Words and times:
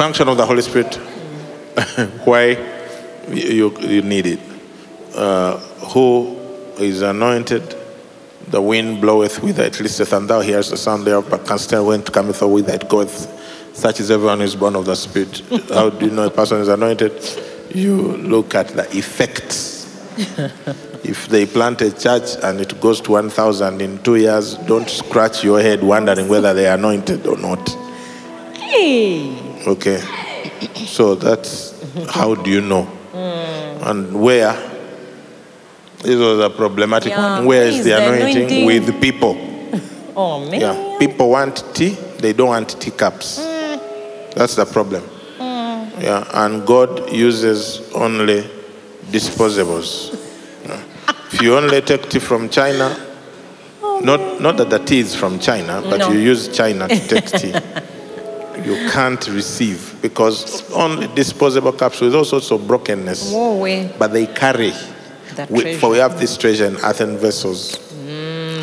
function 0.00 0.28
of 0.28 0.38
the 0.38 0.46
Holy 0.46 0.62
Spirit, 0.62 0.94
why 2.24 2.56
you, 3.28 3.78
you 3.80 4.00
need 4.00 4.24
it. 4.24 4.40
Uh, 5.14 5.58
who 5.92 6.38
is 6.78 7.02
anointed? 7.02 7.76
The 8.48 8.62
wind 8.62 9.02
bloweth 9.02 9.42
whither 9.42 9.64
it 9.64 9.78
listeth, 9.78 10.14
and 10.14 10.26
thou 10.26 10.40
hearest 10.40 10.70
the 10.70 10.78
sound 10.78 11.06
thereof, 11.06 11.28
but 11.28 11.46
canst 11.46 11.68
tell 11.68 11.84
when 11.84 12.00
cometh 12.00 12.40
or 12.40 12.50
whither 12.50 12.72
it 12.72 12.88
goeth. 12.88 13.28
Such 13.76 14.00
is 14.00 14.10
everyone 14.10 14.38
who 14.38 14.44
is 14.44 14.56
born 14.56 14.74
of 14.74 14.86
the 14.86 14.94
Spirit. 14.94 15.42
How 15.68 15.90
do 15.90 16.06
you 16.06 16.12
know 16.12 16.24
a 16.24 16.30
person 16.30 16.62
is 16.62 16.68
anointed? 16.68 17.12
You 17.74 18.16
look 18.16 18.54
at 18.54 18.68
the 18.68 18.84
effects. 18.96 19.84
if 21.04 21.28
they 21.28 21.44
plant 21.44 21.82
a 21.82 21.92
church 21.94 22.36
and 22.42 22.58
it 22.58 22.80
goes 22.80 23.02
to 23.02 23.12
1,000 23.12 23.82
in 23.82 24.02
two 24.02 24.16
years, 24.16 24.54
don't 24.66 24.88
scratch 24.88 25.44
your 25.44 25.60
head 25.60 25.82
wondering 25.82 26.26
whether 26.26 26.54
they 26.54 26.66
are 26.66 26.78
anointed 26.78 27.26
or 27.26 27.36
not. 27.36 27.68
Hey. 28.54 29.39
Okay. 29.66 30.00
So 30.86 31.14
that's 31.14 31.74
how 32.10 32.34
do 32.34 32.50
you 32.50 32.60
know? 32.60 32.82
Hmm. 32.84 33.88
And 33.88 34.20
where? 34.20 34.52
This 36.02 36.16
was 36.18 36.40
a 36.40 36.48
problematic 36.50 37.10
Yeah, 37.10 37.36
one. 37.38 37.46
Where 37.46 37.66
is 37.66 37.78
the 37.84 37.90
the 37.90 37.96
anointing? 38.02 38.36
anointing? 38.36 38.66
With 38.66 39.00
people. 39.00 39.36
Oh, 40.16 40.40
man. 40.50 40.60
Yeah. 40.60 40.96
People 40.98 41.30
want 41.30 41.64
tea, 41.74 41.90
they 42.18 42.32
don't 42.34 42.48
want 42.48 42.78
teacups. 42.80 43.38
Hmm. 43.38 43.78
That's 44.36 44.56
the 44.56 44.66
problem. 44.66 45.02
Hmm. 45.38 46.00
Yeah. 46.00 46.24
And 46.34 46.66
God 46.66 47.10
uses 47.12 47.80
only 47.94 48.42
disposables. 49.10 50.12
Yeah. 50.66 50.82
If 51.32 51.40
you 51.40 51.56
only 51.56 51.80
take 51.80 52.08
tea 52.10 52.18
from 52.18 52.48
China, 52.50 52.94
oh, 53.82 54.00
not, 54.00 54.40
not 54.42 54.56
that 54.58 54.68
the 54.68 54.78
tea 54.80 54.98
is 55.00 55.14
from 55.14 55.38
China, 55.38 55.80
but 55.88 55.98
No. 56.00 56.10
you 56.10 56.18
use 56.18 56.48
China 56.48 56.86
to 56.88 56.98
take 57.08 57.26
tea. 57.26 57.54
you 58.64 58.90
can't 58.90 59.26
receive 59.28 59.96
because 60.02 60.70
only 60.72 61.06
disposable 61.14 61.72
cups 61.72 62.00
with 62.00 62.14
all 62.14 62.24
sorts 62.24 62.50
of 62.50 62.66
brokenness, 62.66 63.32
Whoa, 63.32 63.88
but 63.98 64.12
they 64.12 64.26
carry. 64.26 64.72
That 65.36 65.50
We, 65.50 65.74
for 65.76 65.90
we 65.90 65.98
have 65.98 66.18
this 66.18 66.36
treasure 66.36 66.66
in 66.66 66.76
earthen 66.78 67.16
vessels. 67.18 67.78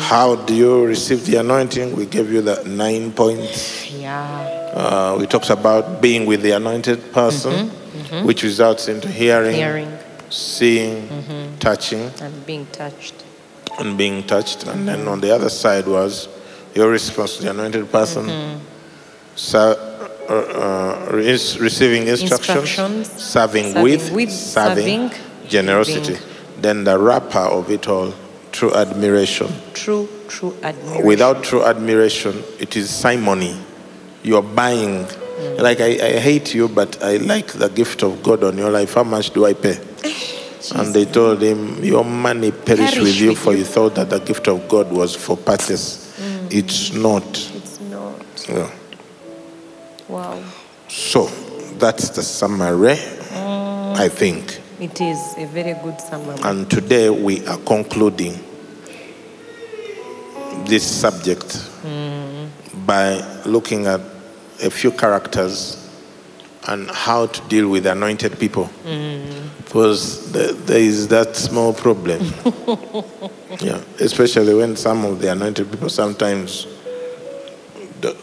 How 0.00 0.36
do 0.36 0.54
you 0.54 0.86
receive 0.86 1.26
the 1.26 1.36
anointing? 1.36 1.94
We 1.96 2.06
gave 2.06 2.32
you 2.32 2.40
the 2.40 2.62
nine 2.64 3.12
points. 3.12 3.90
Yeah. 3.92 4.70
Uh, 4.72 5.16
we 5.18 5.26
talked 5.26 5.50
about 5.50 6.00
being 6.00 6.24
with 6.24 6.40
the 6.42 6.52
anointed 6.52 7.12
person, 7.12 7.52
mm-hmm, 7.68 7.98
mm-hmm. 7.98 8.26
which 8.26 8.42
results 8.42 8.88
into 8.88 9.08
hearing, 9.08 9.54
Hearing 9.54 9.92
seeing, 10.30 11.08
mm-hmm. 11.08 11.58
touching, 11.58 12.10
and 12.22 12.46
being 12.46 12.66
touched. 12.72 13.24
and 13.78 13.98
being 13.98 14.22
touched. 14.26 14.64
And 14.66 14.86
then 14.86 15.08
on 15.08 15.20
the 15.20 15.34
other 15.34 15.48
side 15.50 15.86
was 15.86 16.28
your 16.74 16.90
response 16.90 17.36
to 17.38 17.42
the 17.42 17.50
anointed 17.50 17.90
person, 17.90 18.60
ser- 19.36 19.87
uh, 20.28 20.34
uh, 20.34 21.08
receiving 21.12 22.06
instructions, 22.06 22.58
Instructions, 22.58 23.12
serving, 23.22 23.72
serving 23.72 23.82
with, 23.82 24.12
with, 24.12 24.30
serving, 24.30 25.10
serving, 25.10 25.48
generosity. 25.48 26.14
giving. 26.14 26.28
Then 26.60 26.84
the 26.84 26.98
wrapper 26.98 27.38
of 27.38 27.70
it 27.70 27.88
all, 27.88 28.12
true 28.52 28.74
admiration. 28.74 29.48
True, 29.74 30.08
true 30.28 30.56
admiration. 30.62 31.06
Without 31.06 31.42
true 31.44 31.64
admiration, 31.64 32.42
it 32.58 32.76
is 32.76 32.90
simony. 32.90 33.56
You're 34.22 34.42
buying. 34.42 35.06
Like, 35.56 35.80
I, 35.80 35.86
I 36.04 36.18
hate 36.18 36.52
you, 36.54 36.68
but 36.68 37.00
I 37.02 37.16
like 37.18 37.52
the 37.52 37.68
gift 37.68 38.02
of 38.02 38.22
God 38.24 38.42
on 38.42 38.58
your 38.58 38.70
life. 38.70 38.94
How 38.94 39.04
much 39.04 39.30
do 39.30 39.46
I 39.46 39.54
pay? 39.54 39.78
And 40.74 40.92
they 40.92 41.04
told 41.06 41.40
him, 41.40 41.82
Your 41.82 42.04
money 42.04 42.50
perish 42.50 42.92
Perish 42.94 42.98
with 42.98 43.20
you, 43.20 43.28
with 43.30 43.38
for 43.38 43.52
you. 43.52 43.60
you 43.60 43.64
thought 43.64 43.94
that 43.94 44.10
the 44.10 44.18
gift 44.18 44.48
of 44.48 44.68
God 44.68 44.90
was 44.92 45.14
for 45.14 45.36
purchase. 45.36 46.12
It's 46.50 46.92
not. 46.92 47.24
It's 47.54 47.80
not. 47.80 48.46
Yeah. 48.48 48.70
Wow. 50.08 50.42
So, 50.88 51.26
that's 51.78 52.10
the 52.10 52.22
summary, 52.22 52.96
I 53.30 54.08
think. 54.08 54.60
It 54.80 55.00
is 55.00 55.18
a 55.36 55.46
very 55.46 55.74
good 55.82 56.00
summary. 56.00 56.38
And 56.42 56.70
today 56.70 57.10
we 57.10 57.46
are 57.46 57.58
concluding 57.58 58.38
this 60.64 60.84
subject 60.84 61.56
hmm. 61.82 62.46
by 62.86 63.18
looking 63.44 63.86
at 63.86 64.00
a 64.62 64.70
few 64.70 64.90
characters 64.92 65.88
and 66.68 66.90
how 66.90 67.26
to 67.26 67.48
deal 67.48 67.68
with 67.68 67.86
anointed 67.86 68.38
people. 68.38 68.64
Hmm. 68.64 69.48
Because 69.64 70.32
the- 70.32 70.52
there 70.64 70.80
is 70.80 71.08
that 71.08 71.36
small 71.36 71.72
problem. 71.74 72.20
yeah, 73.60 73.80
especially 74.00 74.54
when 74.54 74.76
some 74.76 75.04
of 75.04 75.20
the 75.20 75.30
anointed 75.32 75.70
people 75.70 75.90
sometimes 75.90 76.66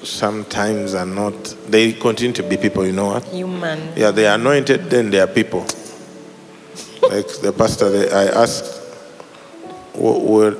sometimes 0.03 0.93
are 0.93 1.05
not 1.05 1.33
they 1.67 1.93
continue 1.93 2.33
to 2.33 2.43
be 2.43 2.57
people, 2.57 2.85
you 2.85 2.91
know 2.91 3.07
what? 3.07 3.23
Human. 3.25 3.93
Yeah, 3.95 4.11
they 4.11 4.27
are 4.27 4.35
anointed, 4.35 4.89
then 4.89 5.09
they 5.09 5.19
are 5.19 5.27
people. 5.27 5.61
like 7.01 7.27
the 7.41 7.53
pastor, 7.55 7.89
they, 7.89 8.11
I 8.11 8.43
asked, 8.43 8.81
what, 9.93 10.21
were 10.21 10.57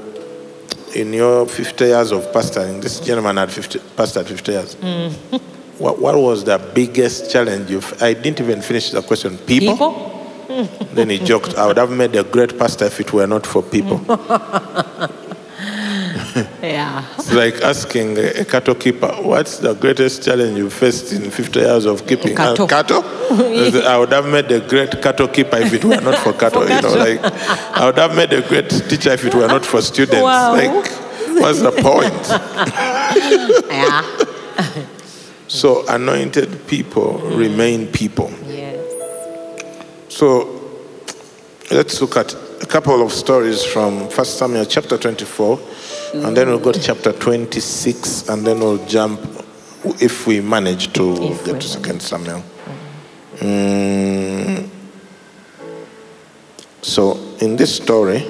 in 0.96 1.14
your 1.14 1.46
50 1.46 1.86
years 1.86 2.12
of 2.12 2.24
pastoring, 2.32 2.82
this 2.82 3.00
gentleman 3.00 3.38
had 3.38 3.52
50, 3.52 3.80
pastored 3.80 4.26
50 4.28 4.52
years. 4.52 4.76
Mm. 4.76 5.42
What, 5.78 6.00
what 6.00 6.16
was 6.16 6.46
the 6.46 6.58
biggest 6.74 7.30
challenge 7.30 7.70
you've, 7.70 8.02
I 8.02 8.14
didn't 8.14 8.40
even 8.40 8.62
finish 8.62 8.92
the 8.92 9.02
question. 9.02 9.38
People? 9.40 9.74
People? 9.74 10.16
Then 10.94 11.10
he 11.10 11.20
joked, 11.20 11.56
I 11.56 11.68
would 11.68 11.76
have 11.76 11.92
made 11.92 12.16
a 12.16 12.24
great 12.24 12.58
pastor 12.58 12.86
if 12.86 13.02
it 13.02 13.12
were 13.12 13.28
not 13.28 13.46
for 13.46 13.62
people. 13.62 13.98
Yeah. 16.62 17.06
It's 17.18 17.32
like 17.34 17.62
asking 17.62 18.18
a, 18.18 18.42
a 18.42 18.46
cattle 18.46 18.76
keeper, 18.76 19.08
what's 19.22 19.60
the 19.60 19.74
greatest 19.74 20.24
challenge 20.24 20.58
you 20.58 20.70
faced 20.70 21.14
in 21.14 21.32
50 21.32 21.60
years 21.60 21.86
of 21.86 22.06
keeping 22.06 22.34
uh, 22.38 22.56
Cattle. 22.56 22.68
cattle? 22.76 23.04
I 23.88 23.98
would 23.98 24.12
have 24.12 24.28
made 24.28 24.52
a 24.52 24.60
great 24.68 25.02
cattle 25.02 25.28
keeper 25.30 25.58
if 25.58 25.74
it 25.74 25.86
were 25.86 26.02
not 26.02 26.18
for 26.20 26.34
cattle. 26.44 26.64
you 26.68 26.82
know, 26.82 26.94
like 26.96 27.20
I 27.24 27.86
would 27.86 27.98
have 27.98 28.16
made 28.16 28.34
a 28.34 28.42
great 28.48 28.70
teacher 28.70 29.12
if 29.12 29.24
it 29.26 29.34
were 29.34 29.48
not 29.48 29.66
for 29.66 29.82
students. 29.82 30.22
Wow. 30.22 30.54
Like, 30.54 30.72
what's 31.42 31.62
the 31.62 31.72
point? 31.72 32.14
Yeah. 33.70 34.04
So 35.48 35.88
anointed 35.88 36.68
people 36.68 37.20
remain 37.20 37.88
people. 37.88 38.32
yes. 38.48 38.82
So 40.10 40.50
let's 41.72 42.02
look 42.02 42.18
at 42.18 42.34
a 42.62 42.66
couple 42.66 43.02
of 43.02 43.12
stories 43.12 43.64
from 43.64 44.02
1 44.10 44.26
Samuel 44.26 44.66
chapter 44.66 44.98
24, 44.98 45.60
and 46.24 46.36
then 46.36 46.48
we'll 46.48 46.60
go 46.60 46.72
to 46.72 46.80
chapter 46.80 47.12
26, 47.12 48.30
and 48.30 48.46
then 48.46 48.60
we'll 48.60 48.86
jump, 48.86 49.20
if 50.02 50.26
we 50.26 50.42
manage 50.42 50.94
to 50.94 51.14
If 51.24 51.46
get 51.46 51.62
to 51.62 51.82
2 51.82 52.00
Samuel. 52.00 52.44
Mm. 53.38 54.70
So 56.82 57.18
in 57.42 57.56
this 57.56 57.76
story, 57.76 58.24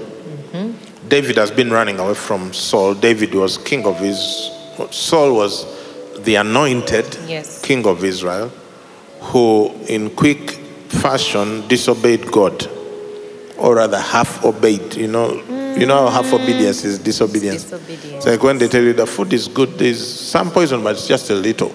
David 1.08 1.38
has 1.38 1.52
been 1.52 1.72
running 1.72 2.00
away 2.00 2.16
from 2.16 2.52
Saul. 2.54 2.96
David 2.96 3.36
was 3.36 3.58
king 3.58 3.86
of 3.86 4.00
his, 4.00 4.50
Saul 4.92 5.36
was 5.36 5.66
the 6.24 6.36
anointed 6.36 7.06
Yes. 7.28 7.62
king 7.62 7.86
of 7.86 8.04
Israel, 8.04 8.50
who 9.22 9.72
in 9.88 10.10
quick 10.10 10.52
fashion 10.90 11.68
disobeyed 11.68 12.32
God, 12.32 12.68
or 13.58 13.76
rather 13.76 14.00
half 14.00 14.44
obeyed. 14.44 14.96
You 14.96 15.08
know, 15.08 15.42
you 15.78 15.86
know 15.86 16.08
how 16.08 16.22
half 16.24 16.34
obedience 16.34 16.84
is 16.84 17.00
disobedience. 17.00 17.64
Disobedience. 17.64 18.06
It's 18.06 18.26
like 18.26 18.42
when 18.44 18.58
they 18.58 18.68
tell 18.68 18.84
you 18.84 18.94
the 18.94 19.06
food 19.06 19.34
is 19.34 19.48
good, 19.48 19.78
there's 19.78 20.06
some 20.06 20.52
poison, 20.52 20.84
but 20.84 20.96
it's 20.96 21.08
just 21.08 21.30
a 21.30 21.36
little. 21.36 21.74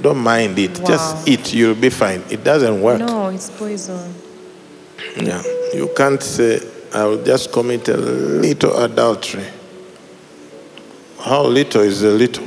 Don't 0.00 0.18
mind 0.18 0.58
it. 0.58 0.78
Wow. 0.78 0.86
Just 0.86 1.28
eat, 1.28 1.52
you'll 1.52 1.74
be 1.74 1.90
fine. 1.90 2.22
It 2.30 2.42
doesn't 2.42 2.80
work. 2.80 3.00
No, 3.00 3.28
it's 3.28 3.50
poison. 3.50 4.14
Yeah. 5.16 5.42
You 5.74 5.90
can't 5.96 6.22
say, 6.22 6.60
I 6.94 7.04
will 7.04 7.22
just 7.22 7.52
commit 7.52 7.88
a 7.88 7.96
little 7.96 8.76
adultery. 8.82 9.44
How 11.20 11.42
little 11.44 11.82
is 11.82 12.02
a 12.02 12.10
little? 12.10 12.46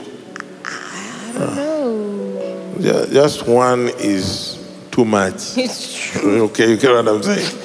No. 1.35 2.75
Yeah, 2.79 3.05
just 3.11 3.47
one 3.47 3.89
is 3.99 4.59
too 4.91 5.05
much. 5.05 5.57
It's 5.57 5.95
true. 5.95 6.43
Okay, 6.45 6.71
you 6.71 6.77
get 6.77 6.91
what 6.91 7.07
I'm 7.07 7.21
saying? 7.21 7.59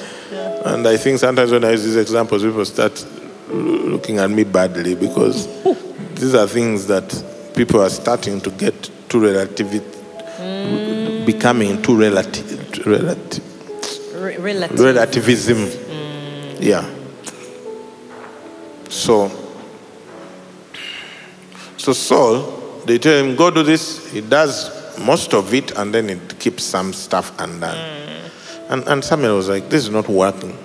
And 0.73 0.87
I 0.87 0.97
think 0.97 1.17
sometimes 1.19 1.51
when 1.51 1.63
I 1.63 1.71
use 1.71 1.83
these 1.83 1.95
examples, 1.95 2.43
people 2.43 2.63
start 2.63 3.05
looking 3.49 4.19
at 4.19 4.29
me 4.29 4.43
badly 4.43 4.93
because 4.93 5.47
these 6.15 6.35
are 6.35 6.47
things 6.47 6.85
that 6.87 7.09
people 7.55 7.81
are 7.81 7.89
starting 7.89 8.39
to 8.41 8.51
get 8.51 8.91
too 9.09 9.19
relativity, 9.19 9.85
mm. 10.37 11.25
becoming 11.25 11.81
too 11.81 11.99
relative, 11.99 12.85
relative 12.85 13.43
Re- 14.15 14.37
relative. 14.37 14.79
relativism. 14.79 15.57
Mm. 15.57 16.57
Yeah. 16.59 16.87
So, 18.89 19.31
so 21.77 21.93
Saul, 21.93 22.81
they 22.85 22.99
tell 22.99 23.23
him, 23.23 23.35
go 23.35 23.49
do 23.49 23.63
this. 23.63 24.11
He 24.11 24.21
does 24.21 24.97
most 24.99 25.33
of 25.33 25.53
it 25.53 25.71
and 25.77 25.93
then 25.93 26.09
it 26.09 26.39
keeps 26.39 26.63
some 26.63 26.93
stuff 26.93 27.33
undone. 27.39 27.75
Mm. 27.75 28.08
And, 28.69 28.87
and 28.87 29.03
Samuel 29.03 29.35
was 29.35 29.49
like, 29.49 29.69
this 29.69 29.83
is 29.83 29.89
not 29.89 30.07
working. 30.07 30.57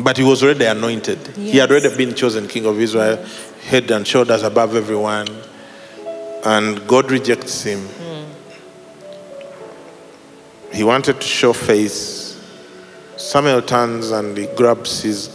But 0.00 0.16
he 0.16 0.24
was 0.24 0.42
already 0.42 0.64
anointed. 0.64 1.18
He 1.28 1.56
had 1.58 1.70
already 1.70 1.96
been 1.96 2.14
chosen 2.14 2.46
king 2.48 2.66
of 2.66 2.80
Israel, 2.80 3.24
head 3.64 3.90
and 3.90 4.06
shoulders 4.06 4.42
above 4.42 4.76
everyone. 4.76 5.28
And 6.44 6.86
God 6.86 7.10
rejects 7.10 7.62
him. 7.62 7.80
Hmm. 7.80 8.24
He 10.72 10.84
wanted 10.84 11.20
to 11.20 11.26
show 11.26 11.52
face. 11.52 12.40
Samuel 13.16 13.62
turns 13.62 14.10
and 14.10 14.36
he 14.36 14.46
grabs 14.54 15.02
his 15.02 15.28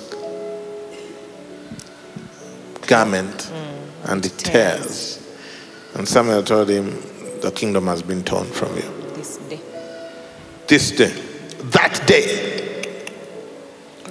garment 2.88 3.44
hmm. 3.44 4.12
and 4.12 4.24
he 4.24 4.30
tears. 4.30 5.20
And 5.96 6.08
Samuel 6.08 6.44
told 6.44 6.70
him, 6.70 7.02
The 7.42 7.52
kingdom 7.52 7.88
has 7.88 8.02
been 8.02 8.24
torn 8.24 8.48
from 8.48 8.76
you. 8.76 8.90
This 9.16 9.38
day. 9.38 9.60
This 10.68 10.92
day, 10.92 11.14
that 11.72 12.02
day. 12.06 12.62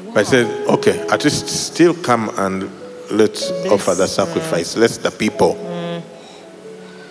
But 0.06 0.16
I 0.19 0.22
said, 0.22 0.69
Okay, 0.69 1.00
at 1.08 1.25
least 1.25 1.49
still 1.49 1.94
come 1.94 2.31
and 2.37 2.70
let's 3.10 3.50
offer 3.70 3.94
the 3.94 4.06
sacrifice. 4.06 4.76
Let's 4.76 4.99
the 4.99 5.10
people. 5.10 5.54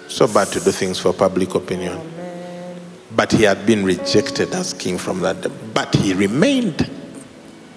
So 0.08 0.28
bad 0.28 0.48
to 0.50 0.60
do 0.60 0.72
things 0.72 1.00
for 1.00 1.14
public 1.14 1.56
opinion. 1.56 2.00
But 3.16 3.32
he 3.32 3.44
had 3.44 3.66
been 3.66 3.84
rejected 3.86 4.54
as 4.54 4.74
king 4.74 4.98
from 4.98 5.22
that 5.22 5.42
day. 5.42 5.52
But 5.74 5.96
he 5.96 6.14
remained 6.14 6.90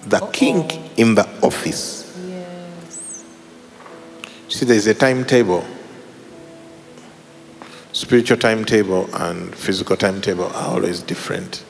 the 0.07 0.19
king 0.31 0.69
in 0.97 1.15
the 1.15 1.27
office. 1.41 2.03
See, 4.47 4.65
there's 4.65 4.87
a 4.87 4.93
timetable. 4.93 5.65
Spiritual 7.91 8.37
timetable 8.37 9.13
and 9.15 9.55
physical 9.55 9.95
timetable 9.95 10.45
are 10.45 10.67
always 10.75 11.01
different. 11.01 11.63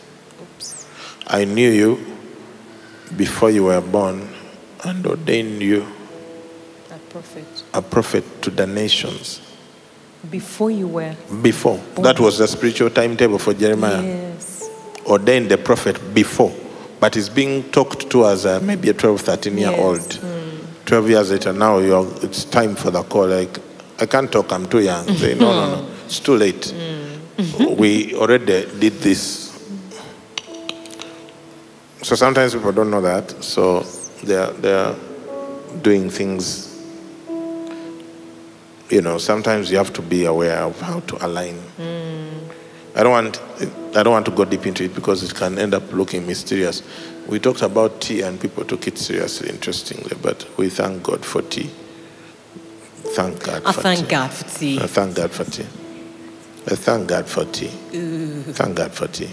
I 1.28 1.46
knew 1.46 1.70
you 1.70 2.06
before 3.16 3.50
you 3.52 3.66
were 3.66 3.82
born 3.82 4.28
and 4.84 5.06
ordained 5.06 5.62
you 5.62 5.86
A 6.92 6.98
prophet. 7.10 7.64
a 7.74 7.82
prophet 7.82 8.42
to 8.44 8.50
the 8.50 8.68
nations. 8.68 9.42
Before 10.30 10.72
you 10.72 10.88
were. 10.88 11.16
Before. 11.42 11.78
That 11.98 12.20
was 12.20 12.38
the 12.40 12.48
spiritual 12.48 12.90
timetable 12.90 13.38
for 13.40 13.54
Jeremiah. 13.54 14.02
Yes. 14.04 14.70
Ordained 15.06 15.50
the 15.50 15.58
prophet 15.58 16.00
before. 16.16 16.54
But 17.00 17.14
he's 17.16 17.30
being 17.30 17.64
talked 17.72 18.10
to 18.10 18.26
as 18.26 18.46
a, 18.46 18.60
maybe 18.60 18.90
a 18.90 18.94
12, 18.94 19.22
13 19.22 19.58
year 19.58 19.70
Yes. 19.72 19.80
old. 19.80 20.20
12 20.86 21.10
years 21.10 21.32
later, 21.32 21.54
now 21.54 21.78
you're, 21.80 22.08
it's 22.24 22.44
time 22.46 22.76
for 22.76 22.90
the 22.92 23.04
call. 23.04 23.28
Like, 23.28 23.60
I 24.00 24.06
can't 24.06 24.32
talk, 24.32 24.52
I'm 24.52 24.68
too 24.68 24.80
young. 24.82 25.08
Say, 25.18 25.36
no, 25.36 25.52
no, 25.52 25.76
no, 25.82 25.88
it's 26.06 26.20
too 26.20 26.36
late. 26.38 26.74
Mm. 27.38 27.78
we 27.78 28.14
already 28.16 28.46
did 28.80 28.94
this. 28.94 29.45
So 32.06 32.14
sometimes 32.14 32.54
people 32.54 32.72
don't 32.72 32.92
know 32.92 33.02
that. 33.02 33.32
So 33.44 33.80
they're, 34.24 34.52
they're 34.52 34.96
doing 35.82 36.12
things, 36.12 36.80
you 38.92 39.02
know, 39.02 39.18
sometimes 39.18 39.72
you 39.72 39.78
have 39.78 39.92
to 39.94 40.04
be 40.04 40.26
aware 40.26 40.60
of 40.60 40.80
how 40.82 41.00
to 41.00 41.26
align. 41.26 41.56
Hmm. 41.56 42.38
I 42.96 43.02
don't 43.02 43.12
want 43.12 43.42
I 43.98 44.04
don't 44.04 44.14
want 44.14 44.26
to 44.28 44.32
go 44.32 44.46
deep 44.46 44.68
into 44.68 44.84
it 44.84 44.94
because 44.94 45.24
it 45.24 45.34
can 45.34 45.58
end 45.58 45.74
up 45.74 45.92
looking 45.92 46.28
mysterious. 46.28 46.84
We 47.26 47.40
talked 47.40 47.64
about 47.64 48.02
tea 48.02 48.22
and 48.22 48.40
people 48.40 48.64
took 48.66 48.86
it 48.86 49.00
seriously, 49.00 49.50
interestingly, 49.50 50.16
but 50.22 50.48
we 50.58 50.70
thank 50.70 51.02
God 51.02 51.26
for 51.26 51.42
tea. 51.42 51.72
Thank 53.16 53.44
God 53.44 53.64
I 53.66 53.72
for 53.72 53.82
thank 53.82 54.02
tea. 54.02 54.12
God 54.12 54.32
for 54.32 54.60
tea. 54.60 54.80
I 54.80 54.86
thank 54.86 55.16
God 55.16 55.32
for 55.32 55.44
tea. 55.46 55.66
I 56.68 56.76
thank 56.76 57.08
God 57.08 57.28
for 57.28 57.46
tea. 57.46 57.68
Thank 58.54 58.76
God 58.78 58.92
for 58.94 59.08
tea. 59.08 59.30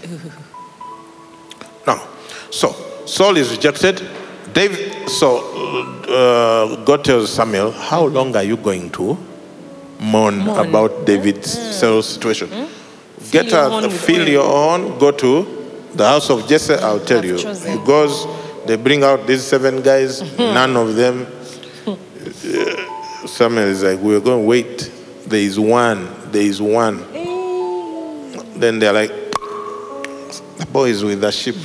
Now, 1.87 2.09
so 2.51 2.73
Saul 3.07 3.37
is 3.37 3.51
rejected. 3.51 4.03
David, 4.53 5.09
so 5.09 5.39
uh, 6.09 6.85
God 6.85 7.05
tells 7.05 7.33
Samuel, 7.33 7.73
How 7.73 8.05
long 8.05 8.35
are 8.37 8.43
you 8.43 8.57
going 8.57 8.91
to 8.91 9.17
mourn, 10.01 10.39
Mourn. 10.39 10.69
about 10.69 11.07
David's 11.07 11.57
mm. 11.57 11.73
Saul's 11.73 12.09
situation? 12.09 12.49
Mm. 12.49 13.31
Get 13.31 13.51
Fill 13.51 13.85
a, 13.85 13.91
fill 13.91 14.29
your 14.29 14.45
own, 14.45 14.99
go 14.99 15.11
to 15.11 15.63
the 15.95 16.07
house 16.07 16.31
of 16.31 16.47
Jesse, 16.47 16.75
I'll 16.75 17.01
tell 17.01 17.25
you. 17.25 17.39
chosen. 17.39 17.79
He 17.79 17.87
goes, 17.87 18.27
they 18.67 18.77
bring 18.77 19.03
out 19.05 19.27
these 19.27 19.43
seven 19.43 19.83
guys, 19.83 20.21
none 20.39 20.77
of 20.77 20.95
them. 20.97 21.27
Uh, 21.87 23.27
Samuel 23.27 23.65
is 23.69 23.83
like, 23.83 23.99
We're 23.99 24.21
going 24.21 24.43
to 24.43 24.47
wait. 24.47 24.91
There 25.27 25.41
is 25.41 25.59
one. 25.59 26.09
There 26.31 26.43
is 26.43 26.61
one. 26.61 26.99
Then 28.59 28.79
they're 28.79 28.93
like, 28.93 29.13
the 30.73 30.79
boy 30.79 30.89
is 30.89 31.05
with 31.05 31.21
the 31.21 31.31
sheep. 31.31 31.57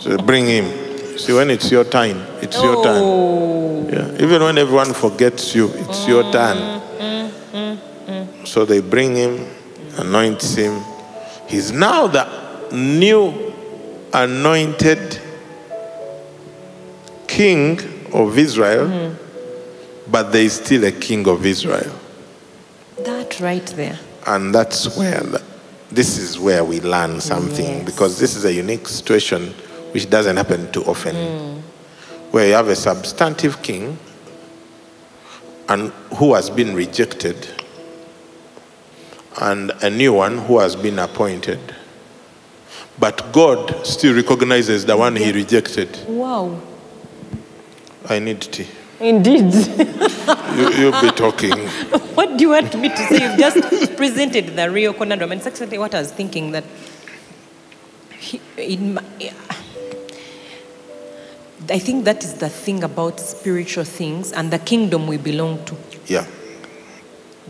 so 0.00 0.18
bring 0.18 0.46
him. 0.46 1.18
See, 1.18 1.32
when 1.32 1.48
it's 1.50 1.70
your 1.70 1.84
time, 1.84 2.18
it's 2.42 2.62
your 2.62 2.82
turn. 2.84 3.00
Oh. 3.02 3.88
Yeah. 3.90 4.22
Even 4.22 4.42
when 4.42 4.58
everyone 4.58 4.92
forgets 4.92 5.54
you, 5.54 5.68
it's 5.72 6.06
your 6.06 6.24
mm, 6.24 6.32
turn. 6.32 6.56
Mm, 6.98 7.78
mm, 8.06 8.46
so 8.46 8.64
they 8.64 8.80
bring 8.80 9.14
him, 9.14 9.46
anoint 9.96 10.42
him. 10.42 10.82
He's 11.48 11.72
now 11.72 12.06
the 12.06 12.68
new 12.72 13.52
anointed 14.12 15.20
king 17.26 17.80
of 18.12 18.36
Israel, 18.36 19.16
but 20.10 20.32
there 20.32 20.42
is 20.42 20.54
still 20.54 20.84
a 20.84 20.92
king 20.92 21.26
of 21.28 21.46
Israel. 21.46 21.92
That 23.04 23.40
right 23.40 23.66
there. 23.66 23.98
And 24.26 24.54
that's 24.54 24.96
where, 24.96 25.20
the, 25.20 25.42
this 25.94 26.18
is 26.18 26.38
where 26.38 26.64
we 26.64 26.80
learn 26.80 27.20
something 27.20 27.66
Yes. 27.78 27.84
because 27.84 28.18
this 28.18 28.34
is 28.36 28.44
a 28.44 28.52
unique 28.52 28.88
situation 28.88 29.54
which 29.92 30.10
doesn't 30.10 30.36
happen 30.36 30.70
too 30.72 30.82
often. 30.84 31.62
Where 32.32 32.46
you 32.48 32.54
have 32.54 32.68
a 32.68 32.74
substantive 32.76 33.62
king 33.62 33.96
and 35.68 35.92
who 36.16 36.34
has 36.34 36.50
been 36.50 36.74
rejected 36.74 37.48
and 39.40 39.70
a 39.82 39.90
new 39.90 40.12
one 40.12 40.38
who 40.38 40.58
has 40.58 40.74
been 40.76 40.98
appointed. 40.98 41.60
But 42.98 43.32
God 43.32 43.86
still 43.86 44.14
recognizes 44.14 44.84
the 44.84 44.96
one 44.96 45.16
he 45.16 45.32
rejected. 45.32 45.96
Wow. 46.08 46.60
I 48.08 48.18
need 48.18 48.40
tea. 48.42 48.66
Indeed. 49.04 49.52
You, 50.54 50.70
you'll 50.70 51.00
be 51.00 51.10
talking. 51.10 51.50
what 52.14 52.36
do 52.36 52.44
you 52.44 52.50
want 52.50 52.72
me 52.78 52.88
to 52.88 52.96
say? 52.96 53.28
You've 53.28 53.38
just 53.38 53.96
presented 53.96 54.54
the 54.54 54.70
real 54.70 54.94
conundrum. 54.94 55.32
And 55.32 55.40
it's 55.40 55.48
actually 55.48 55.78
what 55.78 55.92
I 55.96 55.98
was 55.98 56.12
thinking 56.12 56.52
that 56.52 56.62
he, 58.16 58.40
in 58.56 58.94
my, 58.94 59.02
I 61.68 61.78
think 61.80 62.04
that 62.04 62.22
is 62.22 62.34
the 62.34 62.48
thing 62.48 62.84
about 62.84 63.18
spiritual 63.18 63.82
things 63.82 64.32
and 64.32 64.52
the 64.52 64.60
kingdom 64.60 65.08
we 65.08 65.16
belong 65.16 65.64
to. 65.64 65.76
Yeah. 66.06 66.24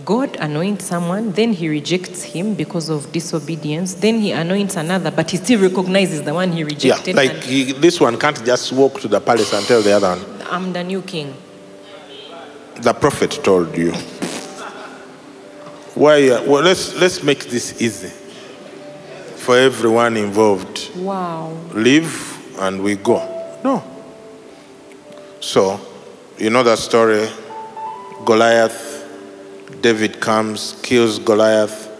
God 0.02 0.34
anoints 0.36 0.86
someone, 0.86 1.32
then 1.32 1.52
he 1.52 1.68
rejects 1.68 2.22
him 2.22 2.54
because 2.54 2.88
of 2.88 3.12
disobedience. 3.12 3.94
Then 3.94 4.18
he 4.18 4.32
anoints 4.32 4.76
another, 4.76 5.10
but 5.10 5.30
he 5.30 5.36
still 5.36 5.60
recognizes 5.60 6.22
the 6.22 6.32
one 6.32 6.52
he 6.52 6.64
rejected. 6.64 7.14
Yeah. 7.14 7.22
Like 7.22 7.42
he, 7.42 7.72
this 7.72 8.00
one 8.00 8.18
can't 8.18 8.42
just 8.44 8.72
walk 8.72 8.98
to 9.00 9.08
the 9.08 9.20
palace 9.20 9.52
and 9.52 9.66
tell 9.66 9.82
the 9.82 9.92
other 9.92 10.08
one, 10.08 10.42
I'm 10.50 10.72
the 10.72 10.82
new 10.82 11.02
king. 11.02 11.34
The 12.76 12.92
prophet 12.92 13.40
told 13.42 13.76
you. 13.76 13.92
Why? 15.94 16.28
Well, 16.46 16.62
let's 16.62 16.94
let's 16.96 17.22
make 17.22 17.44
this 17.46 17.80
easy 17.80 18.08
for 19.36 19.56
everyone 19.56 20.16
involved. 20.16 20.90
Wow. 20.96 21.52
Leave 21.72 22.58
and 22.58 22.82
we 22.82 22.96
go. 22.96 23.18
No. 23.62 23.82
So, 25.40 25.78
you 26.38 26.50
know 26.50 26.62
that 26.62 26.78
story. 26.78 27.28
Goliath. 28.24 28.92
David 29.80 30.20
comes, 30.20 30.78
kills 30.82 31.18
Goliath. 31.18 31.90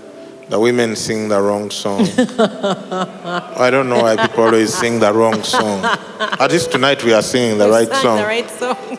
The 0.49 0.59
women 0.59 0.97
sing 0.97 1.28
the 1.28 1.40
wrong 1.40 1.71
song. 1.71 2.07
I 2.19 3.69
don't 3.71 3.88
know 3.88 4.02
why 4.02 4.16
people 4.16 4.45
always 4.45 4.75
sing 4.75 5.00
the 5.00 5.12
wrong 5.12 5.43
song. 5.43 5.85
At 5.85 6.50
least 6.50 6.73
tonight 6.73 7.02
we 7.04 7.12
are 7.12 7.23
singing 7.23 7.59
the 7.59 7.66
You 7.66 7.73
right 7.73 7.93
song. 7.95 8.19
The 8.19 8.25
right 8.25 8.50
song. 8.50 8.99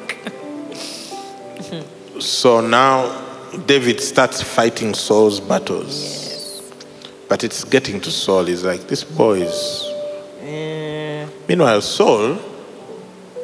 So 2.20 2.62
now 2.62 3.22
David 3.66 4.00
starts 4.02 4.42
fighting 4.42 4.94
Saul's 4.94 5.40
battles. 5.40 6.72
But 7.28 7.44
it's 7.44 7.64
getting 7.64 8.00
to 8.02 8.12
Saul. 8.12 8.46
He's 8.46 8.64
like, 8.64 8.88
this 8.88 9.04
boy 9.04 9.42
is. 9.42 9.92
Eh. 10.42 11.28
Meanwhile, 11.48 11.82
Saul 11.82 12.38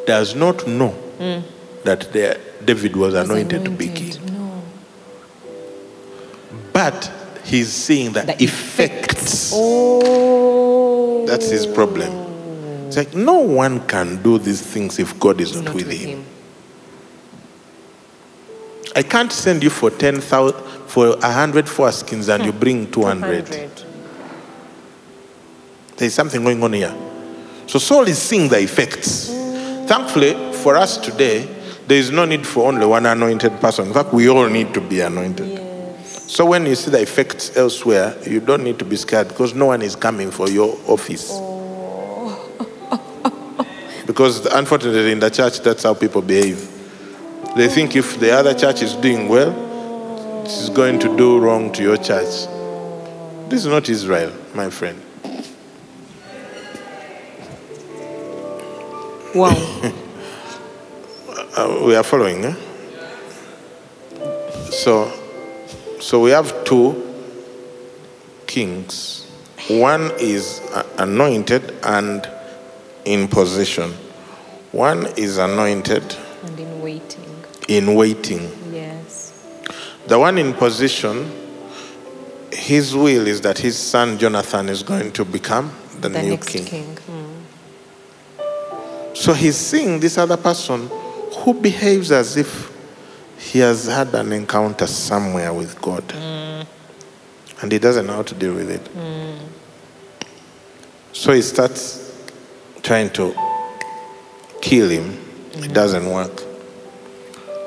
does 0.05 0.35
not 0.35 0.67
know 0.67 0.95
mm. 1.17 1.43
that 1.83 2.13
the- 2.13 2.39
David 2.63 2.95
was 2.95 3.15
anointed, 3.15 3.65
to 3.65 3.71
be 3.71 3.87
king. 3.87 4.13
No. 4.27 4.61
But 6.71 7.11
He's 7.43 7.69
seeing 7.69 8.13
the, 8.13 8.21
The 8.21 8.43
effects. 8.43 9.51
Oh. 9.53 11.25
That's 11.25 11.49
his 11.49 11.65
problem. 11.65 12.11
It's 12.87 12.97
like 12.97 13.15
no 13.15 13.39
one 13.39 13.85
can 13.87 14.21
do 14.21 14.37
these 14.37 14.61
things 14.61 14.99
if 14.99 15.19
God 15.19 15.41
is 15.41 15.55
not, 15.55 15.65
Not 15.65 15.75
with, 15.75 15.87
with 15.87 15.99
him. 15.99 16.09
him. 16.19 16.25
I 18.95 19.03
can't 19.03 19.31
send 19.31 19.63
you 19.63 19.69
for 19.69 19.89
10,000, 19.89 20.53
for 20.87 21.15
100 21.17 21.65
foreskins 21.65 22.33
and 22.33 22.45
you 22.45 22.51
hmm. 22.51 22.59
bring 22.59 22.91
200. 22.91 23.49
100. 23.49 23.83
There's 25.97 26.13
something 26.13 26.43
going 26.43 26.61
on 26.63 26.73
here. 26.73 26.95
So 27.67 27.79
Saul 27.79 28.07
is 28.07 28.21
seeing 28.21 28.49
the 28.49 28.59
effects. 28.59 29.29
Hmm. 29.29 29.85
Thankfully, 29.87 30.53
for 30.53 30.75
us 30.75 30.97
today, 30.97 31.47
there 31.87 31.97
is 31.97 32.11
no 32.11 32.25
need 32.25 32.45
for 32.45 32.67
only 32.67 32.85
one 32.85 33.05
anointed 33.05 33.59
person. 33.59 33.87
In 33.87 33.93
fact, 33.93 34.13
we 34.13 34.29
all 34.29 34.47
need 34.47 34.73
to 34.73 34.81
be 34.81 35.01
anointed. 35.01 35.59
So 36.05 36.45
when 36.45 36.65
you 36.65 36.75
see 36.75 36.91
the 36.91 37.01
effects 37.01 37.57
elsewhere, 37.57 38.15
you 38.25 38.39
don't 38.39 38.63
need 38.63 38.79
to 38.79 38.85
be 38.85 38.95
scared 38.95 39.27
because 39.27 39.53
no 39.53 39.65
one 39.65 39.81
is 39.81 39.97
coming 39.97 40.31
for 40.31 40.49
your 40.49 40.77
office. 40.87 41.29
Oh. 41.31 42.47
because 44.07 44.45
unfortunately, 44.45 45.11
in 45.11 45.19
the 45.19 45.29
church, 45.29 45.59
that's 45.59 45.83
how 45.83 45.93
people 45.93 46.21
behave. 46.21 46.70
They 47.55 47.67
think 47.67 47.95
if 47.95 48.19
the 48.19 48.31
other 48.31 48.53
church 48.53 48.81
is 48.81 48.93
doing 48.95 49.27
well, 49.27 49.53
it's 50.45 50.69
going 50.69 50.99
to 50.99 51.17
do 51.17 51.37
wrong 51.39 51.71
to 51.73 51.83
your 51.83 51.97
church. 51.97 52.47
This 53.49 53.65
is 53.65 53.65
not 53.65 53.89
Israel, 53.89 54.31
my 54.55 54.69
friend. 54.69 55.01
Wow. 59.35 59.91
Uh, 61.53 61.83
we 61.85 61.93
are 61.93 62.03
following. 62.03 62.45
Eh? 62.45 62.55
So, 64.69 65.11
so 65.99 66.21
we 66.21 66.29
have 66.29 66.63
two 66.63 67.13
kings. 68.47 69.29
One 69.69 70.11
is 70.17 70.61
uh, 70.73 70.87
anointed 70.97 71.75
and 71.83 72.25
in 73.03 73.27
position. 73.27 73.91
One 74.71 75.07
is 75.17 75.39
anointed 75.39 76.15
and 76.43 76.57
in 76.57 76.81
waiting. 76.81 77.30
In 77.77 77.95
waiting. 77.95 78.51
Yes. 78.71 79.45
The 80.07 80.19
one 80.19 80.37
in 80.37 80.53
position, 80.53 81.31
his 82.51 82.95
will 82.95 83.27
is 83.27 83.41
that 83.41 83.57
his 83.57 83.77
son 83.77 84.17
Jonathan 84.17 84.67
is 84.67 84.83
going 84.83 85.11
to 85.13 85.23
become 85.23 85.71
the, 85.99 86.09
The 86.09 86.21
new 86.21 86.29
next 86.31 86.49
king. 86.49 86.65
king. 86.65 86.95
Mm. 86.95 89.15
So 89.15 89.33
he's 89.33 89.55
seeing 89.55 89.99
this 89.99 90.17
other 90.17 90.37
person 90.37 90.89
who 91.37 91.53
behaves 91.53 92.11
as 92.11 92.35
if 92.35 92.71
he 93.37 93.59
has 93.59 93.87
had 93.87 94.13
an 94.15 94.33
encounter 94.33 94.87
somewhere 94.87 95.53
with 95.53 95.79
God. 95.81 96.03
Hmm. 96.11 96.63
And 97.61 97.71
he 97.71 97.79
doesn't 97.79 98.05
know 98.05 98.13
how 98.13 98.23
to 98.23 98.35
deal 98.35 98.53
with 98.53 98.69
it. 98.69 98.85
Hmm. 98.87 99.37
So 101.13 101.33
he 101.33 101.41
starts 101.41 102.15
trying 102.81 103.09
to 103.11 103.35
kill 104.61 104.89
him. 104.89 105.11
It 105.53 105.65
hmm. 105.65 105.73
doesn't 105.73 106.09
work. 106.09 106.50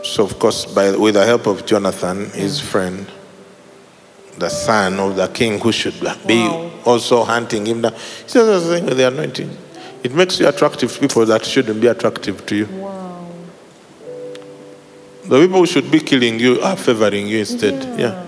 So, 0.04 0.22
of 0.24 0.38
course, 0.38 0.66
by, 0.66 0.94
with 0.96 1.14
the 1.14 1.24
help 1.24 1.46
of 1.46 1.64
Jonathan, 1.64 2.28
his 2.30 2.60
friend, 2.60 3.06
the 4.38 4.50
son 4.50 5.00
of 5.00 5.16
the 5.16 5.28
king 5.28 5.58
who 5.58 5.72
should 5.72 5.98
be 6.26 6.46
Wow. 6.46 6.70
also 6.84 7.24
hunting 7.24 7.64
him 7.66 7.80
down, 7.80 7.92
he 7.94 8.28
says 8.28 8.68
the 8.68 8.74
thing 8.74 8.84
with 8.86 8.98
the 8.98 9.08
anointing. 9.08 9.56
It 10.02 10.12
makes 10.14 10.38
you 10.38 10.46
attractive 10.46 10.92
to 10.92 11.00
people 11.00 11.24
that 11.26 11.44
shouldn't 11.46 11.80
be 11.80 11.86
attractive 11.86 12.44
to 12.46 12.54
you. 12.54 12.66
Wow. 12.66 13.26
The 15.24 15.40
people 15.40 15.60
who 15.60 15.66
should 15.66 15.90
be 15.90 16.00
killing 16.00 16.38
you 16.38 16.60
are 16.60 16.76
favoring 16.76 17.26
you 17.26 17.38
instead. 17.38 17.98
Yeah. 17.98 18.26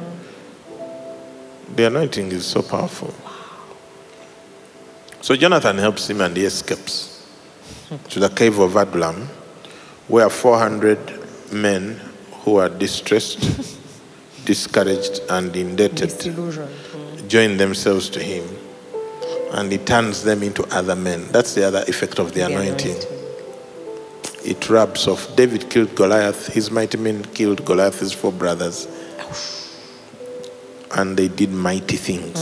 The 1.75 1.89
anointing 1.89 2.33
is 2.33 2.47
so 2.47 2.63
powerful. 2.63 3.13
So 5.21 5.37
Jonathan 5.37 5.77
helps 5.77 6.09
him 6.09 6.23
and 6.23 6.35
he 6.35 6.45
escapes 6.47 7.27
to 8.09 8.19
the 8.21 8.31
cave 8.31 8.59
of 8.59 8.77
Adullam, 8.77 9.29
where 10.09 10.31
400 10.31 11.16
men 11.53 12.01
who 12.43 12.57
are 12.57 12.69
distressed, 12.69 13.41
discouraged, 14.45 15.21
and 15.31 15.55
indebted 15.57 16.11
join 17.29 17.57
themselves 17.57 18.09
to 18.11 18.23
him. 18.23 18.49
And 19.53 19.71
he 19.71 19.79
turns 19.79 20.23
them 20.23 20.43
into 20.43 20.65
other 20.75 20.97
men. 20.97 21.29
That's 21.29 21.55
the 21.55 21.65
other 21.65 21.85
effect 21.89 22.19
of 22.19 22.35
the 22.35 22.41
The 22.41 22.47
anointing 22.47 23.17
it 24.47 24.71
rubs 24.71 25.09
off. 25.09 25.35
David 25.35 25.69
killed 25.69 25.95
Goliath. 25.97 26.47
His 26.47 26.71
mighty 26.71 26.97
men 26.99 27.25
killed 27.25 27.65
Goliath's 27.65 28.13
four 28.13 28.33
brothers. 28.33 28.87
And 30.95 31.17
they 31.17 31.29
did 31.29 31.51
mighty 31.51 31.97
things. 31.97 32.39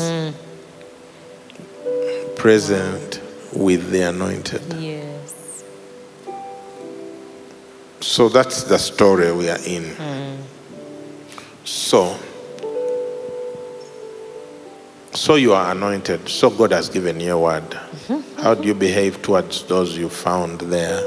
Present 2.37 3.21
with 3.55 3.91
the 3.91 4.03
anointed. 4.03 4.63
Yes. 4.75 4.94
So 8.05 8.29
that's 8.29 8.65
the 8.65 8.79
story 8.79 9.33
we 9.33 9.49
are 9.49 9.59
in. 9.65 9.97
So, 11.65 12.17
so 15.15 15.37
you 15.37 15.55
are 15.55 15.73
anointed. 15.73 16.29
So 16.29 16.51
God 16.51 16.73
has 16.73 16.91
given 16.91 17.19
you 17.19 17.33
a 17.33 17.41
word. 17.41 17.75
How 18.37 18.55
do 18.55 18.69
you 18.69 18.75
behave 18.75 19.23
towards 19.23 19.65
those 19.65 19.97
you 19.97 20.11
found 20.11 20.61
there? 20.61 21.03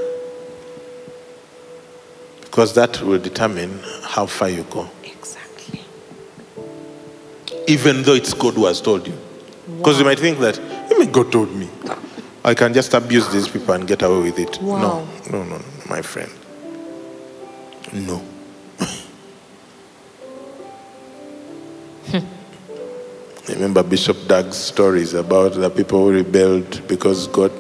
Because 2.41 2.73
that 2.73 2.99
will 3.03 3.19
determine 3.19 3.79
how 4.01 4.25
far 4.25 4.49
you 4.49 4.63
go. 4.63 4.89
Exactly. 5.03 5.81
Even 7.67 8.01
though 8.01 8.15
it's 8.15 8.33
God 8.33 8.55
who 8.55 8.65
has 8.65 8.81
told 8.81 9.07
you. 9.07 9.15
Because 9.77 9.99
you 9.99 10.03
might 10.03 10.19
think 10.19 10.39
that, 10.39 10.59
I 10.59 10.97
mean, 10.97 11.11
God 11.11 11.31
told 11.31 11.53
me. 11.55 11.69
I 12.43 12.55
can 12.55 12.73
just 12.73 12.95
abuse 12.95 13.31
these 13.31 13.47
people 13.47 13.75
and 13.75 13.87
get 13.87 14.01
away 14.01 14.23
with 14.23 14.39
it. 14.39 14.59
Wow. 14.61 15.05
No, 15.29 15.43
no, 15.43 15.43
no, 15.43 15.57
no, 15.57 15.65
my 15.87 16.01
friend. 16.01 16.31
No. 17.94 18.22
Hmm. 22.08 22.20
Remember 23.50 23.84
Bishop 23.84 24.17
Doug's 24.27 24.58
stories 24.58 25.13
about 25.13 25.53
the 25.53 25.70
people 25.70 26.00
who 26.00 26.12
rebelled 26.12 26.88
because 26.88 27.27
God 27.27 27.51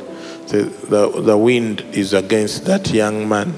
said 0.45 0.71
the, 0.89 1.09
the 1.21 1.37
wind 1.37 1.81
is 1.93 2.13
against 2.13 2.65
that 2.65 2.89
young 2.91 3.27
man. 3.27 3.53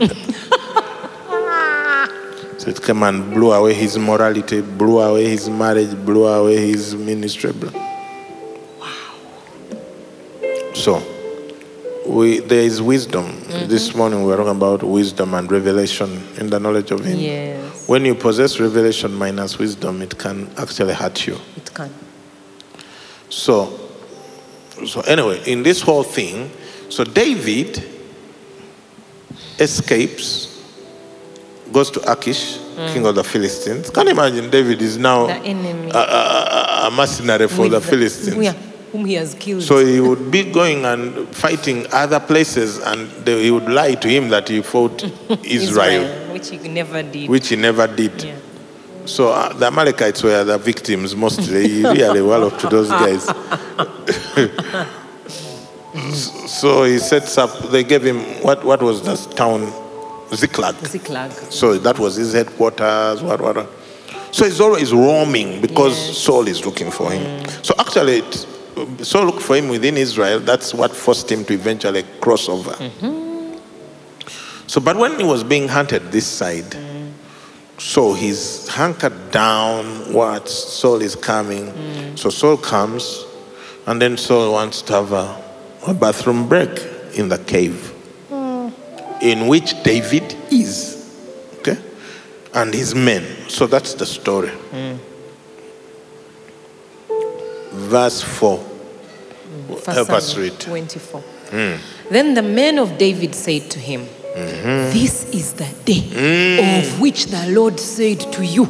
so 2.57 2.69
it 2.69 2.81
came 2.83 3.03
and 3.03 3.33
blew 3.33 3.51
away 3.51 3.73
his 3.73 3.97
morality, 3.97 4.61
blew 4.61 4.99
away 4.99 5.27
his 5.29 5.49
marriage, 5.49 5.93
blew 6.05 6.25
away 6.27 6.57
his 6.71 6.95
ministry. 6.95 7.51
blew- 7.51 7.71
So, 10.75 11.01
we, 12.05 12.39
there 12.39 12.61
is 12.61 12.81
wisdom. 12.81 13.25
This 13.47 13.89
mm-hmm. 13.89 13.97
morning 13.97 14.19
we 14.23 14.27
were 14.27 14.37
talking 14.37 14.55
about 14.55 14.83
wisdom 14.83 15.33
and 15.33 15.51
revelation 15.51 16.23
in 16.37 16.49
the 16.49 16.59
knowledge 16.59 16.91
of 16.91 17.03
Him. 17.03 17.19
Yes. 17.19 17.87
When 17.87 18.05
you 18.05 18.15
possess 18.15 18.59
revelation 18.59 19.13
minus 19.13 19.57
wisdom, 19.57 20.01
it 20.01 20.17
can 20.17 20.49
actually 20.57 20.93
hurt 20.93 21.27
you. 21.27 21.37
It 21.57 21.73
can. 21.73 21.93
So, 23.29 23.79
so 24.85 25.01
anyway, 25.01 25.41
in 25.45 25.63
this 25.63 25.81
whole 25.81 26.03
thing, 26.03 26.51
so 26.89 27.03
David 27.03 27.83
escapes, 29.59 30.63
goes 31.71 31.91
to 31.91 32.11
Achish, 32.11 32.57
mm. 32.57 32.93
king 32.93 33.05
of 33.05 33.15
the 33.15 33.23
Philistines. 33.23 33.89
Can 33.89 34.07
you 34.07 34.13
imagine 34.13 34.49
David 34.49 34.81
is 34.81 34.97
now 34.97 35.27
The 35.27 35.33
enemy. 35.33 35.91
a, 35.91 35.97
a, 35.97 36.87
a- 36.87 36.91
mercenary 36.91 37.47
for 37.47 37.63
with 37.63 37.71
the 37.71 37.81
Philistines? 37.81 38.37
Yeah, 38.37 38.53
whom 38.91 39.05
he 39.05 39.13
has 39.15 39.33
killed. 39.35 39.63
So 39.63 39.85
he 39.85 39.99
would 39.99 40.31
be 40.31 40.51
going 40.51 40.85
and 40.85 41.27
fighting 41.35 41.85
other 41.91 42.19
places, 42.19 42.79
and 42.79 43.09
they, 43.25 43.43
he 43.43 43.51
would 43.51 43.69
lie 43.69 43.95
to 43.95 44.07
him 44.07 44.29
that 44.29 44.47
he 44.49 44.61
fought 44.61 45.03
Israel, 45.43 46.07
Which 46.33 46.49
he 46.49 46.57
never 46.67 47.03
did. 47.03 47.29
which 47.29 47.49
he 47.49 47.55
never 47.55 47.87
did. 47.87 48.23
yeah. 48.23 48.35
So 49.05 49.29
uh, 49.29 49.53
the 49.53 49.67
Amalekites 49.67 50.21
were 50.23 50.43
the 50.43 50.57
victims 50.59 51.15
mostly. 51.15 51.67
He 51.67 51.83
really 51.83 52.21
well 52.21 52.45
up 52.47 52.59
to 52.59 52.67
those 52.67 52.89
guys. 52.89 53.25
so 56.51 56.83
he 56.83 56.99
sets 56.99 57.37
up. 57.37 57.57
They 57.71 57.83
gave 57.83 58.03
him 58.03 58.19
what? 58.43 58.63
What 58.63 58.81
was 58.81 59.01
this 59.03 59.25
town? 59.27 59.71
Ziklag. 60.33 60.75
Ziklag. 60.85 61.31
So 61.31 61.77
that 61.79 61.97
was 61.97 62.15
his 62.15 62.33
headquarters. 62.33 63.23
What? 63.23 63.41
What? 63.41 63.67
So 64.31 64.45
he's 64.45 64.61
always 64.61 64.93
roaming 64.93 65.59
because 65.59 65.97
Yes. 66.09 66.17
Saul 66.19 66.47
is 66.47 66.63
looking 66.65 66.91
for 66.91 67.09
him. 67.11 67.47
So 67.63 67.73
actually, 67.79 68.19
it, 68.19 68.47
Saul 69.03 69.25
looked 69.25 69.41
for 69.41 69.55
him 69.55 69.67
within 69.69 69.97
Israel. 69.97 70.39
That's 70.39 70.73
what 70.73 70.95
forced 70.95 71.31
him 71.31 71.43
to 71.45 71.53
eventually 71.53 72.03
cross 72.21 72.47
over. 72.49 72.75
So, 74.67 74.79
but 74.79 74.97
when 74.97 75.17
he 75.19 75.25
was 75.25 75.43
being 75.43 75.67
hunted 75.67 76.11
this 76.11 76.27
side, 76.27 76.75
so 77.79 78.13
he's 78.13 78.67
hunkered 78.67 79.31
down. 79.31 80.13
What 80.13 80.47
Saul 80.49 81.01
is 81.01 81.15
coming. 81.15 81.73
So 82.17 82.29
Saul 82.29 82.57
comes, 82.57 83.25
and 83.87 84.01
then 84.01 84.17
Saul 84.17 84.51
wants 84.51 84.81
to 84.83 84.93
have 84.93 85.11
a, 85.13 85.41
a 85.87 85.93
bathroom 85.93 86.47
break 86.47 86.69
in 87.15 87.29
the 87.29 87.37
cave, 87.39 87.93
in 89.21 89.47
which 89.47 89.81
David 89.83 90.35
is. 90.51 90.97
Okay, 91.59 91.77
and 92.53 92.73
his 92.73 92.93
men. 92.93 93.23
So 93.49 93.65
that's 93.65 93.93
the 93.95 94.05
story. 94.05 94.51
verse 97.71 98.21
4. 98.21 98.68
First 99.69 99.85
Help 99.87 100.09
us 100.09 100.37
read. 100.37 100.59
24. 100.59 101.23
Then 102.09 102.33
the 102.33 102.41
men 102.43 102.77
of 102.77 102.97
David 102.97 103.33
said 103.33 103.69
to 103.71 103.79
him, 103.79 104.07
This 104.33 105.29
is 105.33 105.53
the 105.53 105.67
day 105.85 106.01
mm. 106.01 106.79
of 106.79 107.01
which 107.01 107.25
the 107.27 107.47
Lord 107.49 107.79
said 107.79 108.19
to 108.33 108.45
you, 108.45 108.67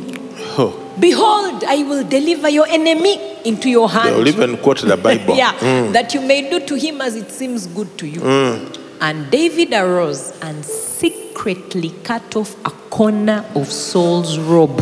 Oh, 0.58 0.86
Behold, 1.00 1.64
I 1.64 1.84
will 1.84 2.04
deliver 2.04 2.50
your 2.50 2.68
enemy 2.68 3.38
into 3.46 3.70
your 3.70 3.90
hand. 3.90 4.10
they 4.10 4.12
will 4.12 4.26
hand. 4.26 4.36
even 4.36 4.58
quote 4.58 4.82
the 4.82 4.98
Bible. 4.98 5.36
yeah, 5.38 5.54
mm. 5.54 5.94
that 5.94 6.14
you 6.14 6.22
may 6.22 6.50
do 6.50 6.60
to 6.66 6.76
him 6.76 7.02
as 7.02 7.16
it 7.16 7.32
seems 7.32 7.68
good 7.68 7.98
to 7.98 8.08
you. 8.08 8.20
Mm. 8.20 8.78
And 9.02 9.32
David 9.32 9.74
arose 9.74 10.38
and 10.42 10.66
secretly 10.66 11.92
cut 12.04 12.36
off 12.36 12.56
a 12.66 12.72
corner 12.90 13.46
of 13.56 13.72
Saul's 13.72 14.38
robe. 14.38 14.80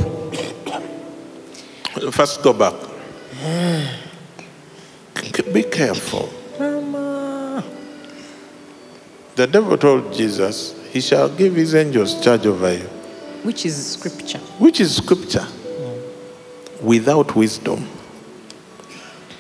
First, 2.12 2.42
go 2.44 2.54
back. 2.54 2.74
Be 5.44 5.64
careful. 5.64 6.30
Mama. 6.60 7.64
The 9.36 9.48
devil 9.48 9.78
told 9.78 10.14
Jesus, 10.14 10.74
He 10.92 11.02
shall 11.02 11.30
give 11.30 11.56
His 11.56 11.76
angels 11.76 12.20
charge 12.22 12.46
over 12.46 12.74
you, 12.74 12.90
Which 13.44 13.66
is 13.66 13.94
scripture. 13.94 14.40
which 14.60 14.80
is 14.80 14.96
scripture. 14.96 15.48
Without 16.82 17.36
wisdom. 17.36 17.88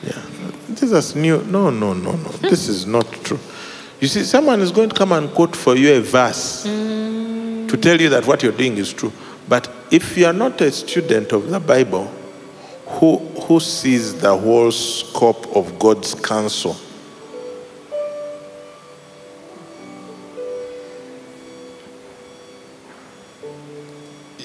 Yeah. 0.03 0.21
Jesus 0.75 1.15
knew, 1.15 1.43
no, 1.43 1.69
no, 1.69 1.93
no, 1.93 2.11
no. 2.11 2.29
This 2.41 2.67
is 2.67 2.85
not 2.85 3.11
true. 3.23 3.39
You 3.99 4.07
see, 4.07 4.23
someone 4.23 4.61
is 4.61 4.71
going 4.71 4.89
to 4.89 4.95
come 4.95 5.11
and 5.11 5.29
quote 5.31 5.55
for 5.55 5.75
you 5.75 5.95
a 5.95 6.01
verse 6.01 6.63
to 6.63 6.69
mm. 6.69 7.81
tell 7.81 7.99
you 7.99 8.09
that 8.09 8.27
what 8.27 8.43
you're 8.43 8.51
doing 8.51 8.77
is 8.77 8.93
true. 8.93 9.11
But 9.49 9.69
if 9.91 10.17
you 10.17 10.27
are 10.27 10.33
not 10.33 10.61
a 10.61 10.71
student 10.71 11.31
of 11.31 11.49
the 11.49 11.59
Bible, 11.59 12.11
who, 12.87 13.17
who 13.17 13.59
sees 13.59 14.19
the 14.19 14.35
whole 14.35 14.71
scope 14.71 15.55
of 15.55 15.77
God's 15.77 16.15
counsel? 16.15 16.75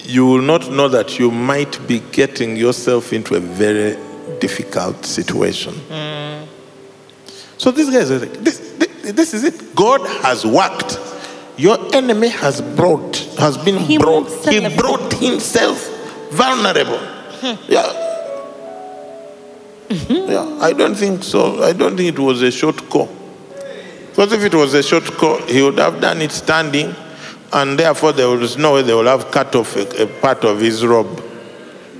You 0.03 0.25
will 0.25 0.41
not 0.41 0.69
know 0.69 0.87
that 0.89 1.17
you 1.17 1.31
might 1.31 1.87
be 1.87 2.01
getting 2.11 2.55
yourself 2.55 3.13
into 3.13 3.35
a 3.35 3.39
very 3.39 3.97
difficult 4.39 5.05
situation. 5.05 5.73
Hmm. 5.89 6.43
So 7.57 7.71
these 7.71 7.89
guys 7.89 8.11
are 8.11 8.19
like, 8.19 8.33
this, 8.33 8.59
this, 8.77 9.11
this 9.13 9.33
is 9.33 9.43
it. 9.45 9.73
God 9.73 10.01
has 10.21 10.45
worked. 10.45 10.99
Your 11.57 11.77
enemy 11.95 12.27
has 12.27 12.61
brought, 12.61 13.17
has 13.39 13.57
been 13.57 13.77
Him 13.77 14.01
brought. 14.01 14.29
He 14.45 14.59
himself. 14.59 14.77
brought 14.77 15.13
himself 15.13 16.29
vulnerable. 16.31 16.99
Hmm. 16.99 17.71
Yeah. 17.71 18.02
Yeah, 19.89 20.57
I 20.61 20.73
don't 20.73 20.95
think 20.95 21.23
so. 21.23 21.63
I 21.63 21.73
don't 21.73 21.95
think 21.97 22.17
it 22.17 22.19
was 22.21 22.41
a 22.41 22.51
short 22.51 22.89
call. 22.89 23.09
Because 24.09 24.31
if 24.33 24.43
it 24.43 24.53
was 24.53 24.73
a 24.73 24.83
short 24.83 25.05
call, 25.05 25.37
he 25.43 25.61
would 25.61 25.77
have 25.79 25.99
done 25.99 26.21
it 26.21 26.31
standing, 26.31 26.95
and 27.51 27.77
therefore 27.79 28.11
there 28.13 28.29
was 28.29 28.57
no 28.57 28.73
way 28.75 28.81
they 28.83 28.93
would 28.93 29.07
have 29.07 29.31
cut 29.31 29.55
off 29.55 29.75
a, 29.75 30.03
a 30.03 30.07
part 30.21 30.43
of 30.45 30.59
his 30.59 30.85
robe. 30.85 31.21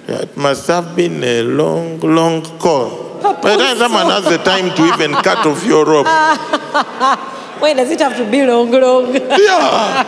Yeah, 0.07 0.21
it 0.21 0.35
must 0.37 0.67
have 0.67 0.95
been 0.95 1.23
a 1.23 1.41
long, 1.43 1.99
long 1.99 2.41
call. 2.59 3.19
By 3.21 3.55
the 3.55 3.63
time 3.63 3.77
someone 3.77 4.05
has 4.07 4.25
the 4.25 4.37
time 4.37 4.75
to 4.75 4.85
even 4.93 5.13
cut 5.23 5.45
off 5.45 5.65
your 5.65 5.85
robe, 5.85 6.05
Why 7.63 7.73
does 7.73 7.89
it 7.91 7.99
have 8.01 8.17
to 8.17 8.29
be 8.29 8.45
long, 8.45 8.69
long? 8.71 9.15
yeah. 9.15 10.03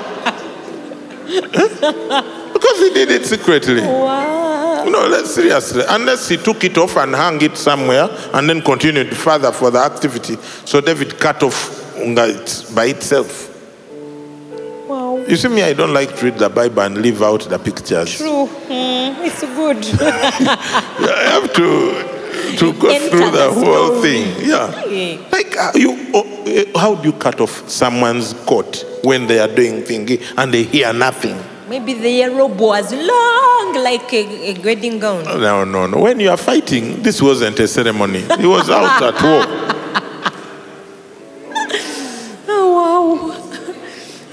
because 2.54 2.80
he 2.80 2.90
did 2.94 3.10
it 3.12 3.26
secretly. 3.26 3.82
wow. 3.82 4.45
No, 4.96 5.08
let's 5.08 5.36
seriously. 5.36 5.84
Unless 5.90 6.30
he 6.30 6.38
took 6.38 6.64
it 6.64 6.78
off 6.78 6.96
and 6.96 7.14
hung 7.14 7.42
it 7.42 7.58
somewhere 7.58 8.08
and 8.34 8.50
then 8.50 8.62
continued 8.62 9.16
further 9.16 9.52
for 9.52 9.70
the 9.70 9.80
activity. 9.80 10.38
So 10.64 10.80
David 10.80 11.20
cut 11.20 11.44
off 11.44 11.94
it 11.98 12.66
by 12.74 12.86
itself. 12.86 13.52
Wow. 14.88 15.18
You 15.28 15.36
see 15.36 15.50
me, 15.50 15.64
I 15.64 15.74
don't 15.74 15.94
like 15.94 16.16
to 16.16 16.26
read 16.26 16.38
the 16.38 16.48
Bible 16.48 16.80
and 16.84 16.98
leave 17.00 17.22
out 17.22 17.42
the 17.42 17.60
pictures. 17.60 18.16
True. 18.16 18.48
Mm, 18.48 19.26
it's 19.26 19.42
good. 19.42 19.78
I 20.02 21.42
have 21.42 21.54
to 21.56 22.16
to 22.58 22.72
go 22.80 22.88
Enter 22.88 23.10
through 23.10 23.32
the 23.32 23.50
the 23.50 23.52
whole 23.52 24.02
thing. 24.02 24.48
Yeah. 24.48 24.86
Yeah. 24.86 25.28
Like 25.30 25.58
uh, 25.58 25.72
you, 25.76 25.92
eh, 26.46 26.72
how 26.74 26.96
do 26.96 27.10
you 27.10 27.14
cut 27.18 27.42
off 27.42 27.70
someone's 27.70 28.32
coat 28.46 28.86
when 29.04 29.28
they 29.28 29.40
are 29.40 29.54
doing 29.54 29.84
thingy 29.84 30.24
and 30.38 30.54
they 30.54 30.64
hear 30.64 30.94
nothing? 30.94 31.38
Maybe 31.68 31.94
the 31.94 32.26
robe 32.30 32.60
was 32.60 32.94
long, 32.94 33.84
like 33.84 34.14
a, 34.14 34.52
a 34.52 34.62
wedding 34.64 35.00
gown. 35.00 35.24
No, 35.24 35.64
no, 35.64 35.88
no. 35.88 35.98
When 36.00 36.20
you 36.20 36.30
are 36.30 36.38
fighting, 36.38 37.02
this 37.02 37.22
wasn't 37.22 37.60
a 37.60 37.68
ceremony. 37.68 38.22
He 38.38 38.46
was 38.46 38.70
out 38.70 39.02
at 39.02 39.22
war. 39.24 39.72
Oh, 42.48 43.32
wow. 43.32 43.42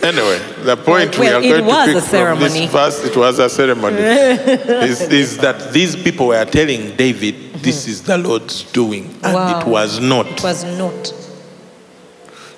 Anyway, 0.02 0.38
the 0.64 0.76
point 0.76 1.16
we 1.18 1.28
are 1.28 1.40
going 1.40 1.64
to 1.64 1.92
pick 1.92 2.02
from 2.04 2.38
this 2.40 2.70
verse, 2.70 3.04
it 3.04 3.16
was 3.16 3.38
a 3.38 3.48
ceremony, 3.48 3.96
is, 3.98 5.00
is 5.02 5.38
that 5.38 5.72
these 5.72 5.96
people 5.96 6.28
were 6.28 6.44
telling 6.44 6.94
David, 6.96 7.54
this 7.54 7.82
mm-hmm. 7.82 7.90
is 7.90 8.02
the 8.02 8.18
Lord's 8.18 8.64
doing. 8.72 9.06
And 9.22 9.34
Wow. 9.34 9.60
it 9.60 9.66
was 9.66 10.00
not. 10.00 10.26
It 10.26 10.42
was 10.42 10.64
not. 10.64 11.14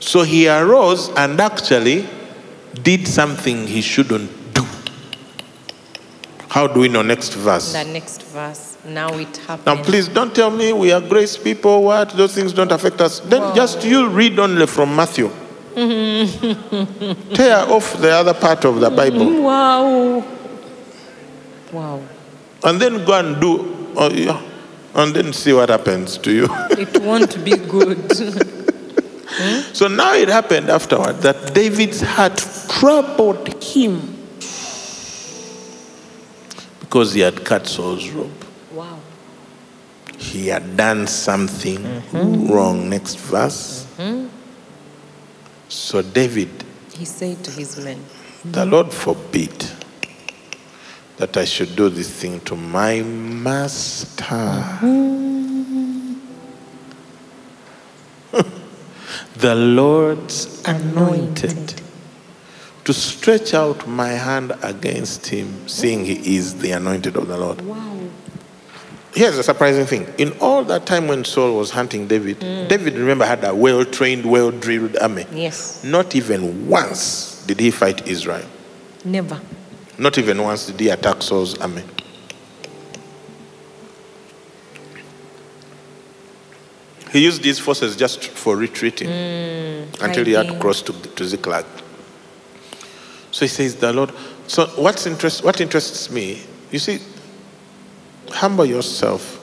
So 0.01 0.23
he 0.23 0.49
arose 0.49 1.09
and 1.11 1.41
actually 1.41 2.07
did 2.83 3.07
something 3.07 3.67
he 3.67 3.81
shouldn't 3.81 4.31
do. 4.31 4.44
How 6.55 6.69
do 6.69 6.79
we 6.79 6.89
know? 6.89 7.03
Next 7.03 7.35
verse. 7.35 7.73
The 7.73 7.83
next 7.83 8.23
verse. 8.23 8.79
Now 8.85 9.09
it 9.19 9.37
happened. 9.39 9.67
Now, 9.67 9.83
please 9.83 10.07
don't 10.07 10.33
tell 10.33 10.53
me 10.53 10.73
we 10.73 10.93
are 10.93 11.01
grace 11.01 11.37
people, 11.37 11.83
what? 11.83 12.11
Those 12.11 12.33
things 12.33 12.53
don't 12.53 12.71
affect 12.71 13.01
us. 13.01 13.19
Then 13.19 13.57
just 13.57 13.85
you 13.85 14.09
read 14.09 14.39
only 14.39 14.69
from 14.69 14.95
Matthew. 14.95 15.31
Tear 15.75 17.59
off 17.69 17.99
the 17.99 18.09
other 18.13 18.35
part 18.35 18.65
of 18.65 18.79
the 18.79 18.89
Bible. 18.89 19.43
Wow. 19.43 20.25
Wow. 21.73 22.01
And 22.63 22.81
then 22.81 23.05
go 23.05 23.19
and 23.19 23.41
do, 23.41 23.93
oh, 23.97 24.13
yeah, 24.13 24.41
and 24.95 25.13
then 25.13 25.33
see 25.33 25.53
what 25.53 25.71
happens 25.71 26.19
to 26.19 26.31
you. 26.31 26.47
It 26.71 27.03
won't 27.03 27.45
be 27.45 27.57
good. 27.57 27.99
Hmm? 29.37 29.63
so 29.73 29.89
now 29.89 30.15
it 30.15 30.29
happened 30.29 30.71
afterward 30.71 31.15
that 31.23 31.55
David's 31.55 32.01
heart 32.01 32.37
troubled 32.69 33.65
him 33.65 34.14
because 36.85 37.15
he 37.15 37.21
had 37.21 37.45
cut 37.45 37.67
Saul's 37.67 38.11
robe. 38.11 38.45
wow. 38.73 38.99
He 40.19 40.49
had 40.49 40.77
done 40.77 41.07
something 41.07 41.79
mm-hmm. 41.79 42.53
wrong. 42.53 42.89
Next 42.91 43.17
verse. 43.17 43.87
Mm-hmm. 43.97 44.29
So 45.69 46.03
David, 46.03 46.51
He 46.93 47.05
said 47.05 47.43
to 47.45 47.51
his 47.51 47.83
men, 47.83 48.05
the 48.45 48.67
Lord 48.67 48.93
forbid 48.93 49.67
that 51.17 51.37
I 51.37 51.45
should 51.47 51.75
do 51.75 51.89
this 51.89 52.11
thing 52.11 52.41
to 52.41 52.55
my 52.55 53.01
master. 53.03 54.25
Mm-hmm. 54.25 56.19
the 59.37 59.55
Lord's 59.55 60.63
anointed. 60.65 61.81
To 62.85 62.93
stretch 62.93 63.55
out 63.55 63.89
my 63.89 64.11
hand 64.11 64.53
against 64.63 65.27
him, 65.27 65.67
seeing 65.69 66.05
he 66.05 66.37
is 66.37 66.59
the 66.59 66.73
anointed 66.73 67.17
of 67.17 67.29
the 67.29 67.39
Lord. 67.39 67.63
Wow. 67.63 67.99
Here's 69.15 69.39
a 69.39 69.43
surprising 69.43 69.87
thing. 69.87 70.13
In 70.19 70.33
all 70.41 70.65
that 70.65 70.87
time 70.87 71.07
when 71.07 71.25
Saul 71.25 71.57
was 71.57 71.71
hunting 71.71 72.09
David, 72.09 72.41
mm. 72.41 72.69
David, 72.69 72.95
remember, 72.95 73.25
had 73.25 73.45
a 73.45 73.55
well 73.55 73.85
trained, 73.85 74.27
well 74.27 74.51
drilled 74.51 74.97
army. 74.97 75.25
Yes. 75.33 75.85
Not 75.85 76.17
even 76.17 76.69
once 76.69 77.45
did 77.47 77.61
he 77.61 77.71
fight 77.71 78.07
Israel. 78.09 78.45
Never. 79.05 79.41
Not 79.97 80.19
even 80.19 80.43
once 80.43 80.67
did 80.67 80.81
he 80.81 80.89
attack 80.89 81.23
Saul's 81.23 81.57
army. 81.59 81.85
He 87.13 87.23
used 87.23 87.45
these 87.45 87.61
forces 87.61 87.95
just 87.95 88.25
for 88.25 88.57
retreating 88.57 89.09
mm. 89.09 90.03
until 90.03 90.25
he 90.25 90.33
had 90.33 90.47
hiding. 90.47 90.61
crossed 90.61 90.87
to, 90.87 90.93
to 90.93 91.25
Ziklag. 91.25 91.65
So 93.35 93.45
he 93.45 93.49
says, 93.49 93.75
The 93.75 93.93
Lord. 93.93 94.13
So 94.47 94.67
what's 94.77 95.07
interest, 95.07 95.43
what 95.43 95.61
interests 95.61 96.09
me, 96.09 96.41
you 96.71 96.79
see, 96.79 97.01
humble 98.31 98.65
yourself 98.65 99.41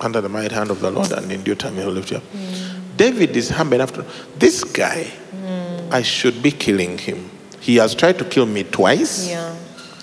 under 0.00 0.20
the 0.20 0.28
mighty 0.28 0.54
hand 0.54 0.70
of 0.70 0.78
the 0.78 0.92
Lord, 0.92 1.10
and 1.10 1.32
in 1.32 1.42
due 1.42 1.56
time 1.56 1.74
he 1.74 1.84
will 1.84 1.90
lift 1.90 2.12
you 2.12 2.18
up. 2.18 2.22
Mm. 2.32 2.96
David 2.96 3.36
is 3.36 3.48
humble 3.50 3.74
enough 3.74 3.92
to 3.94 4.06
this 4.38 4.62
guy, 4.62 5.10
mm. 5.32 5.90
I 5.90 6.02
should 6.02 6.40
be 6.40 6.52
killing 6.52 6.98
him. 6.98 7.28
He 7.58 7.76
has 7.76 7.96
tried 7.96 8.16
to 8.18 8.24
kill 8.24 8.46
me 8.46 8.62
twice 8.62 9.28
Yeah. 9.28 9.56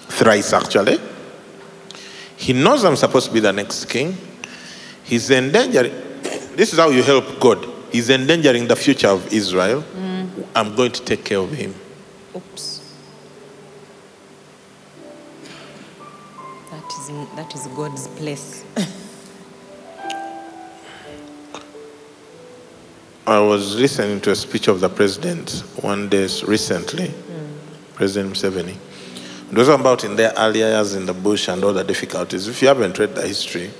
thrice 0.10 0.52
actually. 0.52 0.99
He 2.36 2.52
knows 2.52 2.84
I'm 2.84 2.97
supposed 2.97 3.28
to 3.28 3.34
be 3.34 3.39
the 3.39 3.54
next 3.54 3.86
king. 3.86 4.17
He's 5.06 5.32
endangering. 5.32 5.93
This 6.58 6.73
is 6.73 6.80
how 6.80 6.89
you 6.89 7.04
help 7.04 7.39
God. 7.39 7.65
He's 7.89 8.10
endangering 8.10 8.67
the 8.67 8.75
future 8.75 9.08
of 9.08 9.32
Israel. 9.32 9.82
Mm. 9.95 10.30
I'm 10.58 10.75
going 10.75 10.91
to 10.91 11.02
take 11.04 11.23
care 11.23 11.39
of 11.39 11.52
him. 11.52 11.73
Oops. 12.36 12.68
That 17.39 17.56
is 17.56 17.67
God's 17.67 18.06
place. 18.10 18.65
I 23.25 23.39
was 23.39 23.78
listening 23.78 24.19
to 24.21 24.32
a 24.32 24.36
speech 24.36 24.67
of 24.67 24.82
the 24.82 24.89
president 24.89 25.63
one 25.80 26.10
day 26.10 26.28
recently, 26.45 27.13
President 27.93 28.36
Museveni. 28.36 28.75
It 29.54 29.58
was 29.58 29.69
about 29.69 30.04
in 30.04 30.17
their 30.17 30.34
early 30.38 30.60
years 30.60 30.95
in 30.95 31.06
the 31.06 31.13
bush 31.13 31.47
and 31.47 31.63
all 31.63 31.71
the 31.71 31.86
difficulties. 31.86 32.49
If 32.49 32.62
you 32.62 32.67
haven't 32.67 32.99
read 32.99 33.15
the 33.15 33.25
history, 33.25 33.71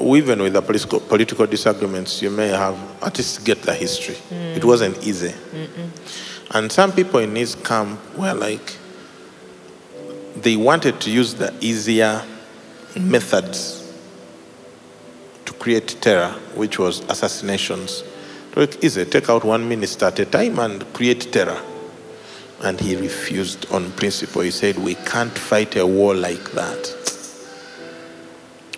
even 0.00 0.40
with 0.40 0.52
the 0.52 0.62
political, 0.62 1.00
political 1.00 1.46
disagreements, 1.46 2.22
you 2.22 2.30
may 2.30 2.50
have 2.50 2.78
at 3.02 3.18
least 3.18 3.44
get 3.44 3.62
the 3.62 3.74
history. 3.74 4.14
Hmm. 4.14 4.34
It 4.34 4.64
wasn't 4.64 5.04
easy. 5.04 5.34
And 6.52 6.70
some 6.70 6.92
people 6.92 7.18
in 7.18 7.34
his 7.34 7.56
camp 7.56 7.98
were 8.16 8.34
like, 8.34 8.76
they 10.36 10.54
wanted 10.54 11.00
to 11.00 11.10
use 11.10 11.34
the 11.34 11.52
easier 11.60 12.22
methods 12.96 13.92
to 15.44 15.52
create 15.54 15.96
terror, 16.00 16.30
which 16.54 16.78
was 16.78 17.00
assassinations. 17.08 18.04
Like, 18.56 18.82
easy, 18.82 19.04
take 19.04 19.28
out 19.28 19.44
one 19.44 19.68
minister 19.68 20.06
at 20.06 20.18
a 20.18 20.24
time 20.24 20.58
and 20.58 20.92
create 20.92 21.32
terror. 21.32 21.60
And 22.62 22.78
he 22.78 22.96
refused 22.96 23.70
on 23.72 23.90
principle. 23.92 24.42
He 24.42 24.50
said, 24.50 24.76
We 24.76 24.94
can't 24.94 25.36
fight 25.36 25.76
a 25.76 25.86
war 25.86 26.14
like 26.14 26.52
that 26.52 27.00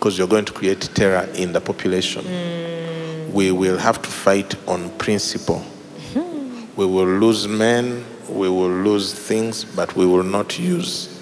because 0.02 0.18
you're 0.18 0.26
going 0.26 0.44
to 0.44 0.52
create 0.52 0.80
terror 0.96 1.28
in 1.34 1.52
the 1.52 1.60
population. 1.60 2.24
Mm. 2.24 3.30
We 3.30 3.52
will 3.52 3.78
have 3.78 4.02
to 4.02 4.08
fight 4.08 4.56
on 4.68 4.90
principle. 4.98 5.64
Mm-hmm. 6.12 6.64
We 6.74 6.86
will 6.86 7.06
lose 7.06 7.46
men, 7.46 8.04
we 8.28 8.48
will 8.48 8.68
lose 8.68 9.14
things, 9.14 9.64
but 9.64 9.94
we 9.94 10.04
will 10.04 10.24
not 10.24 10.58
use. 10.58 11.21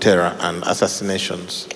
Terror 0.00 0.36
and 0.40 0.62
assassinations. 0.64 1.68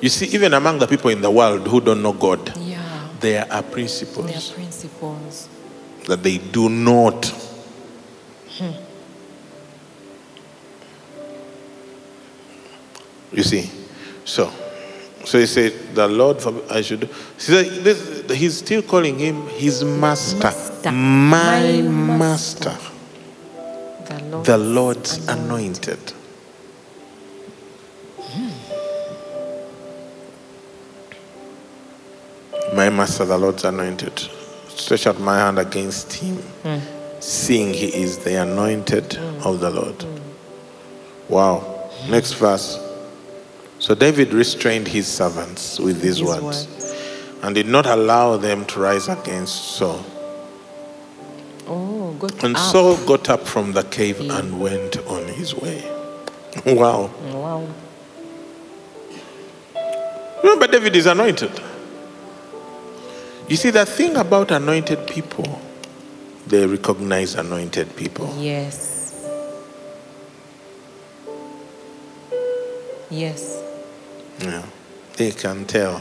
You 0.00 0.08
see, 0.08 0.26
even 0.26 0.54
among 0.54 0.78
the 0.78 0.86
people 0.86 1.10
in 1.10 1.20
the 1.20 1.30
world 1.30 1.68
who 1.68 1.80
don't 1.80 2.02
know 2.02 2.12
God, 2.12 2.56
Yeah. 2.58 2.80
there 3.20 3.46
are 3.50 3.62
principles 3.62 4.50
principles. 4.52 5.48
that 6.06 6.22
they 6.22 6.38
do 6.38 6.68
not. 6.68 7.26
Hmm. 8.58 8.70
You 13.32 13.42
see, 13.44 13.70
so, 14.24 14.50
so 15.24 15.38
he 15.38 15.46
said, 15.46 15.72
"The 15.94 16.08
Lord, 16.08 16.42
I 16.70 16.80
should." 16.82 17.08
Said, 17.38 17.66
this, 17.84 18.30
he's 18.36 18.58
still 18.58 18.82
calling 18.82 19.18
him 19.18 19.46
his 19.48 19.84
master, 19.84 20.38
Master. 20.42 20.90
my 20.92 21.80
My 21.82 22.16
master, 22.18 22.76
The 24.10 24.18
Lord. 24.24 24.44
the 24.46 24.58
Lord's 24.58 25.28
anointed. 25.28 26.12
Hmm. 28.18 28.50
My 32.76 32.88
master, 32.90 33.24
the 33.24 33.38
Lord's 33.38 33.64
anointed. 33.64 34.18
Stretch 34.68 35.06
out 35.06 35.20
my 35.20 35.38
hand 35.38 35.60
against 35.60 36.12
him, 36.12 36.36
hmm. 36.36 36.78
seeing 37.20 37.72
he 37.72 37.86
is 38.02 38.18
the 38.18 38.42
anointed 38.42 39.12
hmm. 39.14 39.46
of 39.46 39.60
the 39.60 39.70
Lord. 39.70 40.04
Wow. 41.28 41.88
Next 42.08 42.32
verse. 42.32 42.78
So 43.78 43.94
David 43.94 44.32
restrained 44.32 44.88
his 44.88 45.06
servants 45.06 45.78
with 45.78 46.00
these 46.02 46.18
His 46.18 46.22
words, 46.24 46.42
words. 46.42 46.94
and 47.42 47.54
did 47.54 47.68
not 47.68 47.86
allow 47.86 48.36
them 48.36 48.64
to 48.66 48.80
rise 48.80 49.08
against 49.08 49.76
Saul. 49.76 50.04
Good. 52.18 52.44
And 52.44 52.56
up. 52.56 52.72
Saul 52.72 52.96
got 53.06 53.28
up 53.28 53.46
from 53.46 53.72
the 53.72 53.82
cave 53.84 54.20
and 54.20 54.60
went 54.60 54.96
on 55.06 55.26
his 55.28 55.54
way. 55.54 55.82
Wow. 56.66 57.10
Wow. 57.32 57.68
Remember, 60.42 60.66
David 60.66 60.96
is 60.96 61.06
anointed. 61.06 61.52
You 63.48 63.56
see, 63.56 63.70
the 63.70 63.84
thing 63.84 64.16
about 64.16 64.50
anointed 64.50 65.06
people, 65.06 65.60
they 66.46 66.66
recognize 66.66 67.34
anointed 67.34 67.94
people. 67.96 68.34
Yes. 68.38 69.28
Yes. 73.10 73.62
Yeah. 74.40 74.64
They 75.16 75.32
can 75.32 75.64
tell 75.66 76.00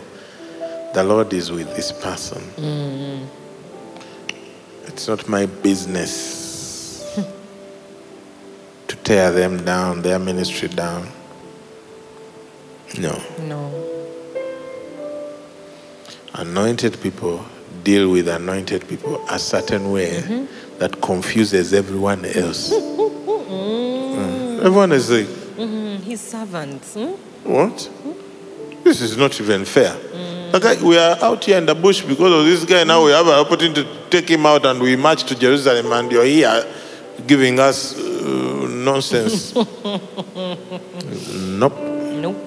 the 0.94 1.04
Lord 1.04 1.34
is 1.34 1.52
with 1.52 1.76
this 1.76 1.92
person. 1.92 2.42
Mm-hmm. 2.56 3.26
It's 4.90 5.08
not 5.08 5.28
my 5.30 5.46
business 5.46 7.06
to 8.88 8.96
tear 8.98 9.32
them 9.32 9.64
down, 9.64 10.02
their 10.02 10.20
ministry 10.20 10.68
down. 10.68 11.08
No. 12.98 13.22
No. 13.48 13.86
Anointed 16.34 17.00
people 17.02 17.46
deal 17.84 18.12
with 18.12 18.28
anointed 18.28 18.88
people 18.88 19.24
a 19.30 19.40
certain 19.40 19.92
way 19.92 20.22
that 20.80 21.00
confuses 21.02 21.74
everyone 21.74 22.26
else. 22.26 22.74
Mm. 23.50 24.60
Everyone 24.60 24.92
is 24.92 25.10
like, 25.10 25.26
Mm, 25.58 26.02
his 26.02 26.20
servants. 26.20 26.94
hmm? 26.96 27.12
what? 27.44 27.90
This 28.84 29.02
is 29.02 29.16
not 29.18 29.40
even 29.40 29.64
fair. 29.66 29.96
Like, 30.52 30.82
we 30.82 30.98
are 30.98 31.18
out 31.22 31.44
here 31.44 31.58
in 31.58 31.66
the 31.66 31.76
bush 31.76 32.02
because 32.02 32.34
of 32.34 32.46
this 32.46 32.66
guy. 32.66 32.84
Now 32.84 33.06
we 33.06 33.12
have 33.12 33.28
an 33.28 33.34
opportunity 33.34 33.84
to 33.84 34.10
take 34.10 34.30
him 34.30 34.46
out 34.46 34.66
and 34.66 34.82
we 34.82 34.96
march 34.96 35.24
to 35.26 35.38
Jerusalem, 35.38 35.92
and 35.92 36.12
you're 36.12 36.26
here 36.26 36.66
giving 37.28 37.60
us 37.60 37.98
uh, 37.98 38.68
nonsense. 38.70 39.54
nope. 39.56 41.78
Nope. 41.78 42.38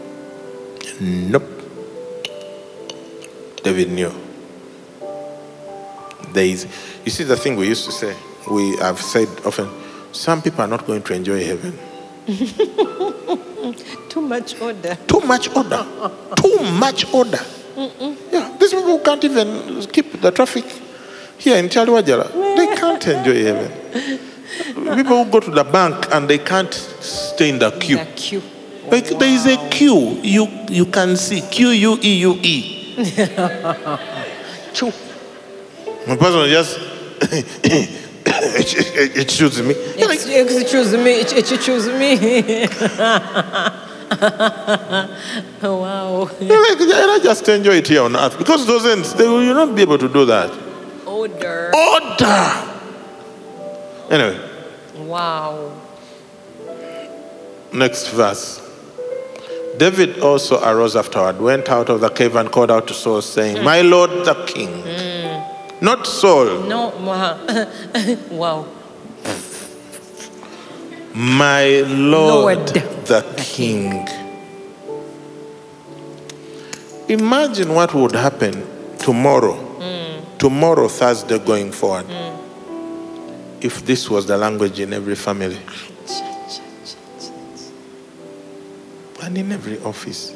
Nope. 1.00 1.44
David 3.62 3.90
knew. 3.90 4.12
There 6.32 6.44
is, 6.44 6.66
you 7.04 7.10
see, 7.10 7.24
the 7.24 7.36
thing 7.36 7.56
we 7.56 7.68
used 7.68 7.84
to 7.84 7.92
say, 7.92 8.16
we 8.50 8.76
have 8.78 9.00
said 9.00 9.28
often, 9.44 9.68
some 10.12 10.42
people 10.42 10.62
are 10.62 10.68
not 10.68 10.86
going 10.86 11.02
to 11.02 11.14
enjoy 11.14 11.44
heaven. 11.44 11.78
Too 14.08 14.20
much 14.20 14.60
order. 14.60 14.96
Too 15.06 15.20
much 15.20 15.54
order. 15.54 15.86
Too 16.36 16.58
much 16.78 17.12
order. 17.12 17.38
Yeah, 18.32 18.56
these 18.58 18.72
people 18.72 18.98
can't 19.00 19.24
even 19.24 19.82
keep 19.86 20.20
the 20.20 20.30
traffic 20.30 20.64
here 21.38 21.56
in 21.56 21.68
Chaliwajara. 21.68 22.56
They 22.56 22.76
can't 22.76 23.06
enjoy 23.06 23.42
heaven. 23.44 23.70
People 24.96 25.24
who 25.24 25.30
go 25.30 25.40
to 25.40 25.50
the 25.50 25.64
bank 25.64 26.06
and 26.12 26.28
they 26.28 26.38
can't 26.38 26.72
stay 26.72 27.48
in 27.50 27.58
the 27.58 27.70
queue. 27.72 27.96
The 27.98 28.04
queue. 28.16 28.42
Like 28.90 29.08
there 29.18 29.28
is 29.28 29.46
a 29.46 29.56
queue 29.70 30.18
you 30.22 30.46
you 30.68 30.86
can 30.86 31.16
see 31.16 31.40
Q 31.40 31.70
U 31.70 31.98
E 32.02 32.14
U 32.20 32.38
E. 32.42 32.94
Choo. 34.74 34.90
One 36.06 36.18
person 36.18 36.48
just 36.50 36.78
it, 37.22 39.16
it 39.16 39.30
shoots 39.30 39.60
me. 39.60 39.74
You're 39.96 40.08
like, 40.08 40.20
Ex- 40.26 40.56
Excuse 40.56 40.92
me. 40.94 41.20
ex- 41.20 41.32
Excuse 41.32 41.86
me. 41.88 42.66
Oh, 45.64 45.76
wow. 45.78 46.30
you're 46.40 46.62
like, 46.68 46.78
"Yeah, 46.80 47.18
just 47.22 47.48
enjoy 47.48 47.76
it 47.76 47.88
here 47.88 48.02
on 48.02 48.14
earth 48.16 48.38
because 48.38 48.66
those 48.66 48.82
doesn't. 48.84 49.16
They 49.18 49.26
will 49.28 49.42
not 49.54 49.74
be 49.74 49.82
able 49.82 49.98
to 49.98 50.08
do 50.08 50.24
that. 50.26 50.50
Order. 51.06 51.72
Order. 51.74 52.42
Anyway, 54.10 54.38
Wow. 54.98 55.72
next 57.72 58.08
verse. 58.08 58.60
David 59.78 60.20
also 60.20 60.62
arose 60.62 60.94
afterward, 60.96 61.40
went 61.40 61.68
out 61.68 61.88
of 61.88 62.00
the 62.00 62.08
cave 62.10 62.36
and 62.36 62.50
called 62.52 62.70
out 62.70 62.86
to 62.88 62.94
Saul, 62.94 63.22
saying, 63.22 63.62
"My 63.64 63.80
lord, 63.82 64.10
the 64.24 64.34
king." 64.46 64.82
Hmm. 64.82 65.84
Not 65.84 66.06
Saul, 66.06 66.60
No. 66.68 66.92
Wow. 68.30 68.66
My 71.14 71.80
lord, 71.80 72.58
Lord, 72.58 72.68
the 73.06 73.34
king. 73.36 74.06
Imagine 77.08 77.74
what 77.74 77.92
would 77.94 78.12
happen 78.12 78.64
tomorrow, 78.98 79.54
hmm. 79.54 80.38
tomorrow, 80.38 80.88
Thursday, 80.88 81.38
going 81.38 81.72
forward, 81.72 82.06
hmm. 82.06 83.58
if 83.60 83.84
this 83.84 84.08
was 84.08 84.26
the 84.26 84.38
language 84.38 84.80
in 84.80 84.92
every 84.92 85.14
family. 85.14 85.58
And 89.22 89.38
in 89.38 89.52
every 89.52 89.78
office. 89.78 90.34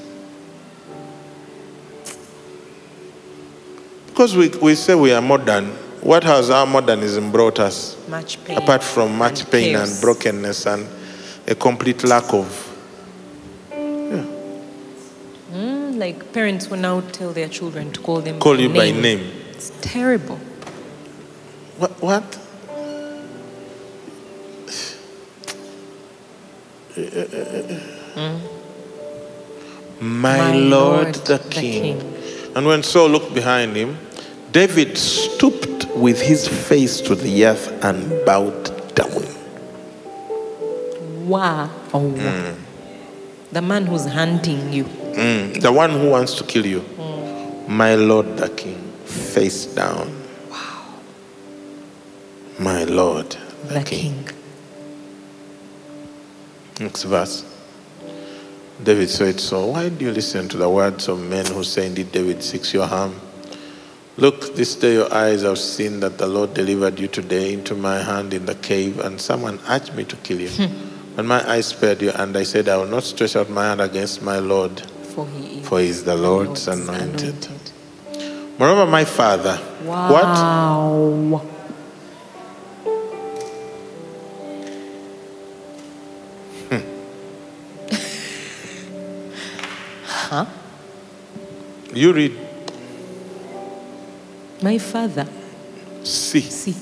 Because 4.06 4.36
we, 4.36 4.48
we 4.48 4.74
say 4.74 4.94
we 4.94 5.12
are 5.12 5.20
modern, 5.20 5.76
what 6.02 6.24
has 6.24 6.50
our 6.50 6.66
modernism 6.66 7.30
brought 7.32 7.58
us? 7.58 7.96
Much 8.08 8.42
pain. 8.44 8.58
apart 8.58 8.82
from 8.82 9.16
much 9.16 9.40
and 9.42 9.50
pain 9.50 9.74
chaos. 9.74 9.92
and 9.92 10.00
brokenness 10.00 10.66
and 10.66 10.86
a 11.46 11.54
complete 11.54 12.04
lack 12.04 12.32
of 12.32 12.62
Mm, 15.52 15.98
like 15.98 16.32
parents 16.34 16.68
will 16.68 16.78
now 16.78 17.00
tell 17.00 17.32
their 17.32 17.48
children 17.48 17.90
to 17.92 18.00
call 18.00 18.20
them 18.20 18.38
call 18.38 18.60
you 18.60 18.68
by 18.68 18.90
name. 18.90 19.20
It's 19.52 19.70
terrible. 19.80 20.38
What? 21.78 21.92
what? 22.02 22.38
My, 30.00 30.38
My 30.38 30.54
Lord, 30.54 31.04
Lord, 31.04 31.14
the, 31.14 31.38
the 31.38 31.48
king. 31.50 31.98
King. 31.98 32.52
And 32.54 32.66
when 32.66 32.82
Saul 32.82 33.08
looked 33.08 33.34
behind 33.34 33.76
him, 33.76 33.98
David 34.56 34.96
stooped 34.96 35.84
with 35.96 36.18
his 36.18 36.48
face 36.48 37.02
to 37.02 37.14
the 37.14 37.44
earth 37.44 37.68
and 37.84 38.24
bowed 38.24 38.94
down. 38.94 39.22
Wow. 41.28 41.68
The 43.52 43.60
man 43.60 43.84
who's 43.84 44.06
hunting 44.06 44.72
you. 44.72 44.84
Mm, 44.84 45.60
the 45.60 45.70
one 45.70 45.90
who 45.90 46.08
wants 46.08 46.32
to 46.36 46.44
kill 46.44 46.64
you. 46.64 46.82
My 47.68 47.96
Lord 47.96 48.38
the 48.38 48.48
King, 48.48 48.80
face 49.04 49.66
down. 49.66 50.10
Wow. 50.50 50.86
My 52.58 52.84
Lord 52.84 53.36
the, 53.64 53.74
The 53.74 53.82
King. 53.82 54.24
king. 54.24 54.36
Next 56.80 57.02
verse. 57.02 57.44
David 58.82 59.10
said, 59.10 59.38
So 59.38 59.66
why 59.66 59.90
do 59.90 60.06
you 60.06 60.12
listen 60.12 60.48
to 60.48 60.56
the 60.56 60.70
words 60.70 61.08
of 61.08 61.20
men 61.20 61.44
who 61.44 61.62
say, 61.62 61.84
Indeed, 61.84 62.10
David 62.10 62.42
seeks 62.42 62.72
your 62.72 62.86
harm? 62.86 63.20
Look, 64.18 64.56
this 64.56 64.74
day 64.76 64.94
your 64.94 65.12
eyes 65.12 65.42
have 65.42 65.58
seen 65.58 66.00
that 66.00 66.16
the 66.16 66.26
Lord 66.26 66.54
delivered 66.54 66.98
you 66.98 67.06
today 67.06 67.52
into 67.52 67.74
my 67.74 67.98
hand 67.98 68.32
in 68.32 68.46
the 68.46 68.54
cave, 68.54 68.98
and 68.98 69.20
someone 69.20 69.60
urged 69.68 69.94
me 69.94 70.04
to 70.04 70.16
kill 70.16 70.40
you. 70.40 70.48
Hmm. 70.48 71.18
and 71.18 71.28
my 71.28 71.46
eyes 71.46 71.66
spared 71.66 72.00
you, 72.00 72.12
and 72.12 72.34
I 72.34 72.44
said, 72.44 72.66
I 72.70 72.78
will 72.78 72.86
not 72.86 73.04
stretch 73.04 73.36
out 73.36 73.50
my 73.50 73.64
hand 73.64 73.82
against 73.82 74.22
my 74.22 74.38
Lord, 74.38 74.80
For 74.80 75.26
he 75.26 75.60
is, 75.60 75.68
for 75.68 75.80
he 75.80 75.88
is 75.88 76.04
the 76.04 76.16
Lord's, 76.16 76.66
Lord's 76.66 76.88
anointed. 76.88 77.48
Moreover, 78.58 78.90
my 78.90 79.04
father, 79.04 79.58
what? 79.84 80.24
Wow. 80.24 81.42
Hmm. 86.70 86.80
huh? 90.06 90.46
You 91.92 92.12
read, 92.14 92.45
My 94.66 94.78
father. 94.78 95.28
see. 96.02 96.40
See. 96.40 96.74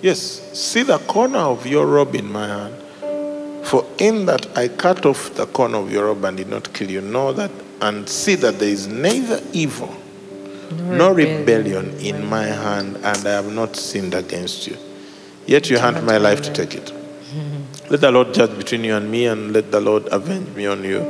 Yes, 0.00 0.20
see 0.58 0.84
the 0.84 0.96
corner 1.00 1.44
of 1.54 1.66
your 1.66 1.84
robe 1.84 2.14
in 2.14 2.32
my 2.32 2.46
hand. 2.46 2.74
For 3.66 3.84
in 3.98 4.24
that 4.24 4.56
I 4.56 4.68
cut 4.68 5.04
off 5.04 5.34
the 5.34 5.44
corner 5.44 5.76
of 5.76 5.92
your 5.92 6.06
robe 6.06 6.24
and 6.24 6.38
did 6.38 6.48
not 6.48 6.72
kill 6.72 6.90
you, 6.90 7.02
know 7.02 7.34
that 7.34 7.50
and 7.82 8.08
see 8.08 8.36
that 8.36 8.58
there 8.58 8.70
is 8.70 8.86
neither 8.86 9.42
evil 9.52 9.94
nor 10.70 11.12
rebellion 11.12 11.94
in 12.00 12.24
my 12.24 12.44
hand, 12.44 12.96
and 12.96 13.28
I 13.28 13.32
have 13.32 13.52
not 13.52 13.76
sinned 13.76 14.14
against 14.14 14.66
you. 14.66 14.78
Yet 15.44 15.68
you 15.68 15.76
hand 15.76 16.06
my 16.06 16.16
life 16.16 16.40
to 16.40 16.52
take 16.54 16.74
it. 16.74 16.90
Let 17.90 18.00
the 18.00 18.10
Lord 18.10 18.32
judge 18.32 18.56
between 18.56 18.82
you 18.82 18.96
and 18.96 19.10
me, 19.10 19.26
and 19.26 19.52
let 19.52 19.70
the 19.70 19.80
Lord 19.80 20.08
avenge 20.10 20.56
me 20.56 20.64
on 20.64 20.82
you. 20.82 21.00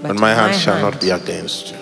But, 0.00 0.14
But 0.14 0.20
my 0.20 0.32
hand 0.32 0.52
my 0.52 0.58
shall 0.58 0.80
not 0.80 1.00
be 1.00 1.10
against 1.10 1.72
you. 1.72 1.79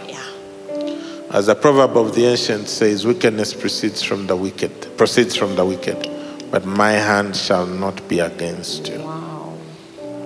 As 1.30 1.44
the 1.44 1.54
proverb 1.54 1.94
of 1.96 2.14
the 2.14 2.24
ancient 2.24 2.68
says, 2.68 3.06
wickedness 3.06 3.52
proceeds 3.52 4.02
from 4.02 4.26
the 4.26 4.34
wicked, 4.34 4.96
proceeds 4.96 5.36
from 5.36 5.56
the 5.56 5.64
wicked, 5.64 6.08
but 6.50 6.64
my 6.64 6.92
hand 6.92 7.36
shall 7.36 7.66
not 7.66 8.08
be 8.08 8.20
against 8.20 8.88
you. 8.88 9.00
Wow. 9.00 9.54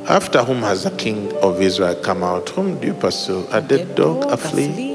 After 0.08 0.44
whom 0.44 0.58
has 0.62 0.84
the 0.84 0.92
king 0.92 1.32
of 1.38 1.60
Israel 1.60 1.96
come 1.96 2.22
out? 2.22 2.50
Whom 2.50 2.78
do 2.78 2.86
you 2.86 2.94
pursue? 2.94 3.46
A 3.50 3.60
dead 3.60 3.96
dog, 3.96 4.30
a 4.30 4.36
flea? 4.36 4.92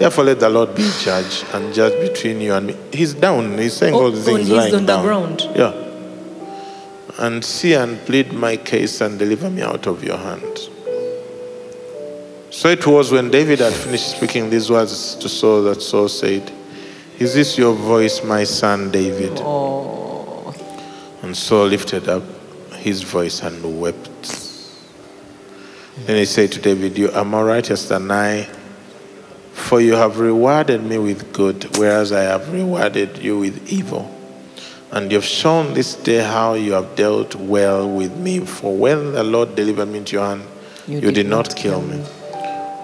Therefore, 0.00 0.24
let 0.24 0.40
the 0.40 0.48
Lord 0.48 0.74
be 0.74 0.88
judge 1.00 1.44
and 1.52 1.72
judge 1.72 2.00
between 2.00 2.40
you 2.40 2.54
and 2.54 2.66
me. 2.66 2.76
He's 2.92 3.14
down. 3.14 3.56
He's 3.56 3.74
saying 3.74 3.94
Oh, 3.94 4.04
all 4.04 4.10
these 4.10 4.28
oh, 4.28 4.34
things 4.34 4.48
he's 4.48 4.56
lying 4.56 4.74
on 4.74 4.86
the 4.86 5.00
ground. 5.02 5.42
Yeah. 5.54 5.74
And 7.18 7.44
see 7.44 7.74
and 7.74 7.98
plead 8.04 8.32
my 8.32 8.56
case 8.56 9.00
and 9.00 9.16
deliver 9.16 9.48
me 9.48 9.62
out 9.62 9.86
of 9.86 10.02
your 10.02 10.18
hand. 10.18 10.68
So 12.58 12.68
it 12.68 12.84
was 12.88 13.12
when 13.12 13.30
David 13.30 13.60
had 13.60 13.72
finished 13.72 14.16
speaking 14.16 14.50
these 14.50 14.68
words 14.68 15.14
to 15.14 15.28
Saul 15.28 15.62
that 15.62 15.80
Saul 15.80 16.08
said, 16.08 16.50
Is 17.20 17.32
this 17.32 17.56
your 17.56 17.72
voice, 17.72 18.24
my 18.24 18.42
son 18.42 18.90
David? 18.90 19.30
Oh. 19.36 20.52
And 21.22 21.36
Saul 21.36 21.66
lifted 21.68 22.08
up 22.08 22.24
his 22.72 23.04
voice 23.04 23.44
and 23.44 23.80
wept. 23.80 24.10
Then 25.98 26.16
he 26.16 26.24
said 26.24 26.50
to 26.50 26.60
David, 26.60 26.98
You 26.98 27.12
are 27.12 27.24
more 27.24 27.44
righteous 27.44 27.86
than 27.86 28.10
I, 28.10 28.42
for 29.52 29.80
you 29.80 29.92
have 29.92 30.18
rewarded 30.18 30.82
me 30.82 30.98
with 30.98 31.32
good, 31.32 31.76
whereas 31.76 32.10
I 32.10 32.22
have 32.22 32.52
rewarded 32.52 33.18
you 33.18 33.38
with 33.38 33.72
evil. 33.72 34.12
And 34.90 35.12
you 35.12 35.18
have 35.18 35.24
shown 35.24 35.74
this 35.74 35.94
day 35.94 36.24
how 36.24 36.54
you 36.54 36.72
have 36.72 36.96
dealt 36.96 37.36
well 37.36 37.88
with 37.88 38.16
me. 38.16 38.40
For 38.40 38.76
when 38.76 39.12
the 39.12 39.22
Lord 39.22 39.54
delivered 39.54 39.86
me 39.86 39.98
into 39.98 40.16
your 40.16 40.26
hand, 40.26 40.42
you, 40.88 41.12
did, 41.12 41.28
not 41.28 41.54
kill 41.54 41.82
me. 41.82 42.04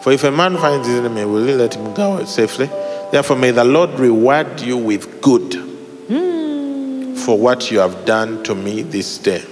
For 0.05 0.13
if 0.13 0.23
a 0.23 0.31
man 0.31 0.59
finds 0.59 0.87
his 0.87 0.99
enemy, 0.99 1.25
will 1.25 1.47
he 1.47 1.55
let 1.55 1.75
him 1.75 1.95
go 1.95 2.23
safely? 2.27 2.67
Therefore, 3.11 3.37
may 3.37 3.53
the 3.53 3.65
Lord 3.65 3.99
reward 3.99 4.61
you 4.61 4.77
with 4.77 5.23
good 5.23 5.55
hmm. 5.55 7.15
for 7.15 7.39
what 7.39 7.71
you 7.71 7.79
have 7.79 8.05
done 8.05 8.43
to 8.43 8.55
me 8.55 8.83
this 8.83 9.17
day. 9.17 9.39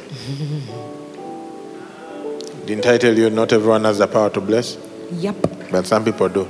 Didn't 2.67 2.87
I 2.87 2.99
tell 2.99 3.17
you 3.17 3.31
not 3.31 3.55
everyone 3.55 3.85
has 3.85 3.97
the 3.97 4.07
power 4.07 4.29
to 4.29 4.43
bless? 4.43 4.77
Yep. 5.13 5.37
But 5.71 5.87
some 5.87 6.05
people 6.05 6.29
do. 6.29 6.47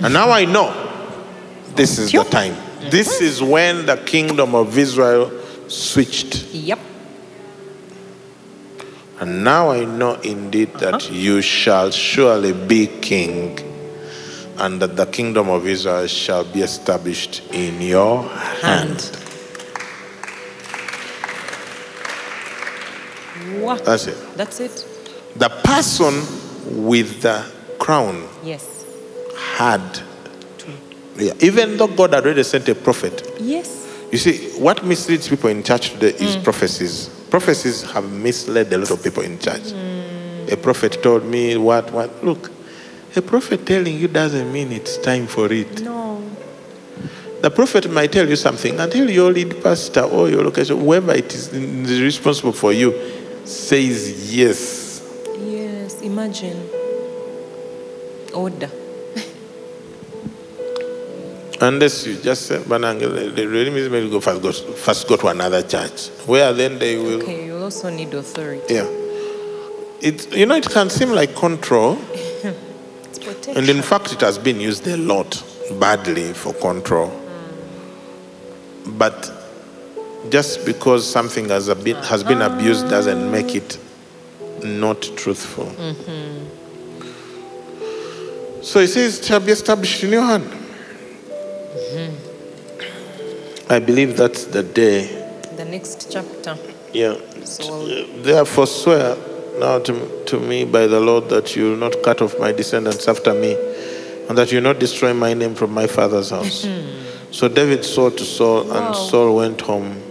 And 0.00 0.12
now 0.12 0.30
I 0.30 0.44
know 0.44 0.74
this 1.76 1.98
is 1.98 2.12
the 2.12 2.24
time. 2.24 2.54
This 2.90 3.22
is 3.22 3.42
when 3.42 3.86
the 3.86 3.96
kingdom 3.96 4.54
of 4.54 4.76
Israel 4.76 5.32
switched. 5.66 6.44
Yep. 6.52 6.78
And 9.20 9.44
now 9.44 9.70
I 9.70 9.84
know 9.84 10.14
indeed 10.14 10.72
that 10.74 10.94
uh-huh. 10.94 11.12
you 11.12 11.42
shall 11.42 11.90
surely 11.90 12.54
be 12.54 12.86
king, 12.86 13.58
and 14.56 14.80
that 14.80 14.96
the 14.96 15.04
kingdom 15.04 15.50
of 15.50 15.66
Israel 15.66 16.06
shall 16.06 16.44
be 16.44 16.62
established 16.62 17.42
in 17.52 17.82
your 17.82 18.22
hand. 18.62 19.00
What? 23.60 23.84
That's 23.84 24.06
it. 24.06 24.36
That's 24.36 24.58
it. 24.60 24.86
The 25.36 25.50
person 25.64 26.14
with 26.86 27.20
the 27.20 27.44
crown 27.78 28.26
Yes. 28.42 28.86
had. 29.36 30.00
Yeah, 31.16 31.34
even 31.40 31.76
though 31.76 31.88
God 31.88 32.14
had 32.14 32.24
already 32.24 32.42
sent 32.42 32.66
a 32.70 32.74
prophet, 32.74 33.36
Yes. 33.38 33.76
You 34.10 34.18
see, 34.18 34.50
what 34.58 34.84
misleads 34.84 35.28
people 35.28 35.50
in 35.50 35.62
church 35.62 35.90
today 35.90 36.08
is 36.08 36.36
mm. 36.36 36.42
prophecies. 36.42 37.10
Prophecies 37.30 37.82
have 37.92 38.10
misled 38.10 38.72
a 38.72 38.78
lot 38.78 38.90
of 38.90 39.02
people 39.02 39.22
in 39.22 39.38
church. 39.38 39.72
A 40.50 40.56
prophet 40.56 41.00
told 41.02 41.24
me 41.24 41.56
what, 41.56 41.92
what. 41.92 42.24
Look, 42.24 42.50
a 43.14 43.22
prophet 43.22 43.64
telling 43.64 43.96
you 43.98 44.08
doesn't 44.08 44.52
mean 44.52 44.72
it's 44.72 44.96
time 44.98 45.26
for 45.26 45.52
it. 45.52 45.82
No. 45.82 46.22
The 47.40 47.50
prophet 47.50 47.90
might 47.90 48.12
tell 48.12 48.28
you 48.28 48.36
something 48.36 48.78
until 48.78 49.08
your 49.08 49.32
lead 49.32 49.62
pastor 49.62 50.02
or 50.02 50.28
your 50.28 50.44
location, 50.44 50.78
whoever 50.78 51.12
it 51.12 51.32
is 51.32 51.52
is 51.52 52.00
responsible 52.02 52.52
for 52.52 52.72
you, 52.72 52.92
says 53.44 54.34
yes. 54.34 55.02
Yes. 55.38 56.02
Imagine. 56.02 56.68
Order. 58.34 58.70
Unless 61.60 62.06
you 62.06 62.16
just 62.16 62.46
say, 62.46 62.58
Banang, 62.58 63.00
the 63.34 63.46
really 63.46 63.70
means 63.70 63.90
maybe 63.90 64.08
go 64.08 64.20
first 64.20 64.40
go, 64.40 64.50
first 64.52 65.06
go 65.06 65.16
to 65.16 65.26
another 65.28 65.62
church, 65.62 66.08
where 66.26 66.52
then 66.54 66.78
they 66.78 66.96
will. 66.96 67.22
Okay. 67.22 67.44
You 67.46 67.58
also 67.58 67.90
need 67.90 68.14
authority. 68.14 68.74
Yeah. 68.74 68.88
It, 70.00 70.34
you 70.34 70.46
know, 70.46 70.54
it 70.54 70.68
can 70.70 70.88
seem 70.88 71.10
like 71.10 71.34
control. 71.34 71.98
It's 73.04 73.18
protection. 73.18 73.56
And 73.56 73.68
in 73.68 73.82
fact, 73.82 74.12
it 74.12 74.20
has 74.20 74.38
been 74.38 74.60
used 74.60 74.86
a 74.86 74.96
lot 74.96 75.42
badly 75.80 76.32
for 76.32 76.54
control. 76.54 77.08
Hmm. 77.08 78.96
But 78.96 79.30
just 80.30 80.64
because 80.64 81.10
something 81.10 81.48
has, 81.48 81.68
a 81.68 81.74
been, 81.74 81.96
has 81.96 82.22
been 82.22 82.40
abused 82.40 82.88
doesn't 82.88 83.30
make 83.30 83.54
it 83.54 83.78
not 84.62 85.02
truthful. 85.16 85.66
Mm-hmm. 85.66 86.46
So 88.62 88.80
he 88.80 88.86
says, 88.86 89.18
it 89.18 89.24
shall 89.24 89.40
be 89.40 89.52
established 89.52 90.04
in 90.04 90.10
your 90.10 90.22
hand. 90.22 90.59
I 93.68 93.78
believe 93.78 94.16
that's 94.16 94.44
the 94.46 94.62
day. 94.62 95.16
the 95.56 95.64
next 95.64 96.10
chapter. 96.10 96.56
Yeah. 96.92 97.16
So- 97.44 97.86
uh, 97.86 98.04
Therefore, 98.22 98.66
swear 98.66 99.16
now 99.58 99.78
to, 99.78 100.24
to 100.26 100.40
me 100.40 100.64
by 100.64 100.86
the 100.86 100.98
Lord 101.00 101.28
that 101.28 101.54
you 101.54 101.70
will 101.70 101.76
not 101.76 102.02
cut 102.02 102.22
off 102.22 102.38
my 102.40 102.50
descendants 102.52 103.06
after 103.06 103.32
me, 103.34 103.52
and 104.28 104.36
that 104.38 104.50
you 104.50 104.56
will 104.58 104.64
not 104.72 104.78
destroy 104.80 105.12
my 105.14 105.34
name 105.34 105.54
from 105.54 105.72
my 105.72 105.86
father's 105.86 106.30
house. 106.30 106.64
Hmm. 106.64 107.30
so 107.30 107.46
David 107.48 107.84
swore 107.84 108.10
to 108.10 108.24
Saul, 108.24 108.64
Wow. 108.64 108.86
and 108.88 108.96
Saul 108.96 109.36
went 109.36 109.60
home. 109.60 110.02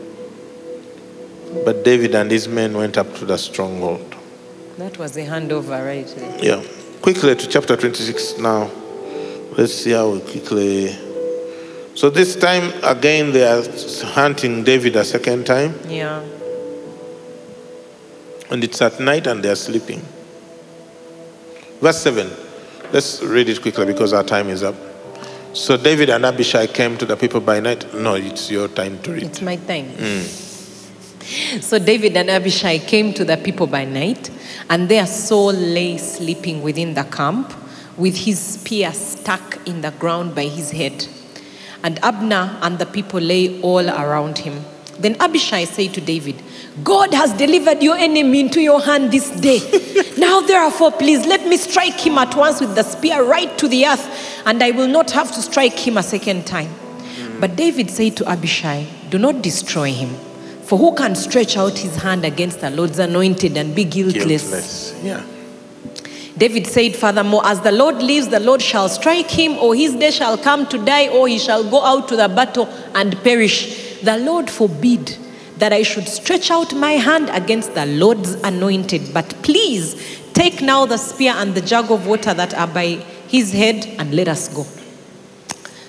But 1.65 1.84
David 1.84 2.15
and 2.15 2.30
his 2.32 2.48
men 2.48 2.78
went 2.78 2.98
up 2.98 3.13
to 3.15 3.26
the 3.26 3.38
stronghold. 3.38 4.15
That 4.78 4.98
was 4.98 5.17
a 5.17 5.26
handover 5.26 5.84
right 5.86 6.08
there. 6.15 6.38
Yeah. 6.41 6.63
Quickly 7.02 7.36
to 7.36 7.48
chapter 7.48 7.76
26 7.76 8.38
now. 8.38 8.69
Let's 9.58 9.74
see 9.74 9.91
how 9.91 10.12
we 10.12 10.19
quickly. 10.22 10.95
So 12.00 12.10
this 12.10 12.38
time 12.38 12.72
again, 12.82 13.34
they 13.34 13.44
are 13.44 13.62
hunting 14.14 14.64
David 14.64 14.96
a 14.96 15.04
second 15.04 15.46
time. 15.46 15.78
Yeah. 15.86 16.24
And 18.50 18.64
it's 18.64 18.82
at 18.82 19.02
night 19.02 19.28
and 19.28 19.44
they 19.44 19.50
are 19.50 19.58
sleeping. 19.58 20.02
Verse 21.82 21.98
7. 21.98 22.32
Let's 22.94 23.22
read 23.22 23.50
it 23.50 23.62
quickly 23.62 23.86
because 23.86 24.14
our 24.14 24.24
time 24.24 24.48
is 24.48 24.64
up. 24.64 24.76
So 25.52 25.76
David 25.76 26.10
and 26.10 26.26
Abishai 26.26 26.68
came 26.68 26.98
to 27.00 27.06
the 27.06 27.18
people 27.18 27.42
by 27.42 27.60
night. 27.60 27.94
No, 27.94 28.16
it's 28.16 28.50
your 28.50 28.70
time 28.70 29.02
to 29.02 29.12
read. 29.12 29.24
It's 29.24 29.42
my 29.42 29.58
time. 29.58 29.90
Mm. 29.90 31.62
So 31.62 31.80
David 31.80 32.16
and 32.16 32.30
Abishai 32.30 32.78
came 32.78 33.14
to 33.16 33.26
the 33.26 33.36
people 33.36 33.68
by 33.68 33.84
night, 33.84 34.32
and 34.70 34.88
there 34.88 35.06
Saul 35.06 35.52
lay 35.52 35.98
sleeping 35.98 36.62
within 36.62 36.94
the 36.94 37.04
camp 37.04 37.54
with 37.98 38.16
his 38.16 38.40
spear 38.40 38.94
stuck 38.94 39.60
in 39.68 39.82
the 39.82 39.92
ground 39.92 40.34
by 40.34 40.46
his 40.46 40.72
head. 40.72 41.06
And 41.84 42.00
Abner 42.04 42.58
and 42.62 42.78
the 42.80 42.86
people 42.86 43.20
lay 43.20 43.62
all 43.62 43.89
around 43.89 44.39
him. 44.39 44.63
Then 45.00 45.15
Abishai 45.22 45.63
said 45.63 45.94
to 45.94 46.02
David, 46.02 46.42
God 46.84 47.13
has 47.13 47.32
delivered 47.34 47.82
your 47.82 47.96
enemy 47.96 48.42
into 48.42 48.62
your 48.62 48.82
hand 48.82 49.12
this 49.12 49.30
day. 49.30 49.60
now, 50.18 50.42
therefore, 50.42 50.92
please 50.92 51.26
let 51.26 51.48
me 51.48 51.56
strike 51.56 52.00
him 52.06 52.18
at 52.18 52.36
once 52.36 52.60
with 52.60 52.76
the 52.76 52.84
spear 52.84 53.24
right 53.24 53.58
to 53.58 53.68
the 53.68 53.86
earth, 53.86 54.44
and 54.46 54.62
I 54.62 54.72
will 54.72 54.88
not 54.88 55.12
have 55.12 55.32
to 55.34 55.42
strike 55.42 55.78
him 55.80 55.98
a 55.98 56.04
second 56.04 56.46
time. 56.46 56.68
Hmm. 56.68 57.39
But 57.39 57.56
David 57.56 57.89
said 57.89 58.18
to 58.18 58.30
Abishai, 58.30 58.88
Do 59.10 59.18
not 59.18 59.42
destroy 59.42 59.94
him. 59.94 60.10
For 60.63 60.78
who 60.78 60.94
can 60.94 61.15
stretch 61.15 61.58
out 61.58 61.78
his 61.78 61.96
hand 61.96 62.26
against 62.26 62.60
the 62.60 62.70
Lord's 62.70 63.00
anointed 63.00 63.58
and 63.58 63.74
be 63.74 63.86
guiltless? 63.86 64.44
Guiltless. 64.44 65.02
Yeah. 65.04 65.24
David 66.39 66.67
said, 66.67 66.95
Furthermore, 66.95 67.41
as 67.45 67.60
the 67.60 67.71
Lord 67.73 68.02
lives, 68.02 68.30
the 68.30 68.39
Lord 68.39 68.62
shall 68.62 68.88
strike 68.88 69.30
him, 69.30 69.58
or 69.58 69.75
his 69.75 69.93
day 69.93 70.10
shall 70.10 70.38
come 70.38 70.65
to 70.67 70.78
die, 70.78 71.10
or 71.10 71.28
he 71.28 71.38
shall 71.38 71.69
go 71.69 71.84
out 71.84 72.08
to 72.08 72.15
the 72.15 72.30
battle 72.30 72.69
and 72.95 73.21
perish. 73.23 73.99
The 74.02 74.17
Lord 74.17 74.49
forbid 74.49 75.17
that 75.58 75.73
I 75.73 75.84
should 75.84 76.08
stretch 76.08 76.49
out 76.49 76.73
my 76.73 76.93
hand 76.93 77.30
against 77.34 77.75
the 77.75 77.86
Lord's 77.86 78.36
anointed. 78.36 79.13
But 79.13 79.36
please 79.43 80.21
take 80.34 80.62
now 80.62 80.86
the 80.86 80.95
spear 80.95 81.34
and 81.36 81.54
the 81.54 81.62
jug 81.62 81.91
of 81.91 82.08
water 82.08 82.34
that 82.34 82.54
are 82.54 82.67
by 82.67 83.04
his 83.28 83.52
head, 83.52 83.86
and 83.99 84.13
let 84.13 84.30
us 84.30 84.47
go. 84.47 84.65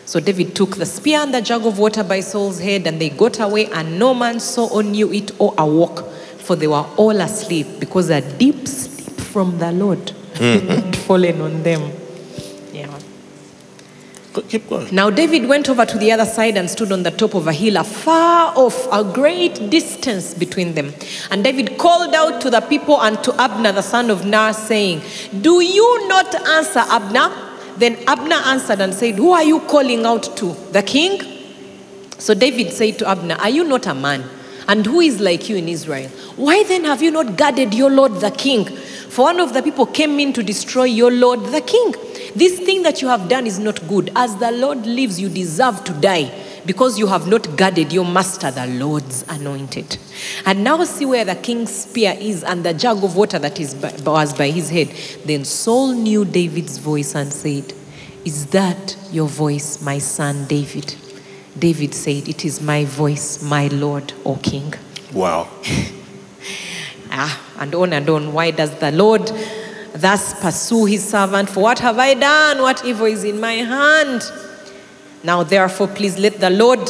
So 0.04 0.18
David 0.18 0.56
took 0.56 0.78
the 0.78 0.86
spear 0.86 1.20
and 1.20 1.32
the 1.32 1.42
jug 1.42 1.64
of 1.64 1.78
water 1.78 2.02
by 2.02 2.18
Saul's 2.18 2.58
head, 2.58 2.88
and 2.88 3.00
they 3.00 3.10
got 3.10 3.38
away, 3.38 3.66
and 3.66 4.00
no 4.00 4.14
man 4.14 4.40
saw 4.40 4.68
or 4.68 4.82
knew 4.82 5.12
it 5.12 5.30
or 5.38 5.54
awoke, 5.56 6.10
for 6.38 6.56
they 6.56 6.66
were 6.66 6.86
all 6.96 7.20
asleep, 7.20 7.68
because 7.78 8.10
a 8.10 8.20
deep 8.36 8.66
sleep 8.66 9.16
from 9.20 9.58
the 9.58 9.70
Lord 9.70 10.12
Mm. 10.40 10.66
had 10.68 10.96
fallen 11.06 11.38
on 11.42 11.62
them. 11.62 11.92
Yeah. 12.72 12.98
Keep 14.48 14.70
going. 14.70 14.94
Now 14.94 15.10
David 15.10 15.46
went 15.46 15.68
over 15.68 15.84
to 15.84 15.98
the 15.98 16.12
other 16.12 16.24
side 16.24 16.56
and 16.56 16.70
stood 16.70 16.92
on 16.92 17.02
the 17.02 17.10
top 17.10 17.34
of 17.34 17.46
a 17.46 17.52
hill, 17.52 17.76
afar 17.76 18.54
off, 18.56 18.88
a 18.90 19.04
great 19.04 19.68
distance 19.68 20.32
between 20.32 20.72
them. 20.74 20.94
And 21.30 21.44
David 21.44 21.76
called 21.76 22.14
out 22.14 22.40
to 22.40 22.48
the 22.50 22.62
people 22.62 23.02
and 23.02 23.22
to 23.22 23.38
Abner 23.38 23.72
the 23.72 23.82
son 23.82 24.08
of 24.08 24.24
Ner, 24.24 24.54
saying, 24.54 25.02
Do 25.42 25.60
you 25.60 26.08
not 26.08 26.34
answer 26.34 26.80
Abner? 26.80 27.30
Then 27.76 27.98
Abner 28.06 28.36
answered 28.46 28.80
and 28.80 28.94
said, 28.94 29.16
Who 29.16 29.32
are 29.32 29.44
you 29.44 29.60
calling 29.60 30.06
out 30.06 30.36
to? 30.38 30.54
The 30.72 30.82
king? 30.82 31.20
So 32.18 32.32
David 32.32 32.72
said 32.72 32.98
to 33.00 33.10
Abner, 33.10 33.34
Are 33.40 33.50
you 33.50 33.64
not 33.64 33.86
a 33.86 33.94
man? 33.94 34.24
And 34.68 34.86
who 34.86 35.00
is 35.00 35.20
like 35.20 35.48
you 35.50 35.56
in 35.56 35.68
Israel? 35.68 36.08
Why 36.36 36.62
then 36.62 36.84
have 36.84 37.02
you 37.02 37.10
not 37.10 37.36
guarded 37.36 37.74
your 37.74 37.90
Lord 37.90 38.14
the 38.20 38.30
king? 38.30 38.68
For 39.10 39.22
one 39.22 39.40
of 39.40 39.52
the 39.52 39.60
people 39.60 39.86
came 39.86 40.20
in 40.20 40.32
to 40.34 40.42
destroy 40.42 40.84
your 40.84 41.10
Lord 41.10 41.40
the 41.46 41.60
king. 41.60 41.94
This 42.36 42.60
thing 42.60 42.82
that 42.84 43.02
you 43.02 43.08
have 43.08 43.28
done 43.28 43.44
is 43.44 43.58
not 43.58 43.86
good. 43.88 44.12
As 44.14 44.36
the 44.36 44.52
Lord 44.52 44.86
lives, 44.86 45.20
you 45.20 45.28
deserve 45.28 45.82
to 45.84 45.92
die 45.94 46.32
because 46.64 46.96
you 46.96 47.08
have 47.08 47.26
not 47.26 47.56
guarded 47.56 47.92
your 47.92 48.04
master, 48.04 48.52
the 48.52 48.68
Lord's 48.68 49.24
anointed. 49.28 49.98
And 50.46 50.62
now 50.62 50.84
see 50.84 51.06
where 51.06 51.24
the 51.24 51.34
king's 51.34 51.74
spear 51.74 52.16
is 52.20 52.44
and 52.44 52.64
the 52.64 52.72
jug 52.72 53.02
of 53.02 53.16
water 53.16 53.40
that 53.40 53.58
is 53.58 53.74
by, 53.74 53.92
was 54.04 54.32
by 54.32 54.50
his 54.50 54.70
head. 54.70 54.88
Then 55.24 55.44
Saul 55.44 55.92
knew 55.92 56.24
David's 56.24 56.78
voice 56.78 57.16
and 57.16 57.32
said, 57.32 57.72
Is 58.24 58.46
that 58.46 58.96
your 59.10 59.26
voice, 59.26 59.82
my 59.82 59.98
son 59.98 60.46
David? 60.46 60.94
David 61.58 61.94
said, 61.94 62.28
It 62.28 62.44
is 62.44 62.60
my 62.60 62.84
voice, 62.84 63.42
my 63.42 63.66
Lord, 63.68 64.12
O 64.24 64.36
King. 64.36 64.74
Wow. 65.12 65.48
Ah, 67.12 67.49
and 67.60 67.74
on 67.74 67.92
and 67.92 68.08
on. 68.08 68.32
Why 68.32 68.50
does 68.50 68.74
the 68.78 68.90
Lord 68.90 69.30
thus 69.92 70.38
pursue 70.40 70.86
his 70.86 71.08
servant? 71.08 71.50
For 71.50 71.60
what 71.60 71.78
have 71.78 71.98
I 71.98 72.14
done? 72.14 72.62
What 72.62 72.84
evil 72.84 73.06
is 73.06 73.22
in 73.22 73.38
my 73.38 73.52
hand? 73.52 74.22
Now, 75.22 75.42
therefore, 75.42 75.88
please 75.88 76.18
let 76.18 76.40
the 76.40 76.48
Lord, 76.48 76.80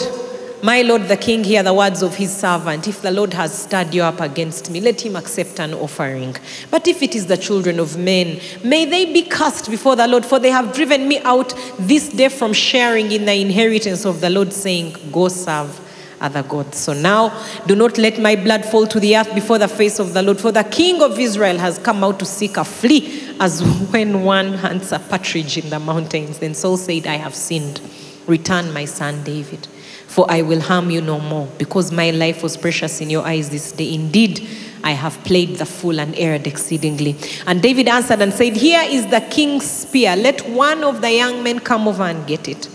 my 0.62 0.82
Lord 0.82 1.08
the 1.08 1.16
King, 1.16 1.42
hear 1.42 1.64
the 1.64 1.74
words 1.74 2.00
of 2.00 2.14
his 2.14 2.34
servant. 2.34 2.86
If 2.86 3.02
the 3.02 3.10
Lord 3.10 3.34
has 3.34 3.62
stirred 3.62 3.92
you 3.92 4.02
up 4.02 4.20
against 4.20 4.70
me, 4.70 4.80
let 4.80 5.04
him 5.04 5.16
accept 5.16 5.58
an 5.58 5.74
offering. 5.74 6.36
But 6.70 6.86
if 6.86 7.02
it 7.02 7.16
is 7.16 7.26
the 7.26 7.36
children 7.36 7.80
of 7.80 7.98
men, 7.98 8.40
may 8.62 8.84
they 8.84 9.12
be 9.12 9.22
cast 9.22 9.68
before 9.68 9.96
the 9.96 10.06
Lord, 10.06 10.24
for 10.24 10.38
they 10.38 10.50
have 10.50 10.72
driven 10.72 11.08
me 11.08 11.18
out 11.22 11.52
this 11.80 12.08
day 12.08 12.28
from 12.28 12.52
sharing 12.52 13.10
in 13.10 13.24
the 13.24 13.34
inheritance 13.34 14.04
of 14.04 14.20
the 14.20 14.30
Lord, 14.30 14.52
saying, 14.52 14.94
Go 15.10 15.26
serve 15.26 15.89
other 16.20 16.42
gods. 16.42 16.78
So 16.78 16.92
now, 16.92 17.28
do 17.66 17.74
not 17.74 17.98
let 17.98 18.20
my 18.20 18.36
blood 18.36 18.64
fall 18.64 18.86
to 18.86 19.00
the 19.00 19.16
earth 19.16 19.34
before 19.34 19.58
the 19.58 19.68
face 19.68 19.98
of 19.98 20.14
the 20.14 20.22
Lord, 20.22 20.38
for 20.38 20.52
the 20.52 20.64
King 20.64 21.02
of 21.02 21.18
Israel 21.18 21.58
has 21.58 21.78
come 21.78 22.04
out 22.04 22.18
to 22.18 22.24
seek 22.24 22.56
a 22.56 22.64
flea, 22.64 23.34
as 23.40 23.62
when 23.90 24.22
one 24.22 24.54
hunts 24.54 24.92
a 24.92 24.98
partridge 24.98 25.58
in 25.58 25.70
the 25.70 25.80
mountains. 25.80 26.38
Then 26.38 26.54
Saul 26.54 26.76
said, 26.76 27.06
I 27.06 27.16
have 27.16 27.34
sinned. 27.34 27.80
Return, 28.26 28.72
my 28.72 28.84
son 28.84 29.24
David, 29.24 29.66
for 30.06 30.30
I 30.30 30.42
will 30.42 30.60
harm 30.60 30.90
you 30.90 31.00
no 31.00 31.18
more, 31.18 31.48
because 31.58 31.90
my 31.90 32.10
life 32.10 32.42
was 32.42 32.56
precious 32.56 33.00
in 33.00 33.10
your 33.10 33.26
eyes 33.26 33.50
this 33.50 33.72
day. 33.72 33.94
Indeed, 33.94 34.46
I 34.82 34.92
have 34.92 35.22
played 35.24 35.56
the 35.56 35.66
fool 35.66 36.00
and 36.00 36.14
erred 36.16 36.46
exceedingly. 36.46 37.16
And 37.46 37.62
David 37.62 37.88
answered 37.88 38.20
and 38.20 38.32
said, 38.32 38.56
Here 38.56 38.82
is 38.84 39.06
the 39.08 39.20
king's 39.20 39.68
spear. 39.68 40.16
Let 40.16 40.48
one 40.48 40.84
of 40.84 41.00
the 41.00 41.12
young 41.12 41.42
men 41.42 41.58
come 41.58 41.86
over 41.86 42.04
and 42.04 42.26
get 42.26 42.48
it. 42.48 42.68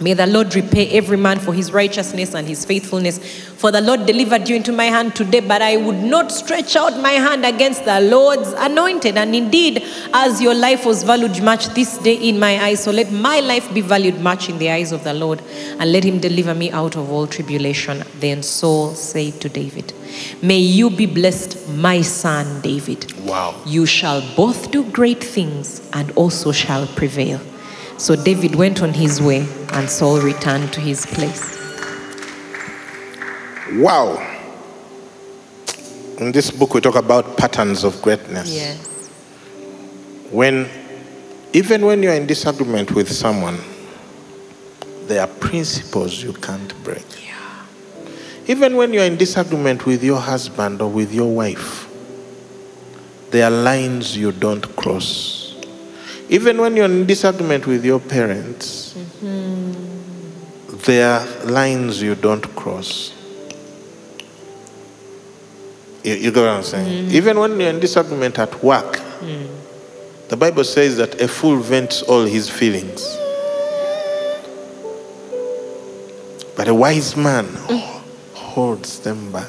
May 0.00 0.14
the 0.14 0.28
Lord 0.28 0.54
repay 0.54 0.90
every 0.90 1.16
man 1.16 1.40
for 1.40 1.52
his 1.52 1.72
righteousness 1.72 2.34
and 2.34 2.46
his 2.46 2.64
faithfulness. 2.64 3.18
For 3.58 3.72
the 3.72 3.80
Lord 3.80 4.06
delivered 4.06 4.48
you 4.48 4.54
into 4.54 4.70
my 4.70 4.84
hand 4.84 5.16
today, 5.16 5.40
but 5.40 5.60
I 5.60 5.76
would 5.76 5.96
not 5.96 6.30
stretch 6.30 6.76
out 6.76 7.00
my 7.00 7.12
hand 7.12 7.44
against 7.44 7.84
the 7.84 8.00
Lord's 8.00 8.52
anointed. 8.52 9.16
And 9.16 9.34
indeed, 9.34 9.82
as 10.14 10.40
your 10.40 10.54
life 10.54 10.86
was 10.86 11.02
valued 11.02 11.42
much 11.42 11.66
this 11.70 11.98
day 11.98 12.14
in 12.14 12.38
my 12.38 12.62
eyes, 12.62 12.84
so 12.84 12.92
let 12.92 13.10
my 13.10 13.40
life 13.40 13.74
be 13.74 13.80
valued 13.80 14.20
much 14.20 14.48
in 14.48 14.58
the 14.58 14.70
eyes 14.70 14.92
of 14.92 15.02
the 15.02 15.14
Lord, 15.14 15.42
and 15.80 15.90
let 15.90 16.04
him 16.04 16.20
deliver 16.20 16.54
me 16.54 16.70
out 16.70 16.96
of 16.96 17.10
all 17.10 17.26
tribulation. 17.26 18.04
Then 18.20 18.44
Saul 18.44 18.94
said 18.94 19.40
to 19.40 19.48
David, 19.48 19.92
May 20.40 20.58
you 20.58 20.90
be 20.90 21.06
blessed, 21.06 21.68
my 21.70 22.02
son 22.02 22.60
David. 22.60 23.12
Wow. 23.22 23.60
You 23.66 23.84
shall 23.84 24.22
both 24.36 24.70
do 24.70 24.88
great 24.90 25.22
things 25.24 25.82
and 25.92 26.12
also 26.12 26.52
shall 26.52 26.86
prevail. 26.86 27.40
So 27.98 28.14
David 28.14 28.54
went 28.54 28.80
on 28.80 28.94
his 28.94 29.20
way, 29.20 29.46
and 29.72 29.90
Saul 29.90 30.20
returned 30.20 30.72
to 30.72 30.80
his 30.80 31.04
place. 31.04 31.58
Wow. 33.72 34.24
In 36.18 36.30
this 36.30 36.52
book, 36.52 36.74
we 36.74 36.80
talk 36.80 36.94
about 36.94 37.36
patterns 37.36 37.82
of 37.82 38.00
greatness. 38.00 38.54
Yes. 38.54 39.10
When, 40.30 40.68
even 41.52 41.84
when 41.84 42.02
you're 42.02 42.14
in 42.14 42.26
disagreement 42.26 42.92
with 42.92 43.10
someone, 43.10 43.58
there 45.06 45.20
are 45.20 45.26
principles 45.26 46.22
you 46.22 46.34
can't 46.34 46.72
break. 46.84 47.04
Yeah. 47.26 47.66
Even 48.46 48.76
when 48.76 48.92
you're 48.92 49.04
in 49.04 49.16
disagreement 49.16 49.86
with 49.86 50.04
your 50.04 50.20
husband 50.20 50.80
or 50.80 50.88
with 50.88 51.12
your 51.12 51.34
wife, 51.34 51.92
there 53.30 53.44
are 53.44 53.50
lines 53.50 54.16
you 54.16 54.30
don't 54.30 54.64
cross. 54.76 55.37
Even 56.30 56.58
when 56.58 56.76
you're 56.76 56.84
in 56.84 57.06
disagreement 57.06 57.66
with 57.66 57.84
your 57.84 58.00
parents, 58.00 58.94
there 60.84 61.08
are 61.08 61.44
lines 61.44 62.02
you 62.02 62.14
don't 62.14 62.44
cross. 62.54 63.14
You, 66.04 66.14
you 66.14 66.30
get 66.30 66.40
what 66.40 66.48
I'm 66.48 66.62
saying? 66.62 67.06
Mm-hmm. 67.06 67.16
Even 67.16 67.38
when 67.38 67.58
you're 67.58 67.70
in 67.70 67.80
disagreement 67.80 68.38
at 68.38 68.62
work, 68.62 68.98
mm. 69.20 69.48
the 70.28 70.36
Bible 70.36 70.64
says 70.64 70.98
that 70.98 71.20
a 71.20 71.28
fool 71.28 71.56
vents 71.56 72.02
all 72.02 72.24
his 72.24 72.50
feelings. 72.50 73.02
But 76.56 76.68
a 76.68 76.74
wise 76.74 77.16
man 77.16 77.46
holds 78.34 79.00
them 79.00 79.32
back. 79.32 79.48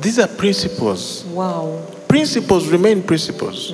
These 0.00 0.18
are 0.18 0.28
principles. 0.28 1.24
Wow. 1.24 1.82
Principles 2.08 2.68
remain 2.68 3.02
principles. 3.02 3.70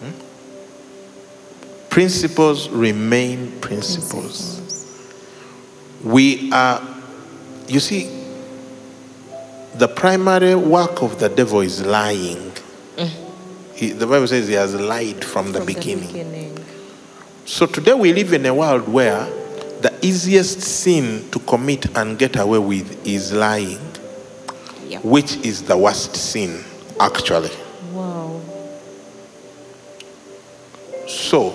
Hmm? 0.00 0.10
Principles 1.90 2.68
remain 2.68 3.60
principles. 3.60 4.60
We 6.04 6.52
are, 6.52 6.80
you 7.68 7.80
see, 7.80 8.10
the 9.74 9.88
primary 9.88 10.54
work 10.54 11.02
of 11.02 11.18
the 11.18 11.28
devil 11.28 11.60
is 11.60 11.84
lying. 11.84 12.52
He, 13.74 13.90
the 13.90 14.06
Bible 14.06 14.26
says 14.26 14.48
he 14.48 14.54
has 14.54 14.74
lied 14.74 15.22
from 15.22 15.52
the 15.52 15.58
From 15.58 15.66
the 15.66 15.74
beginning. 15.74 16.06
beginning. 16.06 16.64
So 17.44 17.66
today 17.66 17.92
we 17.92 18.12
live 18.14 18.32
in 18.32 18.46
a 18.46 18.54
world 18.54 18.88
where 18.88 19.24
the 19.82 19.92
easiest 20.00 20.62
sin 20.62 21.30
to 21.30 21.38
commit 21.40 21.94
and 21.96 22.18
get 22.18 22.36
away 22.36 22.58
with 22.58 23.06
is 23.06 23.32
lying, 23.34 23.78
Yep. 24.88 25.04
which 25.04 25.36
is 25.44 25.62
the 25.62 25.76
worst 25.76 26.16
sin, 26.16 26.64
actually. 27.00 27.50
Wow. 27.92 28.40
So, 31.06 31.54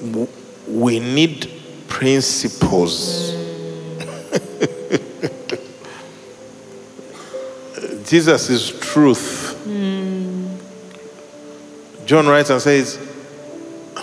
w- 0.00 0.28
we 0.68 1.00
need 1.00 1.50
principles. 1.88 3.32
Jesus 8.04 8.50
is 8.50 8.70
truth. 8.80 9.52
John 12.06 12.26
writes 12.26 12.50
and 12.50 12.60
says, 12.60 12.98
uh, 13.96 14.02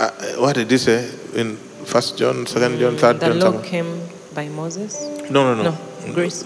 uh, 0.00 0.10
what 0.40 0.54
did 0.54 0.70
he 0.70 0.78
say 0.78 1.10
in 1.34 1.56
First 1.84 2.16
John, 2.16 2.46
Second 2.46 2.78
John, 2.78 2.96
Third 2.96 3.20
The 3.20 3.26
John? 3.26 3.38
law 3.38 3.52
something? 3.52 3.70
came 3.70 4.00
by 4.36 4.48
Moses. 4.48 5.00
No, 5.30 5.54
no, 5.54 5.62
no, 5.62 5.70
No, 5.70 6.12
grace, 6.12 6.42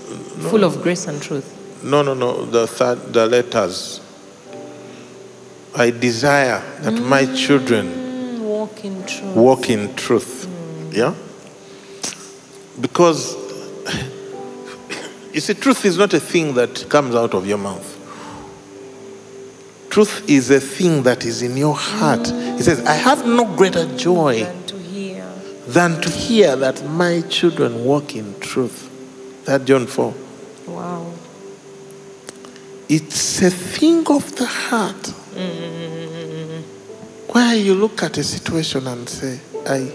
full 0.48 0.62
of 0.64 0.80
grace 0.82 1.06
and 1.08 1.20
truth. 1.20 1.82
no, 1.82 2.02
no, 2.02 2.14
no. 2.14 2.46
The 2.46 2.66
third, 2.66 3.12
the 3.12 3.26
letters. 3.26 4.00
I 5.76 5.90
desire 5.90 6.62
that 6.82 6.92
my 6.92 7.26
children 7.34 7.86
Mm, 7.86 8.40
walk 8.40 8.84
in 8.84 9.04
truth. 9.06 9.36
walk 9.36 9.68
in 9.70 9.94
truth. 9.96 10.46
Yeah? 10.92 11.14
Because 12.80 13.36
you 15.32 15.40
see, 15.40 15.54
truth 15.54 15.84
is 15.84 15.96
not 15.98 16.12
a 16.14 16.20
thing 16.20 16.54
that 16.54 16.88
comes 16.88 17.14
out 17.14 17.34
of 17.34 17.46
your 17.46 17.58
mouth. 17.58 17.96
Truth 19.90 20.28
is 20.30 20.50
a 20.50 20.60
thing 20.60 21.02
that 21.02 21.24
is 21.24 21.42
in 21.42 21.56
your 21.56 21.74
heart. 21.74 22.26
He 22.28 22.62
says, 22.62 22.80
I 22.86 22.94
have 22.94 23.26
no 23.26 23.44
greater 23.56 23.86
joy 23.96 24.44
And 24.44 24.46
to 24.46 24.54
hear. 24.54 24.59
Than 25.72 26.00
to 26.00 26.10
hear 26.10 26.56
that 26.56 26.84
my 26.84 27.20
children 27.28 27.84
walk 27.84 28.16
in 28.16 28.38
truth. 28.40 28.88
That 29.44 29.64
John 29.64 29.86
4. 29.86 30.14
Wow. 30.66 31.12
It's 32.88 33.40
a 33.42 33.50
thing 33.50 34.04
of 34.08 34.34
the 34.34 34.46
heart. 34.46 35.14
Where 37.32 37.54
you 37.54 37.74
look 37.76 38.02
at 38.02 38.18
a 38.18 38.24
situation 38.24 38.88
and 38.88 39.08
say, 39.08 39.38
I 39.64 39.92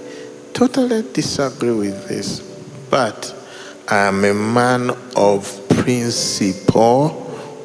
totally 0.53 1.01
disagree 1.11 1.73
with 1.73 2.07
this, 2.07 2.39
but 2.89 3.35
I'm 3.89 4.23
a 4.23 4.33
man 4.33 4.91
of 5.17 5.67
principle, 5.67 7.09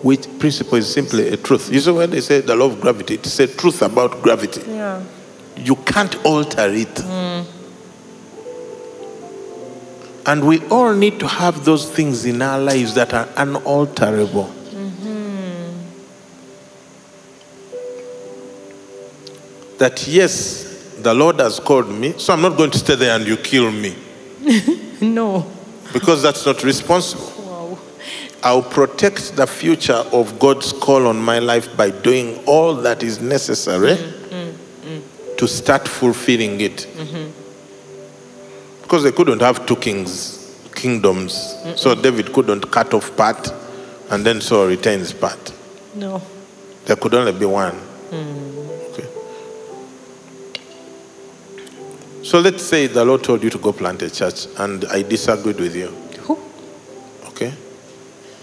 which 0.03 0.27
principle 0.41 0.79
is 0.79 0.93
simply 0.93 1.29
a 1.29 1.37
truth. 1.37 1.73
You 1.73 1.79
see, 1.79 1.93
when 1.93 2.11
they 2.11 2.21
say 2.21 2.41
the 2.41 2.57
law 2.57 2.67
of 2.67 2.81
gravity, 2.81 3.15
it's 3.15 3.39
a 3.39 3.47
truth 3.47 3.83
about 3.83 4.21
gravity. 4.21 4.63
Yeah. 4.69 5.01
You 5.57 5.77
can't 5.77 6.17
alter 6.27 6.69
it. 6.69 6.97
Mm. 6.97 7.60
And 10.27 10.47
we 10.47 10.65
all 10.69 10.95
need 10.95 11.19
to 11.21 11.27
have 11.29 11.65
those 11.65 11.91
things 11.91 12.27
in 12.27 12.43
our 12.43 12.59
lives 12.59 12.95
that 12.95 13.15
are 13.15 13.29
unalterable. 13.37 14.55
That 19.79 20.07
yes, 20.07 20.95
the 20.99 21.15
Lord 21.15 21.41
has 21.41 21.59
called 21.59 21.89
me, 21.89 22.13
so 22.19 22.35
I'm 22.35 22.43
not 22.43 22.59
going 22.59 22.71
to 22.71 22.79
stay 22.79 22.97
there 22.97 23.17
and 23.17 23.27
you 23.27 23.39
kill 23.39 23.71
me 23.71 23.97
No. 25.01 25.51
because 25.95 26.23
that's 26.23 26.45
not 26.45 26.63
responsible. 26.63 27.33
Wow. 27.39 27.79
I'll 28.43 28.63
protect 28.63 29.37
the 29.37 29.47
future 29.47 30.05
of 30.13 30.39
God's 30.39 30.75
call 30.75 31.07
on 31.07 31.19
my 31.19 31.39
life 31.39 31.75
by 31.79 31.91
doing 31.91 32.45
all 32.45 32.75
that 32.75 33.03
is 33.03 33.21
necessary 33.23 33.95
mm, 33.97 34.13
mm, 34.29 34.53
mm. 34.83 35.37
to 35.39 35.49
start 35.49 35.89
fulfilling 35.89 36.61
it. 36.61 36.87
Mm-hmm. 36.95 37.40
Because 38.91 39.05
they 39.05 39.13
couldn't 39.13 39.41
have 39.41 39.67
two 39.67 39.77
kings, 39.77 40.69
kingdoms. 40.75 41.55
So 41.77 41.95
David 41.95 42.33
couldn't 42.33 42.73
cut 42.73 42.93
off 42.93 43.17
part 43.17 43.49
and 44.11 44.27
then 44.27 44.41
Saul 44.41 44.67
retains 44.67 45.13
part. 45.13 45.53
No. 45.95 46.21
There 46.87 46.97
could 46.97 47.15
only 47.15 47.31
be 47.31 47.47
one. 47.47 47.79
Mm. 48.11 48.91
Okay. 48.91 49.07
So 52.25 52.41
let's 52.41 52.65
say 52.65 52.89
the 52.89 53.05
Lord 53.05 53.23
told 53.23 53.45
you 53.45 53.51
to 53.51 53.59
go 53.59 53.73
plant 53.73 54.03
a 54.03 54.11
church 54.11 54.49
and 54.59 54.85
I 54.87 55.03
disagreed 55.03 55.61
with 55.61 55.77
you. 55.77 55.91
Who? 56.23 56.37
Okay? 57.29 57.55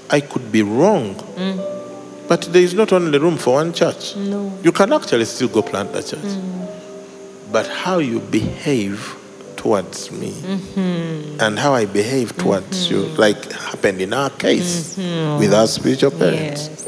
I 0.10 0.22
could 0.22 0.50
be 0.50 0.64
wrong. 0.64 1.16
Mm. 1.16 2.28
But 2.30 2.44
there 2.54 2.62
is 2.62 2.74
not 2.74 2.94
only 2.94 3.20
room 3.20 3.36
for 3.36 3.56
one 3.56 3.74
church. 3.74 4.16
No. 4.16 4.58
You 4.64 4.72
can 4.72 4.94
actually 4.94 5.26
still 5.26 5.50
go 5.50 5.62
plant 5.62 5.94
a 5.94 6.02
church. 6.02 6.22
Mm. 6.22 7.52
But 7.52 7.68
how 7.68 7.98
you 7.98 8.22
behave 8.22 9.18
towards 9.68 10.12
me 10.14 10.32
mm-hmm. 10.32 11.42
and 11.42 11.60
how 11.60 11.74
I 11.74 11.84
behave 11.84 12.38
towards 12.38 12.88
mm-hmm. 12.88 12.94
you, 12.94 13.18
like 13.18 13.52
happened 13.52 14.00
in 14.00 14.14
our 14.14 14.30
case 14.30 14.96
mm-hmm. 14.96 15.40
with 15.40 15.54
our 15.54 15.68
spiritual 15.68 16.12
parents. 16.12 16.70
Yes. 16.70 16.86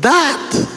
That, 0.00 0.68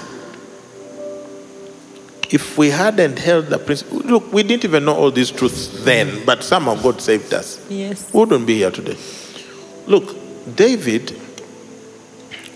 if 2.32 2.58
we 2.58 2.72
hadn't 2.72 3.20
held 3.20 3.46
the 3.46 3.60
principle, 3.60 4.00
look, 4.00 4.34
we 4.34 4.42
didn't 4.42 4.66
even 4.66 4.86
know 4.86 4.96
all 4.96 5.12
these 5.12 5.30
truths 5.30 5.84
then, 5.84 6.26
but 6.26 6.44
somehow 6.44 6.74
God 6.82 7.00
saved 7.00 7.32
us. 7.32 7.64
Yes. 7.70 8.12
We 8.12 8.22
wouldn't 8.22 8.48
be 8.48 8.56
here 8.56 8.72
today. 8.72 8.98
Look, 9.86 10.16
David, 10.56 11.12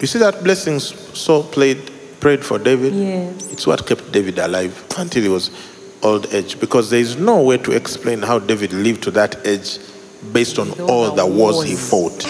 you 0.02 0.08
see 0.08 0.18
that 0.18 0.44
blessings 0.44 0.96
Saul 1.16 1.44
played, 1.44 1.92
prayed 2.20 2.44
for 2.44 2.58
David? 2.58 2.96
Yes. 2.96 3.52
It's 3.52 3.68
what 3.68 3.86
kept 3.86 4.12
David 4.12 4.40
alive 4.40 4.84
until 4.98 5.22
he 5.22 5.30
was 5.30 5.52
old 6.02 6.34
age, 6.34 6.60
because 6.60 6.90
there 6.90 7.00
is 7.00 7.18
no 7.18 7.42
way 7.44 7.58
to 7.58 7.72
explain 7.72 8.22
how 8.22 8.40
David 8.40 8.74
lived 8.74 9.04
to 9.04 9.12
that 9.12 9.46
age 9.46 9.80
based 10.32 10.60
on 10.60 10.72
all 10.82 11.12
the 11.12 11.26
wars 11.26 11.64
he 11.64 11.76
fought. 11.76 12.24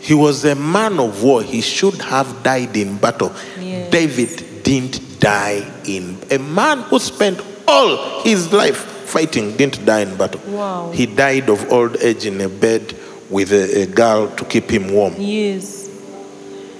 He 0.00 0.14
was 0.14 0.44
a 0.44 0.54
man 0.54 1.00
of 1.00 1.24
war. 1.24 1.42
He 1.42 1.60
should 1.60 1.94
have 1.94 2.44
died 2.44 2.76
in 2.76 2.96
battle. 2.96 3.32
Yes. 3.58 3.90
David 3.90 4.62
didn't 4.62 5.18
die 5.18 5.68
in. 5.84 6.16
A 6.30 6.38
man 6.38 6.82
who 6.82 7.00
spent 7.00 7.40
all 7.66 8.22
his 8.22 8.52
life 8.52 8.76
fighting 8.76 9.56
didn't 9.56 9.84
die 9.84 10.02
in 10.02 10.16
battle. 10.16 10.40
Wow. 10.46 10.92
He 10.92 11.06
died 11.06 11.48
of 11.48 11.72
old 11.72 11.96
age 11.96 12.24
in 12.24 12.40
a 12.40 12.48
bed 12.48 12.94
with 13.30 13.52
a, 13.52 13.82
a 13.82 13.86
girl 13.86 14.28
to 14.36 14.44
keep 14.44 14.70
him 14.70 14.92
warm. 14.92 15.14
Yes. 15.18 15.90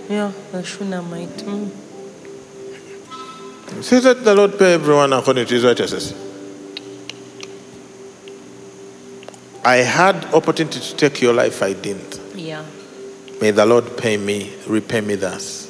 Yeah, 0.08 0.30
Shunammite. 0.62 1.28
Mm. 1.38 1.70
Say 3.82 4.00
that 4.00 4.24
the 4.24 4.34
Lord 4.34 4.58
pay 4.58 4.74
everyone 4.74 5.12
according 5.12 5.46
to 5.46 5.54
his 5.54 5.64
righteousness. 5.64 6.14
I 9.64 9.76
had 9.76 10.24
opportunity 10.32 10.78
to 10.80 10.96
take 10.96 11.20
your 11.20 11.32
life, 11.34 11.62
I 11.62 11.72
didn't. 11.72 12.20
Yeah. 12.34 12.64
May 13.40 13.50
the 13.50 13.66
Lord 13.66 13.96
pay 13.98 14.16
me, 14.16 14.52
repay 14.66 15.00
me 15.00 15.16
thus. 15.16 15.64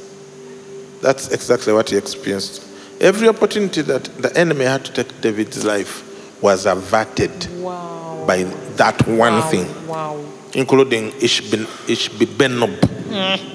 That's 1.01 1.29
exactly 1.33 1.73
what 1.73 1.91
he 1.91 1.97
experienced. 1.97 2.63
Every 3.01 3.29
opportunity 3.29 3.83
that 3.83 4.05
the 4.21 4.37
enemy 4.39 4.65
had 4.67 4.85
to 4.85 4.93
take 4.93 5.21
David's 5.21 5.65
life 5.65 6.03
was 6.43 6.67
averted 6.67 7.33
Wow. 7.61 8.25
by 8.27 8.45
that 8.77 9.07
one 9.07 9.35
wow. 9.35 9.41
thing, 9.51 9.89
Wow. 9.89 10.21
including 10.55 11.13
Ishbi- 11.13 11.67
Ishbibenob, 11.87 12.96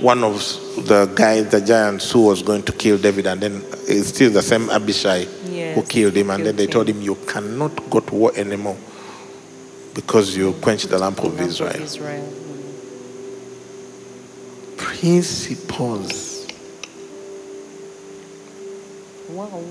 one 0.02 0.24
of 0.24 0.36
the 0.88 1.06
guys, 1.16 1.50
the 1.50 1.62
giants 1.62 2.12
who 2.12 2.26
was 2.26 2.42
going 2.42 2.64
to 2.64 2.72
kill 2.72 2.98
David, 2.98 3.28
and 3.28 3.42
then 3.42 3.64
it's 3.88 4.10
still 4.10 4.32
the 4.32 4.42
same 4.42 4.70
Abishai 4.70 5.26
who 5.76 5.84
killed 5.84 6.16
him, 6.16 6.30
and 6.30 6.46
then 6.46 6.56
they 6.56 6.66
him. 6.66 6.70
told 6.72 6.90
him, 6.90 7.02
You 7.02 7.16
cannot 7.28 7.90
go 7.90 8.00
to 8.00 8.16
war 8.16 8.32
anymore 8.36 8.78
because 9.94 10.36
you 10.36 10.54
quenched 10.62 10.90
the 10.90 10.98
lamp 10.98 11.20
of 11.20 11.26
Lamp 11.26 11.40
of 11.40 11.48
Israel. 11.48 11.82
Israel. 11.82 12.34
Principles. 14.78 16.48
Wow. 19.30 19.64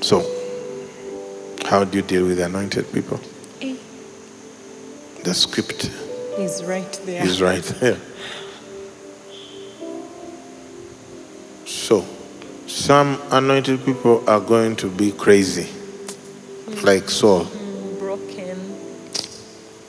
So, 0.00 0.22
how 1.64 1.84
do 1.84 1.96
you 1.96 2.02
deal 2.02 2.26
with 2.26 2.38
anointed 2.40 2.92
people? 2.92 3.18
Eh, 3.62 3.76
The 5.24 5.32
script 5.34 5.90
He's 6.36 6.64
right 6.64 6.92
there. 7.04 7.22
He's 7.22 7.40
right 7.40 7.62
there. 7.62 7.98
So, 11.66 12.04
some 12.66 13.20
anointed 13.30 13.84
people 13.84 14.28
are 14.28 14.40
going 14.40 14.76
to 14.76 14.88
be 14.90 15.12
crazy, 15.12 15.68
like 16.82 17.08
Saul. 17.08 17.44
Mm, 17.44 17.98
broken. 17.98 18.76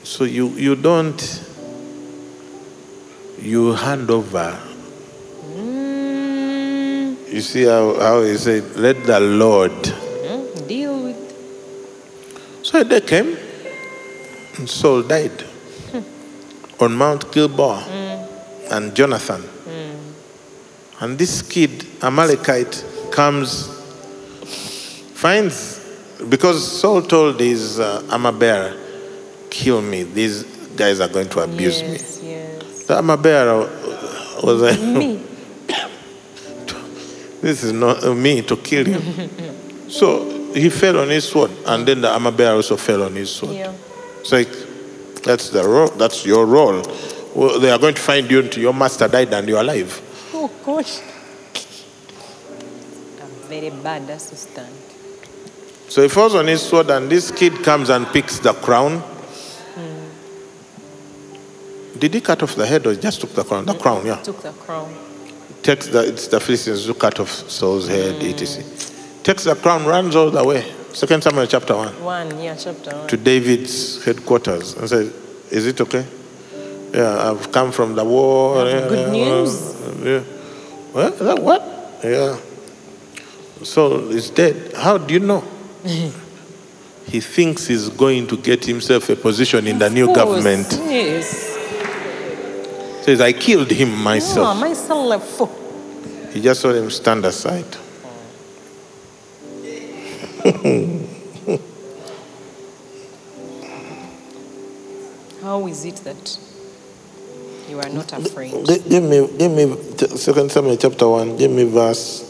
So 0.04 0.24
you 0.24 0.48
you 0.50 0.76
don't 0.76 1.20
you 3.40 3.72
hand 3.72 4.10
over. 4.10 4.58
Mm, 5.56 7.16
You 7.32 7.40
see 7.40 7.64
how, 7.64 7.98
how 7.98 8.22
he 8.22 8.36
said, 8.36 8.76
let 8.76 9.04
the 9.04 9.20
Lord. 9.20 9.72
mm, 9.72 10.68
deal 10.68 11.02
with. 11.02 11.16
So 12.62 12.82
they 12.84 13.00
came, 13.00 13.36
and 14.56 14.68
Saul 14.70 15.02
died 15.02 15.44
on 16.80 16.94
Mount 16.94 17.32
Gilboa, 17.32 17.82
and 18.70 18.94
Jonathan. 18.94 19.42
And 21.00 21.18
this 21.18 21.42
kid, 21.42 21.86
Amalekite, 22.02 22.84
comes, 23.10 23.68
finds, 25.14 25.78
because 26.28 26.80
Saul 26.80 27.02
told 27.02 27.38
his 27.38 27.78
uh, 27.78 28.06
armor 28.10 28.32
bearer, 28.32 28.74
kill 29.50 29.82
me. 29.82 30.04
These 30.04 30.44
guys 30.74 31.00
are 31.00 31.08
going 31.08 31.28
to 31.30 31.40
abuse 31.40 31.82
me. 31.82 31.88
yes, 31.88 32.20
yes. 32.22 32.84
The 32.84 32.96
armor 32.96 33.18
bearer 33.18 33.58
was 34.42 34.62
like, 34.62 34.80
Me. 34.80 35.22
This 37.42 37.62
is 37.62 37.72
not 37.72 38.02
uh, 38.02 38.14
me 38.14 38.40
to 38.42 38.56
kill 38.56 38.88
you. 38.88 39.28
so 39.88 40.52
he 40.54 40.70
fell 40.70 40.98
on 40.98 41.10
his 41.10 41.28
sword, 41.28 41.50
and 41.66 41.86
then 41.86 42.00
the 42.00 42.10
armor 42.10 42.30
bearer 42.30 42.56
also 42.56 42.76
fell 42.76 43.02
on 43.02 43.14
his 43.14 43.30
sword. 43.30 43.54
Yeah. 43.54 43.72
It's 44.20 44.32
like 44.32 44.48
that's 45.26 45.50
the 45.50 45.68
role. 45.68 45.88
That's 45.88 46.24
your 46.24 46.46
role. 46.46 46.82
Well, 47.34 47.58
they 47.58 47.70
are 47.70 47.78
going 47.78 47.94
to 47.94 48.00
find 48.00 48.30
you 48.30 48.38
until 48.40 48.62
your 48.62 48.72
master 48.72 49.08
died 49.08 49.34
and 49.34 49.48
you're 49.48 49.60
alive. 49.60 50.00
Oh 50.32 50.48
gosh. 50.64 51.00
I'm 53.20 53.28
very 53.48 53.70
bad 53.70 54.08
assistant. 54.08 54.72
So 55.88 56.02
he 56.02 56.08
falls 56.08 56.34
on 56.36 56.46
his 56.46 56.62
sword, 56.62 56.90
and 56.90 57.10
this 57.10 57.30
kid 57.32 57.64
comes 57.64 57.90
and 57.90 58.06
picks 58.06 58.38
the 58.38 58.52
crown. 58.52 59.00
Hmm. 59.74 60.06
Did 61.98 62.14
he 62.14 62.20
cut 62.20 62.42
off 62.44 62.54
the 62.54 62.66
head 62.66 62.86
or 62.86 62.94
just 62.94 63.20
took 63.20 63.34
the 63.34 63.42
crown? 63.42 63.66
The 63.66 63.74
crown, 63.74 64.06
yeah. 64.06 64.22
Took 64.22 64.42
the 64.42 64.52
crown. 64.52 64.94
Takes 65.62 65.88
the 65.88 66.06
it's 66.06 66.28
the 66.28 66.38
Philistines 66.38 66.86
who 66.86 66.94
cut 66.94 67.18
off 67.18 67.30
Saul's 67.50 67.88
head, 67.88 68.22
etc. 68.22 68.62
Hmm. 68.62 69.22
Takes 69.24 69.42
the 69.44 69.56
crown, 69.56 69.84
runs 69.86 70.14
all 70.14 70.30
the 70.30 70.44
way. 70.44 70.64
Second 70.96 71.22
Samuel 71.22 71.46
chapter 71.46 71.76
one. 71.76 71.92
One, 72.02 72.42
yeah, 72.42 72.56
chapter 72.56 72.90
one. 72.96 73.06
to 73.08 73.18
David's 73.18 74.02
headquarters 74.02 74.72
and 74.72 74.88
said, 74.88 75.12
Is 75.50 75.66
it 75.66 75.78
okay? 75.82 76.06
Yeah, 76.94 77.30
I've 77.30 77.52
come 77.52 77.70
from 77.70 77.94
the 77.94 78.02
war. 78.02 78.64
Yeah, 78.64 78.88
good 78.88 79.12
news. 79.12 79.76
Yeah. 80.02 80.22
Well, 80.94 81.10
that 81.10 81.38
what? 81.38 82.00
Yeah. 82.02 82.40
Saul 83.62 84.08
is 84.08 84.30
dead. 84.30 84.72
How 84.74 84.96
do 84.96 85.12
you 85.12 85.20
know? 85.20 85.44
he 85.84 87.20
thinks 87.20 87.66
he's 87.66 87.90
going 87.90 88.26
to 88.28 88.38
get 88.38 88.64
himself 88.64 89.10
a 89.10 89.16
position 89.16 89.66
in 89.66 89.78
the 89.78 89.90
new 89.90 90.06
course, 90.06 90.16
government. 90.16 90.66
Yes. 90.70 91.28
Says, 93.04 93.20
I 93.20 93.34
killed 93.34 93.70
him 93.70 93.94
myself. 94.02 94.56
Oh, 94.56 94.58
myself. 94.58 96.32
He 96.32 96.40
just 96.40 96.62
saw 96.62 96.72
him 96.72 96.90
stand 96.90 97.26
aside. 97.26 97.76
Is 105.76 105.84
it 105.84 105.96
that 106.08 106.38
you 107.68 107.78
are 107.78 107.88
not 107.90 108.10
afraid? 108.12 108.52
Give 108.88 109.02
me, 109.02 109.28
give 109.36 109.52
me 109.52 109.64
Second 110.16 110.50
Samuel 110.50 110.76
chapter 110.78 111.06
one. 111.06 111.36
Give 111.36 111.50
me 111.50 111.64
verse 111.64 112.24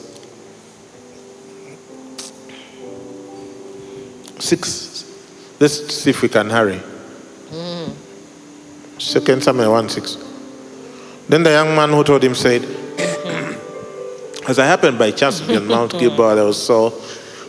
six. 4.41 4.67
Let's 5.61 5.95
see 5.95 6.11
if 6.11 6.23
we 6.23 6.29
can 6.29 6.51
hurry. 6.51 6.79
Hmm. 7.53 7.93
Second 8.99 9.45
Samuel 9.45 9.71
one 9.73 9.89
six. 9.89 10.17
Then 11.29 11.45
the 11.45 11.51
young 11.51 11.75
man 11.77 11.91
who 11.91 12.03
told 12.03 12.25
him 12.25 12.35
said, 12.35 12.63
"As 14.49 14.59
I 14.59 14.67
happened 14.67 14.99
by 14.99 15.13
chance 15.13 15.39
to 15.39 15.47
be 15.47 15.57
on 15.57 15.69
Mount 15.69 15.93
Gilboa, 15.93 16.35
there 16.35 16.45
was 16.45 16.61
Saul 16.61 16.93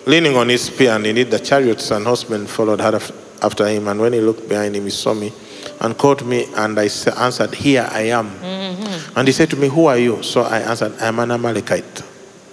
leaning 0.05 0.35
on 0.35 0.49
his 0.49 0.61
spear, 0.61 0.91
and 0.91 1.07
indeed 1.07 1.31
the 1.31 1.39
chariots 1.39 1.89
and 1.89 2.05
horsemen 2.05 2.45
followed 2.45 2.81
after 2.81 3.67
him. 3.67 3.87
And 3.87 3.99
when 3.99 4.13
he 4.13 4.21
looked 4.21 4.47
behind 4.47 4.75
him, 4.75 4.83
he 4.83 4.91
saw 4.91 5.13
me 5.15 5.33
and 5.79 5.97
called 5.97 6.25
me, 6.25 6.45
and 6.55 6.79
I 6.79 6.89
answered, 7.17 7.53
Here 7.53 7.87
I 7.91 8.01
am. 8.01 8.29
Mm-hmm. 8.29 9.19
And 9.19 9.27
he 9.27 9.31
said 9.31 9.49
to 9.51 9.55
me, 9.55 9.67
Who 9.67 9.85
are 9.85 9.97
you? 9.97 10.23
So 10.23 10.41
I 10.41 10.59
answered, 10.59 10.93
I 10.99 11.07
am 11.07 11.19
an 11.19 11.31
Amalekite. 11.31 12.03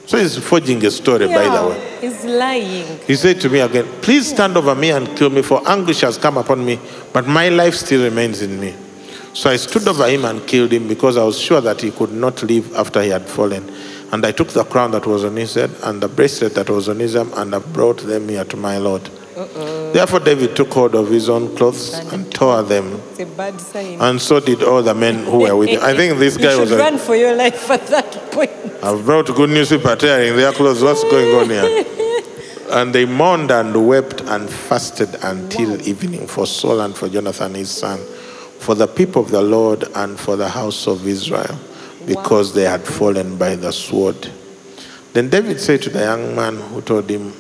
So 0.07 0.19
he's 0.19 0.37
forging 0.37 0.85
a 0.85 0.91
story, 0.91 1.27
by 1.27 1.49
the 1.49 1.69
way. 1.69 1.99
He's 2.01 2.25
lying. 2.25 2.99
He 3.07 3.15
said 3.15 3.41
to 3.41 3.49
me 3.49 3.61
again, 3.61 3.87
Please 4.03 4.29
stand 4.29 4.57
over 4.57 4.75
me 4.75 4.91
and 4.91 5.17
kill 5.17 5.31
me, 5.31 5.41
for 5.43 5.67
anguish 5.67 6.03
has 6.03 6.19
come 6.19 6.37
upon 6.37 6.65
me, 6.65 6.79
but 7.13 7.27
my 7.27 7.49
life 7.49 7.75
still 7.75 8.05
remains 8.05 8.43
in 8.43 8.61
me. 8.61 8.75
So 9.33 9.51
I 9.51 9.57
stood 9.57 9.89
over 9.89 10.07
him 10.07 10.27
and 10.27 10.47
killed 10.47 10.73
him 10.73 10.87
because 10.87 11.17
I 11.17 11.25
was 11.25 11.41
sure 11.41 11.61
that 11.61 11.81
he 11.81 11.91
could 11.91 12.13
not 12.13 12.43
live 12.43 12.75
after 12.77 13.03
he 13.03 13.09
had 13.09 13.27
fallen. 13.27 13.69
And 14.13 14.25
I 14.25 14.31
took 14.31 14.49
the 14.49 14.63
crown 14.65 14.93
that 14.93 15.07
was 15.07 15.25
on 15.25 15.35
his 15.35 15.55
head 15.55 15.71
and 15.83 16.01
the 16.01 16.07
bracelet 16.07 16.55
that 16.55 16.71
was 16.71 16.89
on 16.89 17.01
his 17.01 17.17
arm, 17.17 17.33
and 17.35 17.55
I 17.55 17.59
brought 17.59 17.99
them 17.99 18.29
here 18.29 18.45
to 18.45 18.57
my 18.57 18.79
Lord. 18.79 19.11
Therefore, 19.35 20.21
David 20.21 20.55
took 20.57 20.73
hold 20.73 20.95
of 20.95 21.09
his 21.11 21.29
own 21.29 21.55
clothes 21.57 21.95
and 22.13 22.33
tore 22.33 22.63
them, 22.63 23.01
It's 23.11 23.21
a 23.21 23.27
bad 23.27 23.61
sign. 23.61 24.01
and 24.01 24.21
so 24.21 24.39
did 24.41 24.63
all 24.63 24.83
the 24.83 24.95
men 24.95 25.25
who 25.25 25.39
were 25.41 25.57
with 25.57 25.71
him. 25.71 25.81
I 25.83 25.95
think 25.95 26.19
this 26.19 26.37
guy 26.45 26.55
you 26.55 26.61
was 26.61 26.69
should 26.69 26.79
like, 26.79 26.91
run 26.93 26.99
for 26.99 27.17
your 27.17 27.35
life 27.35 27.71
at 27.71 27.87
that 27.89 28.13
point. 28.33 28.51
I've 28.83 29.05
brought 29.05 29.27
good 29.35 29.51
news 29.51 29.71
people 29.71 29.97
tearing 29.97 30.37
their 30.37 30.53
clothes. 30.53 30.83
What's 30.83 31.03
going 31.05 31.35
on 31.35 31.49
here? 31.51 31.85
and 32.71 32.95
they 32.95 33.05
mourned 33.05 33.51
and 33.51 33.87
wept 33.89 34.21
and 34.23 34.49
fasted 34.49 35.15
until 35.23 35.81
evening 35.89 36.27
for 36.27 36.47
Saul 36.47 36.81
and 36.81 36.95
for 36.95 37.09
Jonathan 37.09 37.55
his 37.55 37.71
son, 37.71 37.99
for 38.61 38.75
the 38.75 38.87
people 38.87 39.23
of 39.23 39.31
the 39.31 39.43
Lord 39.43 39.85
and 39.95 40.19
for 40.19 40.37
the 40.37 40.49
house 40.49 40.87
of 40.87 41.07
Israel, 41.07 41.59
because 42.07 42.53
they 42.55 42.65
had 42.65 42.83
fallen 42.83 43.37
by 43.37 43.57
the 43.57 43.73
sword. 43.73 44.31
Then 45.13 45.29
David 45.31 45.61
said 45.61 45.83
to 45.83 45.91
the 45.91 46.01
young 46.01 46.35
man 46.35 46.57
who 46.57 46.81
told 46.83 47.09
him, 47.09 47.33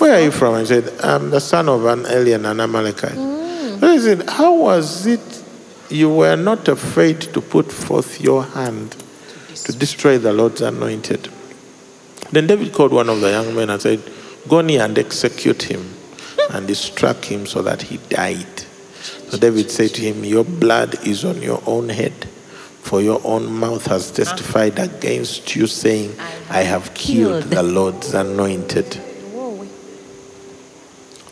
Where 0.00 0.14
are 0.14 0.20
you 0.22 0.30
from? 0.30 0.58
He 0.58 0.64
said, 0.64 0.88
I'm 1.02 1.24
um, 1.24 1.30
the 1.30 1.40
son 1.40 1.68
of 1.68 1.84
an 1.84 2.06
alien, 2.06 2.46
an 2.46 2.58
Amalekite. 2.58 3.14
Then 3.80 3.92
he 3.92 3.98
said, 4.00 4.30
How 4.30 4.54
was 4.54 5.04
it 5.06 5.44
you 5.90 6.08
were 6.08 6.36
not 6.36 6.68
afraid 6.68 7.20
to 7.20 7.40
put 7.42 7.70
forth 7.70 8.18
your 8.18 8.42
hand 8.44 8.96
to 9.54 9.72
destroy 9.72 10.16
the 10.16 10.32
Lord's 10.32 10.62
anointed? 10.62 11.28
Then 12.32 12.46
David 12.46 12.72
called 12.72 12.92
one 12.92 13.10
of 13.10 13.20
the 13.20 13.28
young 13.30 13.54
men 13.54 13.68
and 13.68 13.82
said, 13.82 14.00
Go 14.48 14.62
near 14.62 14.84
and 14.84 14.98
execute 14.98 15.64
him. 15.64 15.94
And 16.50 16.66
he 16.66 16.74
struck 16.74 17.22
him 17.22 17.44
so 17.44 17.60
that 17.60 17.82
he 17.82 17.98
died. 18.08 18.60
So 19.28 19.36
David 19.36 19.70
said 19.70 19.90
to 19.90 20.00
him, 20.00 20.24
Your 20.24 20.44
blood 20.44 21.06
is 21.06 21.26
on 21.26 21.42
your 21.42 21.62
own 21.66 21.90
head, 21.90 22.14
for 22.80 23.02
your 23.02 23.20
own 23.22 23.52
mouth 23.52 23.84
has 23.88 24.10
testified 24.10 24.78
against 24.78 25.54
you, 25.54 25.66
saying, 25.66 26.18
I 26.48 26.62
have 26.62 26.94
killed. 26.94 27.42
the 27.44 27.62
Lord's 27.62 28.14
anointed. 28.14 28.98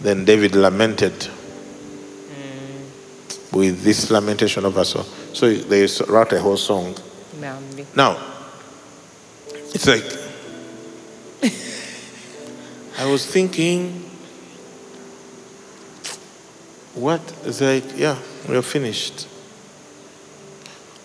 Then 0.00 0.24
David 0.24 0.54
lamented 0.54 1.12
mm. 1.12 1.30
with 3.52 3.82
this 3.82 4.10
lamentation 4.10 4.64
of 4.64 4.76
over 4.76 4.84
Saul. 4.84 5.04
So 5.32 5.52
they 5.52 5.86
wrote 6.08 6.32
a 6.32 6.40
whole 6.40 6.56
song. 6.56 6.96
Now, 7.94 8.16
it's 9.74 9.86
like, 9.86 10.04
I 12.98 13.04
was 13.06 13.24
thinking, 13.26 14.04
what? 16.94 17.20
It's 17.44 17.60
like, 17.60 17.84
yeah, 17.96 18.18
we're 18.48 18.62
finished. 18.62 19.28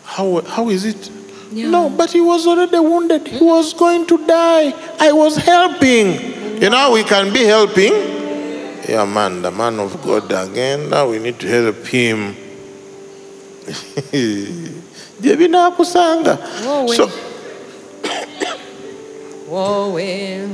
How, 0.04 0.42
how 0.42 0.70
is 0.70 0.86
it? 0.86 1.10
No, 1.52 1.90
but 1.90 2.12
he 2.12 2.22
was 2.22 2.48
already 2.48 2.80
wounded. 2.80 3.28
He 3.28 3.44
was 3.44 3.74
going 3.74 4.08
to 4.08 4.18
die. 4.26 4.74
I 5.00 5.12
was 5.12 5.38
helping. 5.38 6.62
You 6.62 6.70
know, 6.72 6.92
we 6.94 7.04
can 7.04 7.32
be 7.32 7.44
helping. 7.44 8.13
Yeah, 8.88 9.06
man, 9.06 9.42
the 9.42 9.52
man 9.52 9.80
of 9.80 10.02
God 10.04 10.32
again. 10.32 10.90
Now 10.90 11.10
we 11.10 11.20
need 11.20 11.40
to 11.40 11.48
help 11.48 11.86
him. 11.88 12.36
Jebi 15.22 15.48
nakusanga. 15.48 16.38
Whoa, 16.66 16.88
So, 16.88 17.10
eh. 19.98 20.48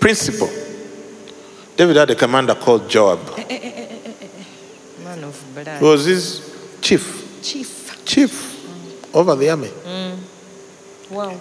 principle. 0.00 0.50
David 1.76 1.96
had 1.96 2.10
a 2.10 2.14
commander 2.16 2.54
called 2.56 2.88
Joab. 2.90 3.20
Eh, 3.38 3.44
eh, 3.48 3.58
eh, 4.04 5.04
man 5.04 5.22
of 5.24 5.40
blood. 5.54 5.78
He 5.78 5.84
was 5.84 6.04
his 6.04 6.40
chief, 6.80 7.40
Chief. 7.42 8.02
chief 8.04 9.14
over 9.14 9.36
the 9.36 9.48
army. 9.50 9.68
Mm. 9.68 10.16
Wow. 11.10 11.38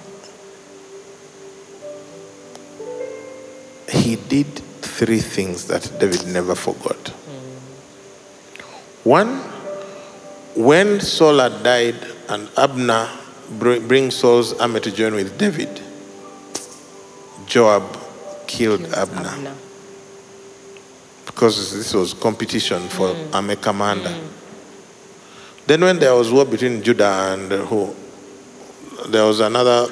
He 3.90 4.16
did 4.16 4.62
three 4.98 5.20
things 5.20 5.66
that 5.68 5.92
David 6.00 6.28
never 6.28 6.56
forgot. 6.56 7.10
One, 9.04 9.40
when 10.56 11.00
Saul 11.00 11.40
had 11.40 11.64
died 11.64 11.96
and 12.30 12.50
Abner 12.58 13.10
br- 13.58 13.80
brings 13.80 14.16
Saul's 14.16 14.54
army 14.60 14.80
to 14.82 14.92
join 14.92 15.14
with 15.16 15.38
David, 15.38 15.82
Joab 17.48 17.98
killed 18.48 18.86
Abner. 18.94 19.30
Abner. 19.30 19.56
because 21.26 21.74
this 21.74 21.94
was 21.94 22.14
competition 22.14 22.88
for 22.90 23.16
army 23.34 23.56
commander. 23.56 24.14
Then 25.66 25.82
when 25.82 25.98
there 26.00 26.14
was 26.14 26.32
war 26.32 26.46
between 26.46 26.84
Judah 26.84 27.34
and 27.34 27.52
who, 27.52 27.96
there 29.08 29.26
was 29.26 29.40
another 29.40 29.88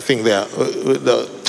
thing 0.00 0.22
there. 0.22 0.42
Uh, 0.42 0.60
uh, 0.60 0.98
the- 0.98 1.41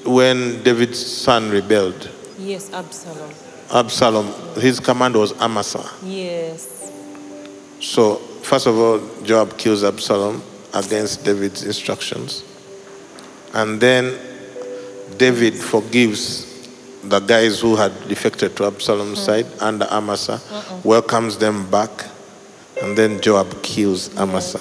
when 0.00 0.62
David's 0.62 1.04
son 1.04 1.50
rebelled, 1.50 2.10
Yes, 2.38 2.72
Absalom. 2.72 3.30
Absalom, 3.72 4.60
his 4.60 4.80
command 4.80 5.14
was 5.14 5.32
Amasa. 5.40 5.88
Yes. 6.04 6.90
So 7.80 8.16
first 8.42 8.66
of 8.66 8.76
all, 8.76 9.00
Joab 9.24 9.56
kills 9.58 9.84
Absalom 9.84 10.42
against 10.74 11.24
David's 11.24 11.64
instructions, 11.64 12.44
and 13.54 13.80
then 13.80 14.18
David 15.18 15.54
forgives 15.54 16.50
the 17.04 17.20
guys 17.20 17.60
who 17.60 17.76
had 17.76 17.92
defected 18.08 18.56
to 18.56 18.66
Absalom's 18.66 19.28
uh-huh. 19.28 19.42
side 19.42 19.46
under 19.60 19.86
Amasa, 19.90 20.40
uh-uh. 20.50 20.80
welcomes 20.84 21.36
them 21.36 21.68
back, 21.70 21.90
And 22.82 22.96
then 22.96 23.20
Joab 23.20 23.62
kills 23.62 24.16
Amasa. 24.16 24.58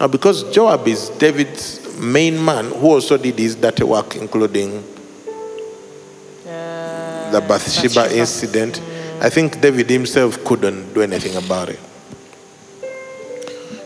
Now, 0.00 0.08
because 0.08 0.42
Joab 0.52 0.86
is 0.88 1.08
David's 1.10 1.81
main 1.98 2.42
man 2.42 2.66
who 2.66 2.86
also 2.88 3.16
did 3.16 3.38
his 3.38 3.54
dirty 3.54 3.84
work, 3.84 4.16
including 4.16 4.82
the 6.44 7.38
uh, 7.38 7.40
Bathsheba, 7.48 7.94
Bathsheba. 7.94 8.18
incident, 8.18 8.80
I 9.20 9.30
think 9.30 9.60
David 9.60 9.88
himself 9.90 10.42
couldn't 10.44 10.92
do 10.94 11.02
anything 11.02 11.36
about 11.36 11.68
it. 11.70 11.78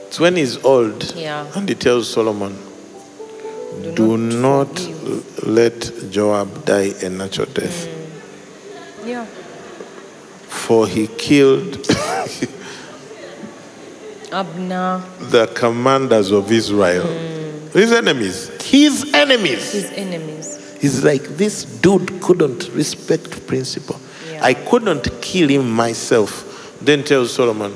It's 0.08 0.18
when 0.20 0.36
he's 0.36 0.56
old 0.64 1.14
Yeah. 1.14 1.46
and 1.54 1.68
he 1.68 1.74
tells 1.74 2.08
Solomon, 2.12 2.56
Do, 3.94 4.16
not, 4.16 4.68
forgive." 4.78 5.46
let 5.46 6.10
Joab 6.10 6.64
die 6.64 6.92
a 7.02 7.08
natural 7.10 7.46
death, 7.52 7.86
hmm. 7.86 9.08
Yeah. 9.08 9.26
for 10.48 10.86
he 10.86 11.06
killed 11.08 11.86
Abner, 14.32 15.02
the 15.30 15.46
commanders 15.54 16.30
of 16.32 16.50
Israel. 16.50 17.04
Hmm. 17.06 17.35
His 17.76 17.92
enemies. 17.92 18.48
His 18.62 19.12
enemies. 19.14 19.72
his 19.72 19.90
enemies. 19.92 20.46
He's 20.80 21.04
like, 21.04 21.22
this 21.42 21.64
dude 21.64 22.20
couldn't 22.22 22.70
respect 22.74 23.46
principle. 23.46 23.98
Yeah. 24.32 24.44
I 24.44 24.54
couldn't 24.54 25.04
kill 25.20 25.48
him 25.48 25.70
myself. 25.70 26.30
Then 26.80 27.02
tells 27.04 27.32
Solomon, 27.34 27.72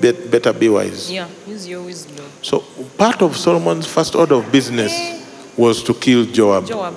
"Bet- 0.00 0.30
better 0.30 0.52
be 0.52 0.68
wise. 0.68 1.10
Yeah, 1.10 1.28
use 1.46 1.66
your 1.68 1.82
wisdom. 1.82 2.24
So 2.42 2.60
part 2.98 3.22
of 3.22 3.36
Solomon's 3.36 3.86
first 3.86 4.14
order 4.14 4.34
of 4.36 4.50
business 4.52 4.92
eh. 4.92 5.20
was 5.56 5.82
to 5.84 5.94
kill 5.94 6.24
Joab, 6.26 6.66
Joab. 6.66 6.94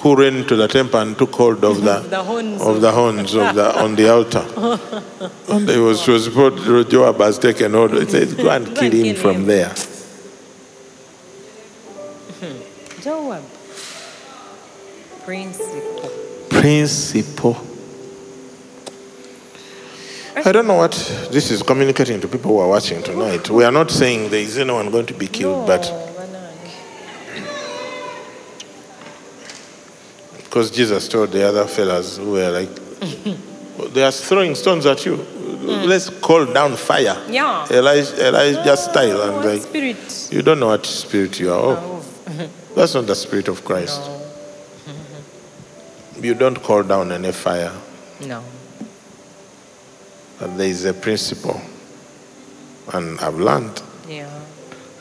who 0.00 0.16
ran 0.16 0.46
to 0.46 0.56
the 0.56 0.68
temple 0.68 1.00
and 1.00 1.16
took 1.18 1.34
hold 1.34 1.64
of 1.64 1.82
the, 1.82 1.98
The 2.10 2.22
horns 2.22 2.60
of 2.62 2.68
of- 2.76 2.80
the 2.82 2.92
horns 2.92 3.34
of 3.34 3.54
the 3.54 3.68
on 3.82 3.96
the 3.96 4.08
altar. 4.08 4.44
and 5.54 5.68
it 5.68 5.78
was, 5.78 6.06
it 6.06 6.12
was 6.12 6.28
reported 6.28 6.90
Joab 6.90 7.16
has 7.18 7.38
taken 7.38 7.72
hold. 7.72 7.94
It 7.94 8.10
says, 8.10 8.34
go 8.34 8.50
and 8.50 8.66
kill 8.76 8.92
him 8.92 9.16
from 9.16 9.46
there. 9.46 9.74
Joab. 13.10 13.42
Principle. 15.24 16.10
Principle. 16.48 17.56
I 20.36 20.52
don't 20.52 20.68
know 20.68 20.76
what 20.76 20.92
this 21.32 21.50
is 21.50 21.60
communicating 21.64 22.20
to 22.20 22.28
people 22.28 22.52
who 22.52 22.58
are 22.60 22.68
watching 22.68 23.02
tonight. 23.02 23.50
We 23.50 23.64
are 23.64 23.72
not 23.72 23.90
saying 23.90 24.30
there 24.30 24.38
is 24.38 24.56
anyone 24.58 24.92
going 24.92 25.06
to 25.06 25.14
be 25.14 25.26
killed, 25.26 25.66
but 25.66 25.82
because 30.36 30.70
Jesus 30.70 31.08
told 31.08 31.32
the 31.32 31.42
other 31.48 31.66
fellas 31.66 32.16
who 32.16 32.30
were 32.34 32.50
like, 32.50 32.70
they 33.92 34.04
are 34.04 34.12
throwing 34.12 34.54
stones 34.54 34.86
at 34.86 35.04
you. 35.04 35.16
Hmm. 35.16 35.88
Let's 35.88 36.10
call 36.10 36.46
down 36.46 36.76
fire. 36.76 37.20
Yeah. 37.28 37.66
Elijah, 37.72 38.28
Elijah 38.28 38.76
style. 38.76 39.22
And 39.22 39.44
like, 39.44 39.62
spirit? 39.62 40.28
you 40.30 40.42
don't 40.42 40.60
know 40.60 40.68
what 40.68 40.86
spirit 40.86 41.40
you 41.40 41.52
are 41.52 41.60
oh. 41.60 41.70
of. 41.72 41.89
That's 42.80 42.94
not 42.94 43.06
the 43.06 43.14
spirit 43.14 43.48
of 43.48 43.62
Christ. 43.62 44.00
You 46.18 46.32
don't 46.32 46.62
call 46.62 46.82
down 46.82 47.12
any 47.12 47.30
fire. 47.30 47.74
No. 48.26 48.42
But 50.38 50.56
there 50.56 50.66
is 50.66 50.86
a 50.86 50.94
principle. 50.94 51.60
And 52.94 53.20
I've 53.20 53.34
learned 53.34 53.82
Yeah. 54.08 54.30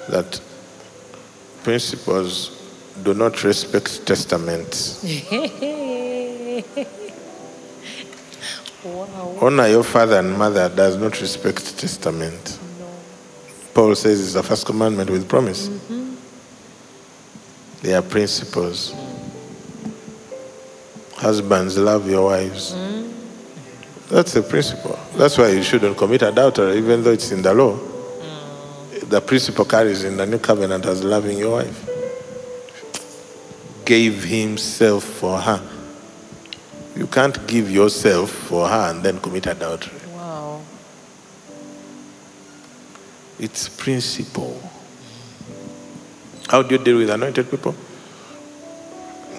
that 0.10 0.42
principles 1.64 2.52
do 3.02 3.14
not 3.14 3.46
respect 3.46 4.06
testaments. 4.06 5.02
wow. 8.84 9.38
Honor 9.40 9.68
your 9.70 9.86
father 9.86 10.20
and 10.20 10.38
mother 10.38 10.68
does 10.68 10.98
not 10.98 11.22
respect 11.22 11.78
testament. 11.78 12.60
No. 12.78 12.90
Paul 13.74 13.96
says 13.96 14.20
it's 14.22 14.34
the 14.34 14.44
first 14.44 14.66
commandment 14.66 15.10
with 15.10 15.30
promise. 15.30 15.70
Mm-hmm. 15.70 15.99
They 17.82 17.94
are 17.94 18.02
principles. 18.02 18.94
Husbands, 21.16 21.78
love 21.78 22.10
your 22.10 22.26
wives. 22.26 22.74
Hmm. 22.74 23.12
That's 24.10 24.36
a 24.36 24.42
principle. 24.42 25.00
That's 25.16 25.38
why 25.38 25.50
you 25.50 25.64
shouldn't 25.64 25.98
commit 25.98 26.22
adultery, 26.22 26.78
even 26.78 27.04
though 27.04 27.12
it's 27.12 27.32
in 27.32 27.42
the 27.42 27.54
law. 27.54 27.76
Hmm. 27.76 29.10
The 29.10 29.22
principle 29.22 29.66
carries 29.66 30.04
in 30.04 30.18
the 30.18 30.26
new 30.26 30.40
covenant 30.40 30.86
as 30.86 31.04
loving 31.04 31.38
your 31.38 31.52
wife. 31.52 31.86
Gave 33.86 34.24
himself 34.24 35.04
for 35.04 35.40
her. 35.40 35.62
You 36.96 37.08
can't 37.08 37.48
give 37.48 37.72
yourself 37.72 38.30
for 38.30 38.68
her 38.68 38.90
and 38.92 39.02
then 39.02 39.20
commit 39.20 39.48
adultery. 39.48 40.00
Wow. 40.14 40.62
It's 43.40 43.70
principle. 43.70 44.69
How 46.50 46.64
do 46.64 46.74
you 46.76 46.84
deal 46.84 46.98
with 46.98 47.12
anointed 47.12 47.52
people? 47.52 47.76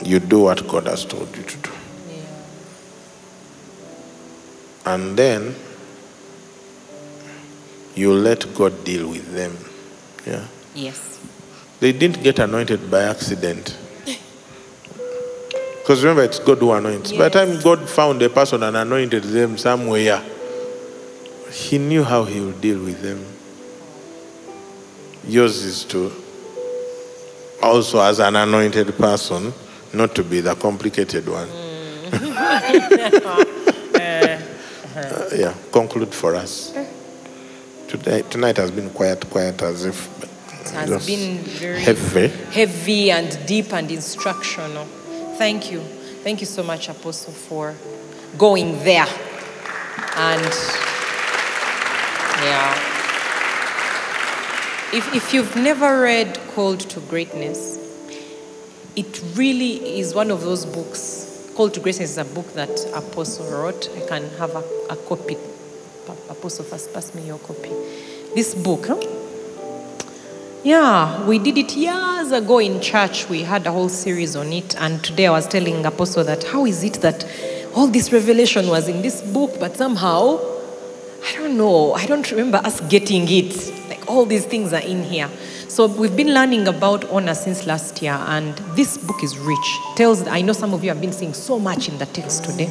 You 0.05 0.21
do 0.21 0.43
what 0.43 0.67
God 0.69 0.87
has 0.87 1.05
told 1.05 1.37
you 1.37 1.43
to 1.43 1.57
do. 1.57 1.71
Yeah. 2.09 2.23
And 4.87 5.17
then 5.17 5.57
you 7.97 8.13
let 8.13 8.55
God 8.55 8.85
deal 8.85 9.09
with 9.09 9.35
them. 9.35 9.59
Yeah. 10.25 10.47
Yes. 10.73 11.19
They 11.81 11.93
didn't 11.93 12.23
get 12.23 12.39
anointed 12.39 12.91
by 12.91 13.03
accident. 13.03 13.77
Because 15.81 16.05
remember, 16.05 16.23
it's 16.23 16.39
God 16.39 16.59
who 16.59 16.71
anoints. 16.71 17.11
By 17.11 17.29
the 17.29 17.31
time 17.31 17.61
God 17.61 17.89
found 17.89 18.23
a 18.23 18.29
person 18.29 18.63
and 18.63 18.77
anointed 18.77 19.25
them 19.25 19.59
somewhere, 19.59 20.23
He 21.51 21.79
knew 21.79 22.05
how 22.05 22.23
He 22.23 22.39
would 22.41 22.61
deal 22.61 22.79
with 22.79 23.03
them. 23.03 23.27
Yours 25.27 25.65
is 25.65 25.85
to 25.87 26.13
also, 27.63 28.01
as 28.01 28.19
an 28.21 28.37
anointed 28.37 28.97
person, 28.97 29.53
not 29.93 30.15
to 30.15 30.23
be 30.25 30.41
the 30.41 30.55
complicated 30.55 31.27
one. 31.29 31.49
Uh, 34.97 35.29
yeah, 35.35 35.55
conclude 35.71 36.13
for 36.13 36.35
us. 36.35 36.75
Today, 37.87 38.23
tonight 38.29 38.57
has 38.57 38.71
been 38.73 38.91
quiet, 38.91 39.29
quiet 39.31 39.63
as 39.63 39.85
if 39.85 40.09
It 40.23 40.71
has 40.71 41.07
been 41.07 41.39
very 41.39 41.81
heavy. 41.81 42.29
heavy 42.53 43.11
and 43.13 43.39
deep 43.47 43.73
and 43.73 43.91
instructional. 43.91 44.85
Thank 45.39 45.71
you. 45.71 45.81
Thank 46.25 46.41
you 46.41 46.47
so 46.47 46.63
much, 46.65 46.89
Apostle, 46.89 47.33
for 47.33 47.75
going 48.37 48.83
there. 48.85 49.07
And 50.17 50.43
yeah. 52.43 52.89
If, 54.93 55.14
if 55.14 55.32
you've 55.32 55.55
never 55.55 56.03
read 56.03 56.36
Called 56.53 56.80
to 56.80 56.99
Greatness, 57.03 57.78
it 58.97 59.22
really 59.36 60.01
is 60.01 60.16
one 60.16 60.32
of 60.32 60.41
those 60.41 60.66
books. 60.66 61.53
Called 61.55 61.74
to 61.74 61.80
Greatness 61.80 62.11
is 62.11 62.18
a 62.18 62.24
book 62.24 62.53
that 62.55 62.70
Apostle 62.93 63.53
wrote. 63.53 63.88
I 63.97 64.05
can 64.09 64.28
have 64.30 64.51
a, 64.51 64.64
a 64.91 64.97
copy. 64.97 65.36
Apostle, 66.28 66.64
first 66.64 66.93
pass 66.93 67.14
me 67.14 67.24
your 67.24 67.38
copy. 67.38 67.70
This 68.34 68.53
book, 68.57 68.86
huh? 68.88 69.01
Yeah, 70.64 71.24
we 71.24 71.38
did 71.38 71.57
it 71.57 71.76
years 71.76 72.32
ago 72.32 72.59
in 72.59 72.80
church. 72.80 73.28
We 73.28 73.45
had 73.45 73.68
a 73.68 73.70
whole 73.70 73.88
series 73.88 74.34
on 74.34 74.53
it. 74.53 74.74
And 74.74 75.05
today 75.05 75.28
I 75.28 75.30
was 75.30 75.47
telling 75.47 75.86
Apostle 75.86 76.24
that 76.24 76.43
how 76.43 76.66
is 76.66 76.82
it 76.82 76.95
that 76.95 77.24
all 77.76 77.86
this 77.86 78.12
revelation 78.12 78.66
was 78.66 78.88
in 78.88 79.03
this 79.03 79.22
book, 79.22 79.53
but 79.61 79.76
somehow, 79.76 80.41
I 81.24 81.32
don't 81.36 81.57
know, 81.57 81.93
I 81.93 82.07
don't 82.07 82.28
remember 82.32 82.59
us 82.59 82.80
getting 82.88 83.28
it. 83.28 83.76
All 84.11 84.27
these 84.27 84.45
things 84.45 84.73
are 84.73 84.83
in 84.83 85.05
here. 85.05 85.31
So 85.69 85.87
we've 85.87 86.17
been 86.17 86.35
learning 86.35 86.67
about 86.67 87.05
honor 87.11 87.33
since 87.33 87.65
last 87.65 88.03
year, 88.03 88.19
and 88.27 88.57
this 88.75 88.99
book 88.99 89.23
is 89.23 89.39
rich. 89.39 89.79
Tells 89.95 90.27
I 90.27 90.41
know 90.41 90.53
some 90.53 90.75
of 90.75 90.83
you 90.83 90.91
have 90.91 91.01
been 91.01 91.13
seeing 91.13 91.33
so 91.33 91.61
much 91.61 91.89
in 91.89 91.97
the 91.99 92.07
text 92.07 92.45
today. 92.45 92.69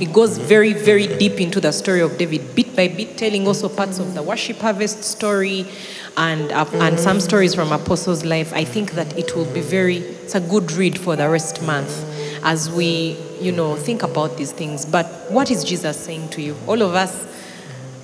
It 0.00 0.12
goes 0.12 0.36
very, 0.36 0.72
very 0.72 1.06
deep 1.06 1.40
into 1.40 1.60
the 1.60 1.70
story 1.70 2.00
of 2.00 2.18
David, 2.18 2.56
bit 2.56 2.74
by 2.74 2.88
bit, 2.88 3.16
telling 3.16 3.46
also 3.46 3.68
parts 3.68 4.00
of 4.00 4.14
the 4.14 4.22
worship 4.22 4.56
harvest 4.56 5.04
story, 5.04 5.64
and 6.16 6.50
uh, 6.50 6.66
and 6.74 6.98
some 6.98 7.20
stories 7.20 7.54
from 7.54 7.70
Apostles' 7.70 8.24
life. 8.24 8.52
I 8.52 8.64
think 8.64 8.92
that 8.92 9.16
it 9.16 9.36
will 9.36 9.50
be 9.54 9.60
very. 9.60 9.98
It's 9.98 10.34
a 10.34 10.40
good 10.40 10.72
read 10.72 10.98
for 10.98 11.14
the 11.14 11.28
rest 11.28 11.62
month 11.62 12.04
as 12.42 12.68
we, 12.70 13.16
you 13.40 13.52
know, 13.52 13.76
think 13.76 14.02
about 14.02 14.36
these 14.36 14.50
things. 14.50 14.84
But 14.84 15.06
what 15.30 15.50
is 15.50 15.62
Jesus 15.62 15.96
saying 15.96 16.30
to 16.30 16.42
you? 16.42 16.56
All 16.66 16.82
of 16.82 16.94
us 16.94 17.29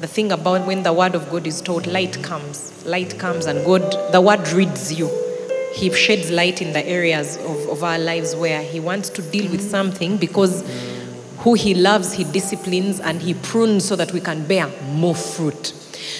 the 0.00 0.06
thing 0.06 0.30
about 0.30 0.66
when 0.66 0.82
the 0.82 0.92
word 0.92 1.14
of 1.14 1.30
God 1.30 1.46
is 1.46 1.62
taught, 1.62 1.86
light 1.86 2.22
comes. 2.22 2.84
Light 2.84 3.18
comes, 3.18 3.46
and 3.46 3.64
God, 3.64 4.12
the 4.12 4.20
word 4.20 4.46
reads 4.50 4.92
you. 4.92 5.10
He 5.72 5.92
sheds 5.92 6.30
light 6.30 6.60
in 6.60 6.72
the 6.72 6.86
areas 6.86 7.36
of, 7.38 7.68
of 7.68 7.82
our 7.82 7.98
lives 7.98 8.36
where 8.36 8.62
He 8.62 8.78
wants 8.78 9.08
to 9.10 9.22
deal 9.22 9.50
with 9.50 9.62
something 9.62 10.16
because 10.18 10.62
who 11.38 11.54
He 11.54 11.74
loves, 11.74 12.12
He 12.12 12.24
disciplines 12.24 13.00
and 13.00 13.22
He 13.22 13.34
prunes 13.34 13.86
so 13.86 13.96
that 13.96 14.12
we 14.12 14.20
can 14.20 14.46
bear 14.46 14.68
more 14.92 15.14
fruit. 15.14 15.68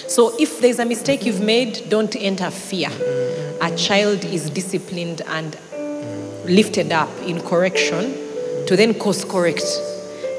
So 0.07 0.35
if 0.39 0.59
there's 0.59 0.79
a 0.79 0.85
mistake 0.85 1.25
you've 1.25 1.41
made, 1.41 1.89
don't 1.89 2.15
interfere. 2.15 2.89
A 3.61 3.75
child 3.75 4.25
is 4.25 4.49
disciplined 4.49 5.21
and 5.27 5.55
lifted 6.45 6.91
up 6.91 7.09
in 7.21 7.41
correction 7.41 8.13
to 8.65 8.75
then 8.75 8.93
course 8.95 9.23
correct, 9.23 9.65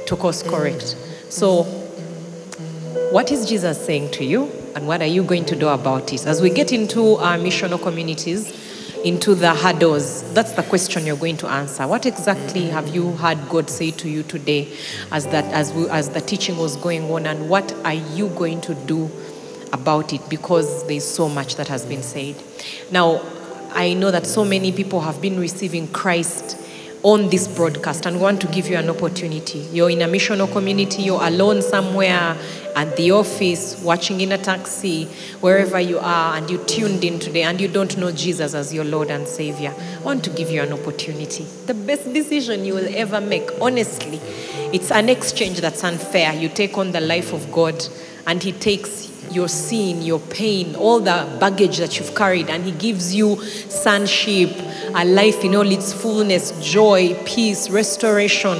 to 0.07 0.17
course 0.17 0.43
correct. 0.43 0.97
So 1.29 1.88
What 3.11 3.33
is 3.33 3.49
Jesus 3.49 3.83
saying 3.83 4.11
to 4.13 4.25
you, 4.25 4.53
and 4.77 4.87
what 4.87 5.01
are 5.01 5.07
you 5.07 5.25
going 5.25 5.47
to 5.47 5.57
do 5.57 5.69
about 5.69 6.13
it? 6.13 6.27
As 6.27 6.43
we 6.43 6.51
get 6.51 6.73
into 6.73 7.15
our 7.15 7.39
missional 7.39 7.81
communities, 7.81 8.53
into 9.03 9.35
the 9.35 9.55
hurdles, 9.55 10.31
that's 10.35 10.53
the 10.53 10.63
question 10.63 11.07
you're 11.07 11.17
going 11.17 11.39
to 11.39 11.47
answer. 11.47 11.87
What 11.87 12.05
exactly 12.05 12.67
have 12.67 12.95
you 12.95 13.13
heard 13.13 13.39
God 13.49 13.71
say 13.71 13.93
to 13.93 14.11
you 14.11 14.25
today, 14.25 14.69
as 15.11 15.27
that 15.29 15.47
as 15.55 15.73
we, 15.73 15.89
as 15.89 16.11
the 16.11 16.21
teaching 16.21 16.59
was 16.59 16.77
going 16.77 17.11
on, 17.11 17.25
and 17.25 17.49
what 17.49 17.73
are 17.87 17.95
you 17.95 18.29
going 18.29 18.61
to 18.61 18.75
do 18.75 19.11
about 19.73 20.13
it? 20.13 20.21
Because 20.29 20.87
there's 20.87 21.05
so 21.05 21.31
much 21.31 21.57
that 21.57 21.69
has 21.69 21.87
been 21.87 22.03
said. 22.03 22.37
Now, 22.91 23.23
I 23.71 23.95
know 23.95 24.11
that 24.11 24.27
so 24.27 24.45
many 24.45 24.71
people 24.71 25.01
have 25.01 25.23
been 25.23 25.41
receiving 25.41 25.89
Christ 25.89 26.58
on 27.03 27.29
this 27.31 27.47
broadcast 27.47 28.07
and 28.07 28.21
want 28.21 28.41
to 28.41 28.47
give 28.49 28.69
you 28.69 28.77
an 28.77 28.91
opportunity. 28.91 29.61
You're 29.73 29.91
in 29.91 30.03
a 30.03 30.07
missional 30.07 30.51
community, 30.51 31.03
you're 31.03 31.23
alone 31.23 31.63
somewhere 31.63 32.37
at 32.75 32.97
the 32.97 33.13
office, 33.13 33.83
watching 33.83 34.21
in 34.21 34.33
a 34.33 34.39
taxi, 34.39 35.05
wherever 35.41 35.81
you 35.81 35.99
are, 35.99 36.37
and 36.37 36.51
you 36.51 36.59
tuned 36.65 37.05
in 37.05 37.19
today 37.19 37.43
and 37.43 37.61
you 37.61 37.69
don't 37.69 37.97
know 37.97 38.13
Jesus 38.13 38.55
as 38.55 38.75
your 38.75 38.85
Lord 38.85 39.11
and 39.11 39.27
Savior. 39.27 39.75
I 39.97 40.03
want 40.03 40.25
to 40.25 40.31
give 40.31 40.51
you 40.51 40.63
an 40.63 40.73
opportunity. 40.73 41.45
The 41.67 41.75
best 41.75 42.13
decision 42.13 42.65
you 42.65 42.75
will 42.75 42.95
ever 42.95 43.21
make, 43.21 43.49
honestly, 43.61 44.21
it's 44.73 44.91
an 44.91 45.09
exchange 45.09 45.61
that's 45.61 45.83
unfair. 45.83 46.35
You 46.35 46.49
take 46.49 46.77
on 46.79 46.93
the 46.93 47.01
life 47.01 47.33
of 47.33 47.51
God, 47.51 47.85
and 48.27 48.43
He 48.43 48.53
takes 48.53 49.08
your 49.33 49.49
sin, 49.49 50.03
your 50.03 50.21
pain, 50.21 50.75
all 50.77 51.01
the 51.01 51.37
baggage 51.41 51.79
that 51.79 51.99
you've 51.99 52.15
carried, 52.15 52.49
and 52.49 52.65
He 52.65 52.73
gives 52.73 53.15
you 53.15 53.41
sonship, 53.43 54.51
a 54.95 55.05
life 55.05 55.45
in 55.45 55.55
all 55.55 55.71
its 55.71 55.93
fullness, 55.93 56.53
joy, 56.65 57.15
peace, 57.25 57.71
restoration, 57.71 58.59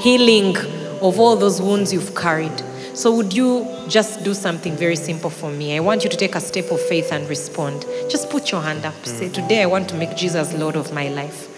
healing 0.00 0.56
of 1.00 1.18
all 1.18 1.36
those 1.36 1.60
wounds 1.60 1.92
you've 1.92 2.14
carried. 2.14 2.62
So, 2.94 3.14
would 3.16 3.32
you 3.32 3.66
just 3.88 4.24
do 4.24 4.34
something 4.34 4.76
very 4.76 4.96
simple 4.96 5.30
for 5.30 5.50
me? 5.50 5.76
I 5.76 5.80
want 5.80 6.04
you 6.04 6.10
to 6.10 6.16
take 6.16 6.34
a 6.34 6.40
step 6.40 6.70
of 6.70 6.80
faith 6.80 7.12
and 7.12 7.28
respond. 7.28 7.86
Just 8.10 8.28
put 8.28 8.50
your 8.50 8.60
hand 8.60 8.84
up. 8.84 9.06
Say, 9.06 9.28
Today 9.28 9.62
I 9.62 9.66
want 9.66 9.88
to 9.90 9.94
make 9.94 10.16
Jesus 10.16 10.52
Lord 10.52 10.76
of 10.76 10.92
my 10.92 11.08
life. 11.08 11.48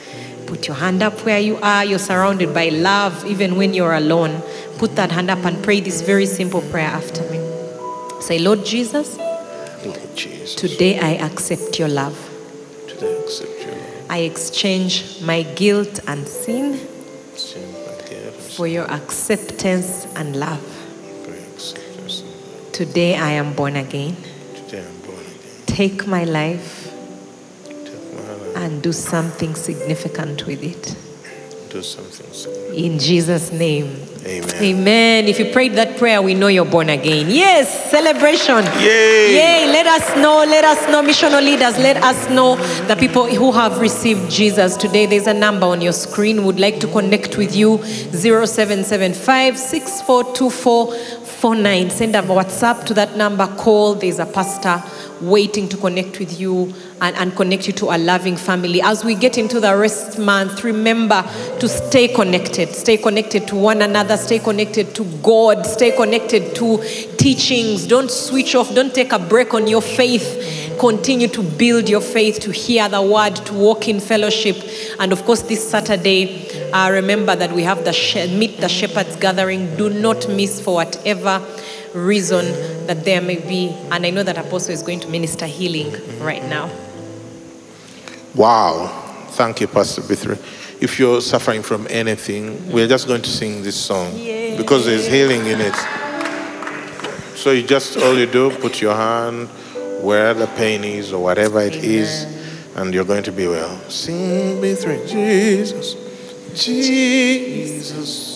Put 0.47 0.69
your 0.69 0.77
hand 0.77 1.03
up 1.03 1.19
where 1.25 1.41
you 1.41 1.57
are. 1.63 1.85
You're 1.85 1.99
surrounded 1.99 2.53
by 2.53 2.69
love, 2.69 3.25
even 3.25 3.57
when 3.57 3.75
you're 3.75 3.95
alone. 3.95 4.43
Put 4.79 4.95
that 4.97 5.11
hand 5.11 5.31
up 5.31 5.45
and 5.45 5.63
pray 5.65 5.81
this 5.81 6.03
very 6.03 6.27
simple 6.27 6.61
prayer 6.61 6.89
after 6.89 7.23
me. 7.31 7.42
Say, 8.23 8.39
Lord 8.39 8.65
Jesus, 8.65 9.19
Lord 9.19 9.99
Jesus, 10.15 10.55
today 10.55 10.97
I 11.01 11.15
accept 11.27 11.81
your 11.81 11.89
love. 11.89 12.17
today 12.87 13.17
I 13.17 13.19
accept 13.19 13.61
your 13.67 13.75
love. 13.75 14.11
I 14.11 14.19
exchange 14.19 15.21
my 15.23 15.43
guilt 15.43 15.99
and 16.07 16.29
sin 16.29 16.79
for 18.57 18.69
your 18.69 18.89
acceptance 18.89 20.07
and 20.15 20.37
love. 20.37 20.63
for 21.25 21.33
your 21.33 21.43
acceptance. 21.49 22.23
Today 22.71 23.17
I 23.17 23.33
am 23.33 23.55
born 23.55 23.75
again. 23.75 24.17
Today 24.55 24.87
I'm 24.87 25.01
born 25.01 25.19
again. 25.19 25.67
Take 25.67 26.07
my 26.07 26.23
life 26.23 26.93
Take 27.65 28.15
my 28.15 28.35
life, 28.35 28.57
and 28.57 28.81
do 28.81 28.93
something 28.93 29.57
significant 29.57 30.47
with 30.47 30.63
it. 30.63 31.12
Do 31.73 31.83
something. 31.83 32.27
In 32.77 32.99
Jesus' 32.99 33.51
name. 33.51 33.97
Amen. 34.25 34.63
Amen. 34.63 35.27
If 35.27 35.41
you 35.41 35.51
prayed 35.53 35.73
that 35.73 35.99
prayer, 35.99 36.23
we 36.23 36.35
know 36.35 36.47
you're 36.47 36.65
born 36.65 36.91
again. 36.91 37.29
Yes, 37.29 37.91
celebration. 37.91 38.65
Yay! 38.81 39.35
Yay. 39.35 39.67
Let 39.67 39.85
us 39.87 40.15
know. 40.17 40.45
Let 40.47 40.65
us 40.65 40.89
know. 40.89 41.03
Missional 41.03 41.43
leaders, 41.43 41.77
let 41.79 41.97
us 41.97 42.31
know 42.31 42.55
the 42.87 42.95
people 42.95 43.27
who 43.27 43.51
have 43.51 43.81
received 43.81 44.31
Jesus 44.31 44.77
today. 44.77 45.07
There's 45.07 45.27
a 45.27 45.35
number 45.35 45.67
on 45.67 45.81
your 45.81 45.93
screen. 45.93 46.45
Would 46.45 46.61
like 46.61 46.79
to 46.81 46.87
connect 46.87 47.37
with 47.37 47.57
you 47.57 47.83
0775 47.83 49.59
642449. 49.59 51.91
Send 51.91 52.15
a 52.15 52.23
WhatsApp 52.23 52.87
to 52.87 52.95
that 52.95 53.17
number. 53.17 53.49
Call. 53.57 53.95
There's 53.95 54.21
a 54.21 54.27
pastor 54.27 54.81
waiting 55.23 55.69
to 55.69 55.77
connect 55.77 56.19
with 56.19 56.39
you 56.39 56.75
and, 57.01 57.17
and 57.17 57.35
connect 57.37 57.67
you 57.67 57.73
to 57.75 57.87
a 57.87 57.99
loving 57.99 58.37
family. 58.37 58.83
As 58.83 59.05
we 59.05 59.15
get 59.15 59.39
into 59.39 59.61
the 59.61 59.75
rest 59.77 60.19
month, 60.19 60.65
remember 60.65 61.23
to 61.61 61.69
stay 61.69 62.09
connected. 62.09 62.69
Stay 62.71 62.97
connected 62.97 63.47
to 63.49 63.57
one 63.57 63.83
another. 63.83 64.17
Stay 64.17 64.39
connected 64.39 64.95
to 64.95 65.05
God. 65.23 65.65
Stay 65.65 65.93
connected 65.93 66.55
to 66.57 66.83
teachings. 67.17 67.87
Don't 67.87 68.11
switch 68.11 68.55
off. 68.55 68.75
Don't 68.75 68.95
take 68.95 69.13
a 69.13 69.19
break 69.19 69.55
on 69.55 69.67
your 69.67 69.83
faith. 69.83 70.77
Continue 70.79 71.29
to 71.29 71.43
build 71.43 71.89
your 71.89 72.01
faith, 72.01 72.41
to 72.41 72.51
hear 72.51 72.89
the 72.89 73.01
word, 73.01 73.37
to 73.37 73.55
walk 73.55 73.89
in 73.89 74.01
fellowship. 74.01 74.57
And 74.99 75.13
of 75.13 75.25
course, 75.25 75.43
this 75.43 75.69
Saturday, 75.69 76.71
uh, 76.73 76.91
remember 76.91 77.37
that 77.37 77.53
we 77.53 77.63
have 77.63 77.85
the 77.85 77.93
Meet 78.37 78.61
the 78.61 78.69
Shepherds 78.69 79.17
gathering. 79.17 79.77
Do 79.77 79.91
not 79.91 80.29
miss 80.29 80.61
for 80.61 80.75
whatever 80.75 81.41
reason 81.95 82.87
that 82.87 83.05
there 83.05 83.21
may 83.21 83.37
be. 83.37 83.71
And 83.91 84.05
I 84.07 84.11
know 84.11 84.23
that 84.23 84.39
Apostle 84.39 84.73
is 84.73 84.83
going 84.83 85.01
to 85.01 85.09
minister 85.09 85.47
healing 85.47 85.93
right 86.21 86.43
now. 86.45 86.71
Wow. 88.35 88.89
Thank 89.31 89.61
you, 89.61 89.67
Pastor 89.67 90.03
Bithri. 90.03 90.39
If 90.83 90.99
you're 90.99 91.21
suffering 91.21 91.63
from 91.63 91.87
anything, 91.91 92.73
we're 92.73 92.89
just 92.89 93.07
going 93.07 93.23
to 93.23 93.31
sing 93.31 93.63
this 93.63 93.77
song 93.77 94.13
because 94.57 94.85
there's 94.85 95.07
healing 95.07 95.47
in 95.47 95.61
it. 95.61 95.75
So 97.37 97.51
you 97.51 97.63
just 97.63 97.97
all 97.99 98.19
you 98.19 98.27
do, 98.27 98.51
put 98.51 98.81
your 98.81 98.95
hand 98.95 99.49
where 100.03 100.35
the 100.35 100.49
pain 100.49 100.83
is 100.85 101.13
or 101.13 101.23
whatever 101.23 101.61
it 101.61 101.77
is, 101.77 102.25
and 102.75 102.93
you're 102.93 103.05
going 103.05 103.23
to 103.23 103.33
be 103.33 103.47
well. 103.47 103.79
Sing 103.89 104.61
Bithri, 104.61 105.09
Jesus, 105.09 105.95
Jesus, 106.55 108.32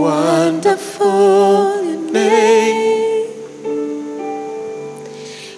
wonderful 0.00 1.84
your 1.84 2.12
name. 2.12 3.32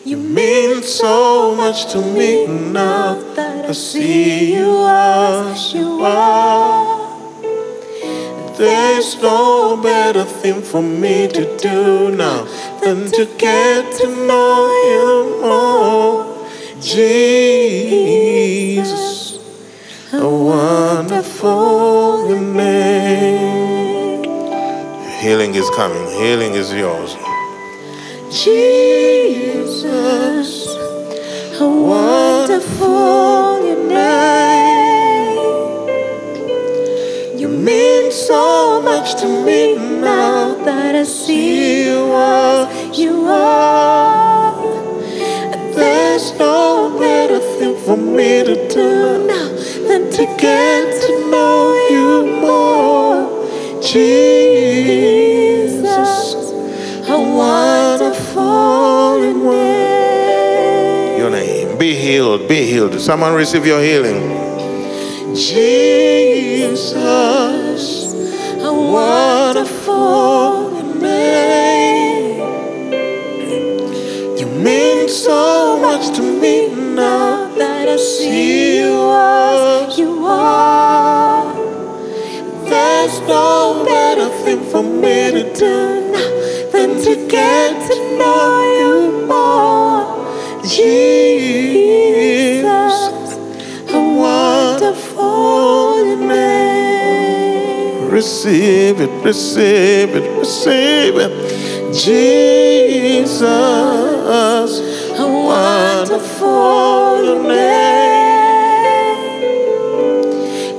You 0.05 0.17
mean 0.17 0.83
so 0.83 1.55
much 1.55 1.93
to 1.93 2.01
me 2.01 2.47
now 2.47 3.15
that 3.35 3.67
I 3.67 3.73
see 3.73 4.55
you 4.55 4.87
as 4.87 5.73
you 5.75 6.03
are. 6.03 7.11
There's 8.57 9.21
no 9.23 9.77
better 9.83 10.25
thing 10.25 10.63
for 10.63 10.83
me 10.83 11.29
to 11.29 11.57
do 11.59 12.11
now 12.15 12.45
than 12.83 13.11
to 13.13 13.27
get 13.39 13.93
to 14.01 14.07
know 14.27 14.69
you 14.91 15.41
more. 15.41 16.27
Jesus, 16.81 17.79
how 20.11 20.29
wonderful 20.29 21.81
name. 22.61 23.70
Healing 25.21 25.55
is 25.55 25.69
coming, 25.77 26.07
healing 26.19 26.55
is 26.55 26.73
yours. 26.73 27.15
Jesus, 28.43 29.85
how 31.59 31.69
wonderful 31.69 33.61
your 33.67 33.87
name. 33.87 35.37
You 37.39 37.49
mean 37.49 38.11
so 38.11 38.81
much 38.81 39.21
to 39.21 39.27
me 39.45 39.77
now 40.01 40.55
that 40.65 40.95
I 40.95 41.03
see 41.03 41.85
you 41.85 42.15
as 42.15 42.99
you 42.99 43.27
are. 43.27 44.55
There's 45.75 46.33
no 46.39 46.97
better 46.99 47.41
thing 47.59 47.77
for 47.85 47.99
me 47.99 48.43
to 48.43 48.55
do 48.69 49.27
now 49.27 49.49
than 49.87 50.11
to 50.13 50.25
get 50.39 51.00
healed, 62.41 62.49
be 62.49 62.67
healed. 62.67 63.01
Someone 63.01 63.35
receive 63.35 63.67
your 63.67 63.83
healing. 63.83 65.35
Jesus, 65.35 66.85
how 68.61 68.75
wonderful 68.93 70.71
name. 71.01 72.41
You 74.39 74.47
mean 74.47 75.09
so 75.09 75.79
much 75.81 76.17
to 76.17 76.23
me 76.23 76.69
now 76.95 77.49
that 77.57 77.89
I 77.89 77.97
see 77.97 78.79
you 78.81 79.11
as 79.13 79.99
you 79.99 80.27
are. 80.27 81.55
There's 82.65 83.21
no 83.21 83.85
better 83.85 84.29
thing 84.45 84.63
for 84.71 84.83
me 84.83 85.31
to 85.33 85.53
do 85.55 86.11
now 86.13 86.31
than 86.73 87.01
to 87.05 87.27
get 87.29 87.80
Receive 98.21 99.01
it, 99.01 99.25
receive 99.25 100.15
it, 100.15 100.39
receive 100.39 101.17
it. 101.17 101.33
Jesus, 101.95 103.41
how 105.17 105.31
wonderful 105.47 107.25
your 107.25 107.43
name. 107.49 107.65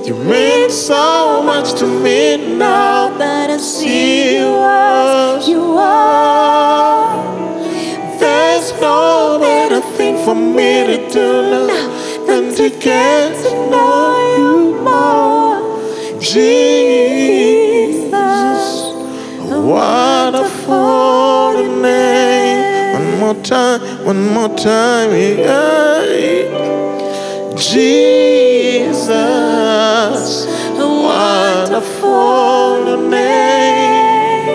You 0.06 0.14
mean 0.22 0.70
so 0.70 1.42
much 1.42 1.72
to 1.80 1.84
me 1.84 2.56
now 2.56 3.08
that 3.18 3.50
I 3.50 3.56
see 3.56 4.36
you 4.36 4.56
as 4.62 5.48
you 5.48 5.76
are. 5.78 7.10
There's 8.20 8.72
no 8.80 9.38
better 9.40 9.80
thing 9.96 10.24
for 10.24 10.36
me 10.36 10.86
to 10.86 10.96
do 11.10 11.66
now 11.66 11.88
than 12.24 12.54
to 12.54 12.70
get 12.78 13.34
to 13.34 13.50
know 13.68 14.36
you 14.36 14.80
more. 14.80 15.32
Jesus, 16.20 17.11
time, 23.42 23.80
one 24.04 24.28
more 24.28 24.48
time. 24.56 25.10
Yeah. 25.10 25.82
Jesus, 27.56 28.98
a 30.78 30.86
wonderful 30.86 32.28
name. 33.08 34.48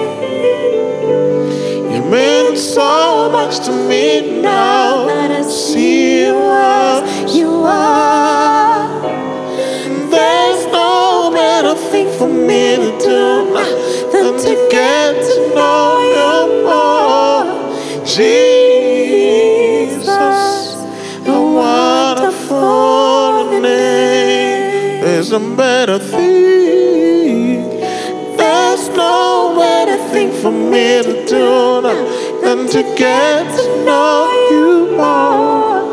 You 1.92 2.02
mean 2.10 2.58
so 2.58 3.30
much 3.32 3.60
to 3.66 3.72
me 3.72 4.42
now 4.42 5.06
that 5.06 5.32
I 5.32 5.42
see 5.42 6.22
you 6.24 6.36
as 6.52 7.36
you 7.36 7.50
are. 7.64 9.02
There's 10.10 10.66
no 10.68 11.32
better 11.34 11.76
thing 11.92 12.10
for 12.18 12.28
me 12.28 12.76
to 12.78 12.98
do 13.00 13.54
than 14.12 14.38
to 14.40 14.68
get 14.72 15.14
to 15.16 15.56
know 15.56 15.97
There's 25.38 25.56
better 25.56 26.00
thing. 26.00 27.70
There's 28.38 28.90
no 28.90 29.54
better 29.56 29.98
thing 30.10 30.32
for 30.42 30.52
me 30.52 31.04
to 31.04 31.26
do 31.28 31.82
now 31.84 32.06
than 32.42 32.68
to 32.70 32.82
get 32.98 33.44
to 33.56 33.64
know 33.86 34.32
you 34.50 34.98
more. 34.98 35.84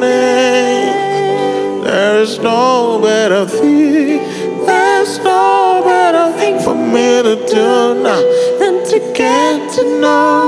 name. 0.00 1.84
There 1.84 2.16
is 2.22 2.40
no 2.40 2.98
better 3.00 3.46
thing. 3.46 4.18
There's 4.66 5.18
no 5.18 5.80
better 5.84 6.32
thing 6.38 6.58
for 6.58 6.74
me 6.74 7.22
to 7.22 7.36
do 7.46 7.94
now 8.02 8.20
than 8.58 8.82
to 8.90 8.98
get 9.14 9.70
to 9.76 9.82
know 10.00 10.43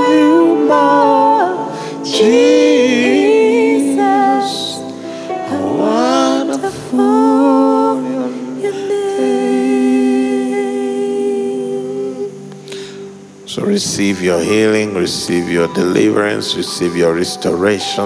receive 13.97 14.21
your 14.21 14.39
healing, 14.39 14.93
receive 14.93 15.49
your 15.49 15.67
deliverance, 15.73 16.55
receive 16.55 16.95
your 16.95 17.15
restoration. 17.15 18.05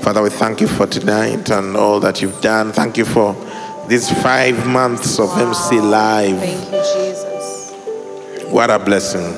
Father, 0.00 0.22
we 0.22 0.30
thank 0.30 0.58
you 0.62 0.66
for 0.66 0.86
tonight 0.86 1.50
and 1.50 1.76
all 1.76 2.00
that 2.00 2.22
you've 2.22 2.40
done. 2.40 2.72
Thank 2.72 2.96
you 2.96 3.04
for 3.04 3.36
these 3.88 4.08
five 4.22 4.66
months 4.66 5.18
of 5.20 5.28
MC 5.36 5.82
Live. 5.82 6.38
Thank 6.38 6.64
you, 6.64 6.80
Jesus. 6.96 7.72
What 8.50 8.70
a 8.70 8.78
blessing. 8.78 9.36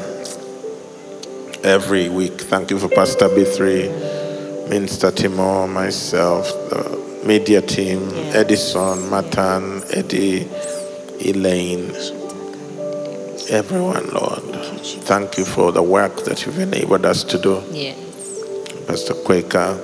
Every 1.64 2.08
week. 2.08 2.42
Thank 2.42 2.70
you 2.70 2.78
for 2.78 2.88
Pastor 2.88 3.28
B3, 3.28 4.68
Minister 4.68 5.10
Timor, 5.10 5.66
myself, 5.66 6.46
the 6.70 7.24
media 7.26 7.60
team, 7.60 8.10
Yeah. 8.10 8.42
Edison, 8.42 9.10
Matan, 9.10 9.82
Eddie, 9.92 10.48
Elaine, 11.20 11.90
everyone, 13.50 14.08
Lord. 14.10 14.53
Thank 14.84 15.38
you 15.38 15.46
for 15.46 15.72
the 15.72 15.82
work 15.82 16.24
that 16.24 16.44
you've 16.44 16.58
enabled 16.58 17.06
us 17.06 17.24
to 17.24 17.38
do. 17.38 17.62
Yes. 17.70 17.96
Pastor 18.86 19.14
Quaker, 19.14 19.80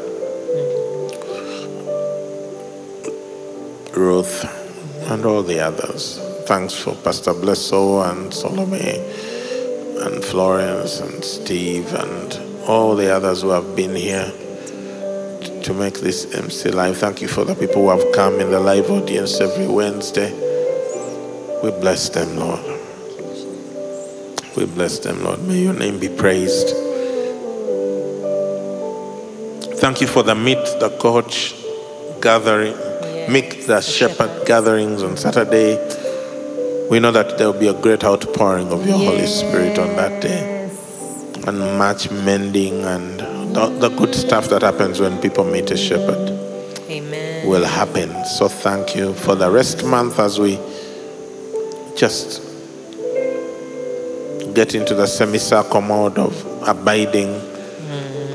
Ruth, 3.96 4.44
and 5.10 5.24
all 5.24 5.42
the 5.42 5.58
others. 5.60 6.20
Thanks 6.44 6.74
for 6.74 6.94
Pastor 6.96 7.32
Blesso 7.32 8.02
and 8.10 8.32
Salome 8.34 8.98
and 10.04 10.22
Florence 10.22 11.00
and 11.00 11.24
Steve 11.24 11.94
and 11.94 12.68
all 12.68 12.94
the 12.94 13.10
others 13.10 13.40
who 13.40 13.48
have 13.48 13.74
been 13.74 13.96
here 13.96 14.30
to 15.62 15.72
make 15.72 16.00
this 16.00 16.34
MC 16.34 16.72
live. 16.72 16.98
Thank 16.98 17.22
you 17.22 17.28
for 17.28 17.46
the 17.46 17.54
people 17.54 17.82
who 17.82 17.88
have 17.88 18.12
come 18.12 18.38
in 18.38 18.50
the 18.50 18.60
live 18.60 18.90
audience 18.90 19.40
every 19.40 19.66
Wednesday. 19.66 20.30
We 21.62 21.70
bless 21.70 22.10
them, 22.10 22.36
Lord. 22.36 22.69
We 24.56 24.66
bless 24.66 24.98
them, 24.98 25.22
Lord. 25.22 25.42
May 25.46 25.62
your 25.62 25.74
name 25.74 25.98
be 25.98 26.08
praised. 26.08 26.68
Thank 29.78 30.00
you 30.00 30.06
for 30.06 30.22
the 30.22 30.34
meet 30.34 30.58
the 30.80 30.94
coach 31.00 31.54
gathering, 32.20 32.74
meet 33.32 33.66
the 33.66 33.80
shepherd 33.80 34.46
gatherings 34.46 35.02
on 35.02 35.16
Saturday. 35.16 35.76
We 36.90 36.98
know 37.00 37.12
that 37.12 37.38
there 37.38 37.50
will 37.50 37.58
be 37.58 37.68
a 37.68 37.80
great 37.80 38.04
outpouring 38.04 38.72
of 38.72 38.86
your 38.86 38.98
Holy 38.98 39.26
Spirit 39.26 39.78
on 39.78 39.96
that 39.96 40.20
day, 40.20 40.70
and 41.46 41.58
much 41.78 42.10
mending 42.10 42.84
and 42.84 43.20
the, 43.54 43.68
the 43.78 43.88
good 43.90 44.14
stuff 44.14 44.48
that 44.50 44.62
happens 44.62 45.00
when 45.00 45.20
people 45.20 45.44
meet 45.44 45.70
a 45.70 45.76
shepherd 45.76 46.28
Amen. 46.88 47.48
will 47.48 47.64
happen. 47.64 48.24
So 48.26 48.48
thank 48.48 48.94
you 48.96 49.14
for 49.14 49.34
the 49.34 49.50
rest 49.50 49.84
month 49.84 50.18
as 50.18 50.38
we 50.38 50.58
just 51.96 52.49
get 54.54 54.74
into 54.74 54.94
the 54.94 55.06
semicircle 55.06 55.80
mode 55.80 56.18
of 56.18 56.34
abiding 56.66 57.40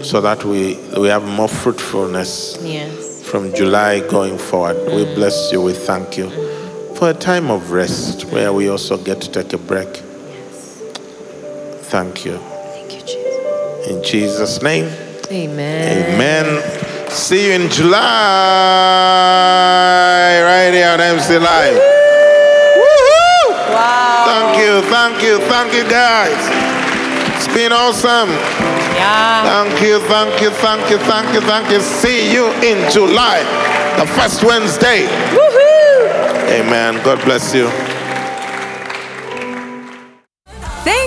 so 0.05 0.21
that 0.21 0.43
we, 0.45 0.77
we 0.99 1.07
have 1.07 1.23
more 1.25 1.47
fruitfulness 1.47 2.59
Yes. 2.61 3.23
from 3.23 3.53
July 3.55 4.01
going 4.07 4.37
forward. 4.37 4.77
We 4.87 5.03
mm. 5.03 5.15
bless 5.15 5.51
you. 5.51 5.61
We 5.61 5.73
thank 5.73 6.15
you 6.17 6.29
for 6.95 7.09
a 7.09 7.13
time 7.13 7.49
of 7.49 7.71
rest 7.71 8.25
where 8.25 8.53
we 8.53 8.69
also 8.69 8.97
get 8.97 9.19
to 9.21 9.31
take 9.31 9.53
a 9.53 9.57
break. 9.57 9.89
Thank 11.89 12.23
you. 12.25 12.37
Thank 12.37 12.93
you, 12.93 13.01
Jesus. 13.01 13.87
In 13.87 14.03
Jesus' 14.03 14.61
name, 14.61 14.85
Amen. 15.31 16.13
amen. 16.13 17.09
See 17.09 17.47
you 17.47 17.53
in 17.53 17.69
July 17.71 18.01
right 20.43 20.71
here 20.73 20.89
on 20.89 21.01
MC 21.01 21.39
Live. 21.39 21.94
Wow. 23.75 24.23
Thank 24.25 24.51
you, 24.63 24.73
thank 24.89 25.15
you, 25.23 25.35
thank 25.51 25.73
you, 25.73 25.83
guys. 25.89 26.39
It's 27.35 27.47
been 27.53 27.71
awesome. 27.71 28.29
Yeah. 28.95 29.43
Thank 29.43 29.81
you, 29.83 29.99
thank 30.07 30.41
you, 30.41 30.49
thank 30.51 30.89
you, 30.89 30.97
thank 30.99 31.33
you, 31.33 31.41
thank 31.41 31.69
you. 31.69 31.81
See 31.81 32.31
you 32.31 32.47
in 32.63 32.89
July, 32.89 33.43
the 33.99 34.07
first 34.15 34.43
Wednesday. 34.43 35.05
Woohoo! 35.35 36.59
Amen. 36.59 37.03
God 37.03 37.23
bless 37.25 37.53
you. 37.53 37.94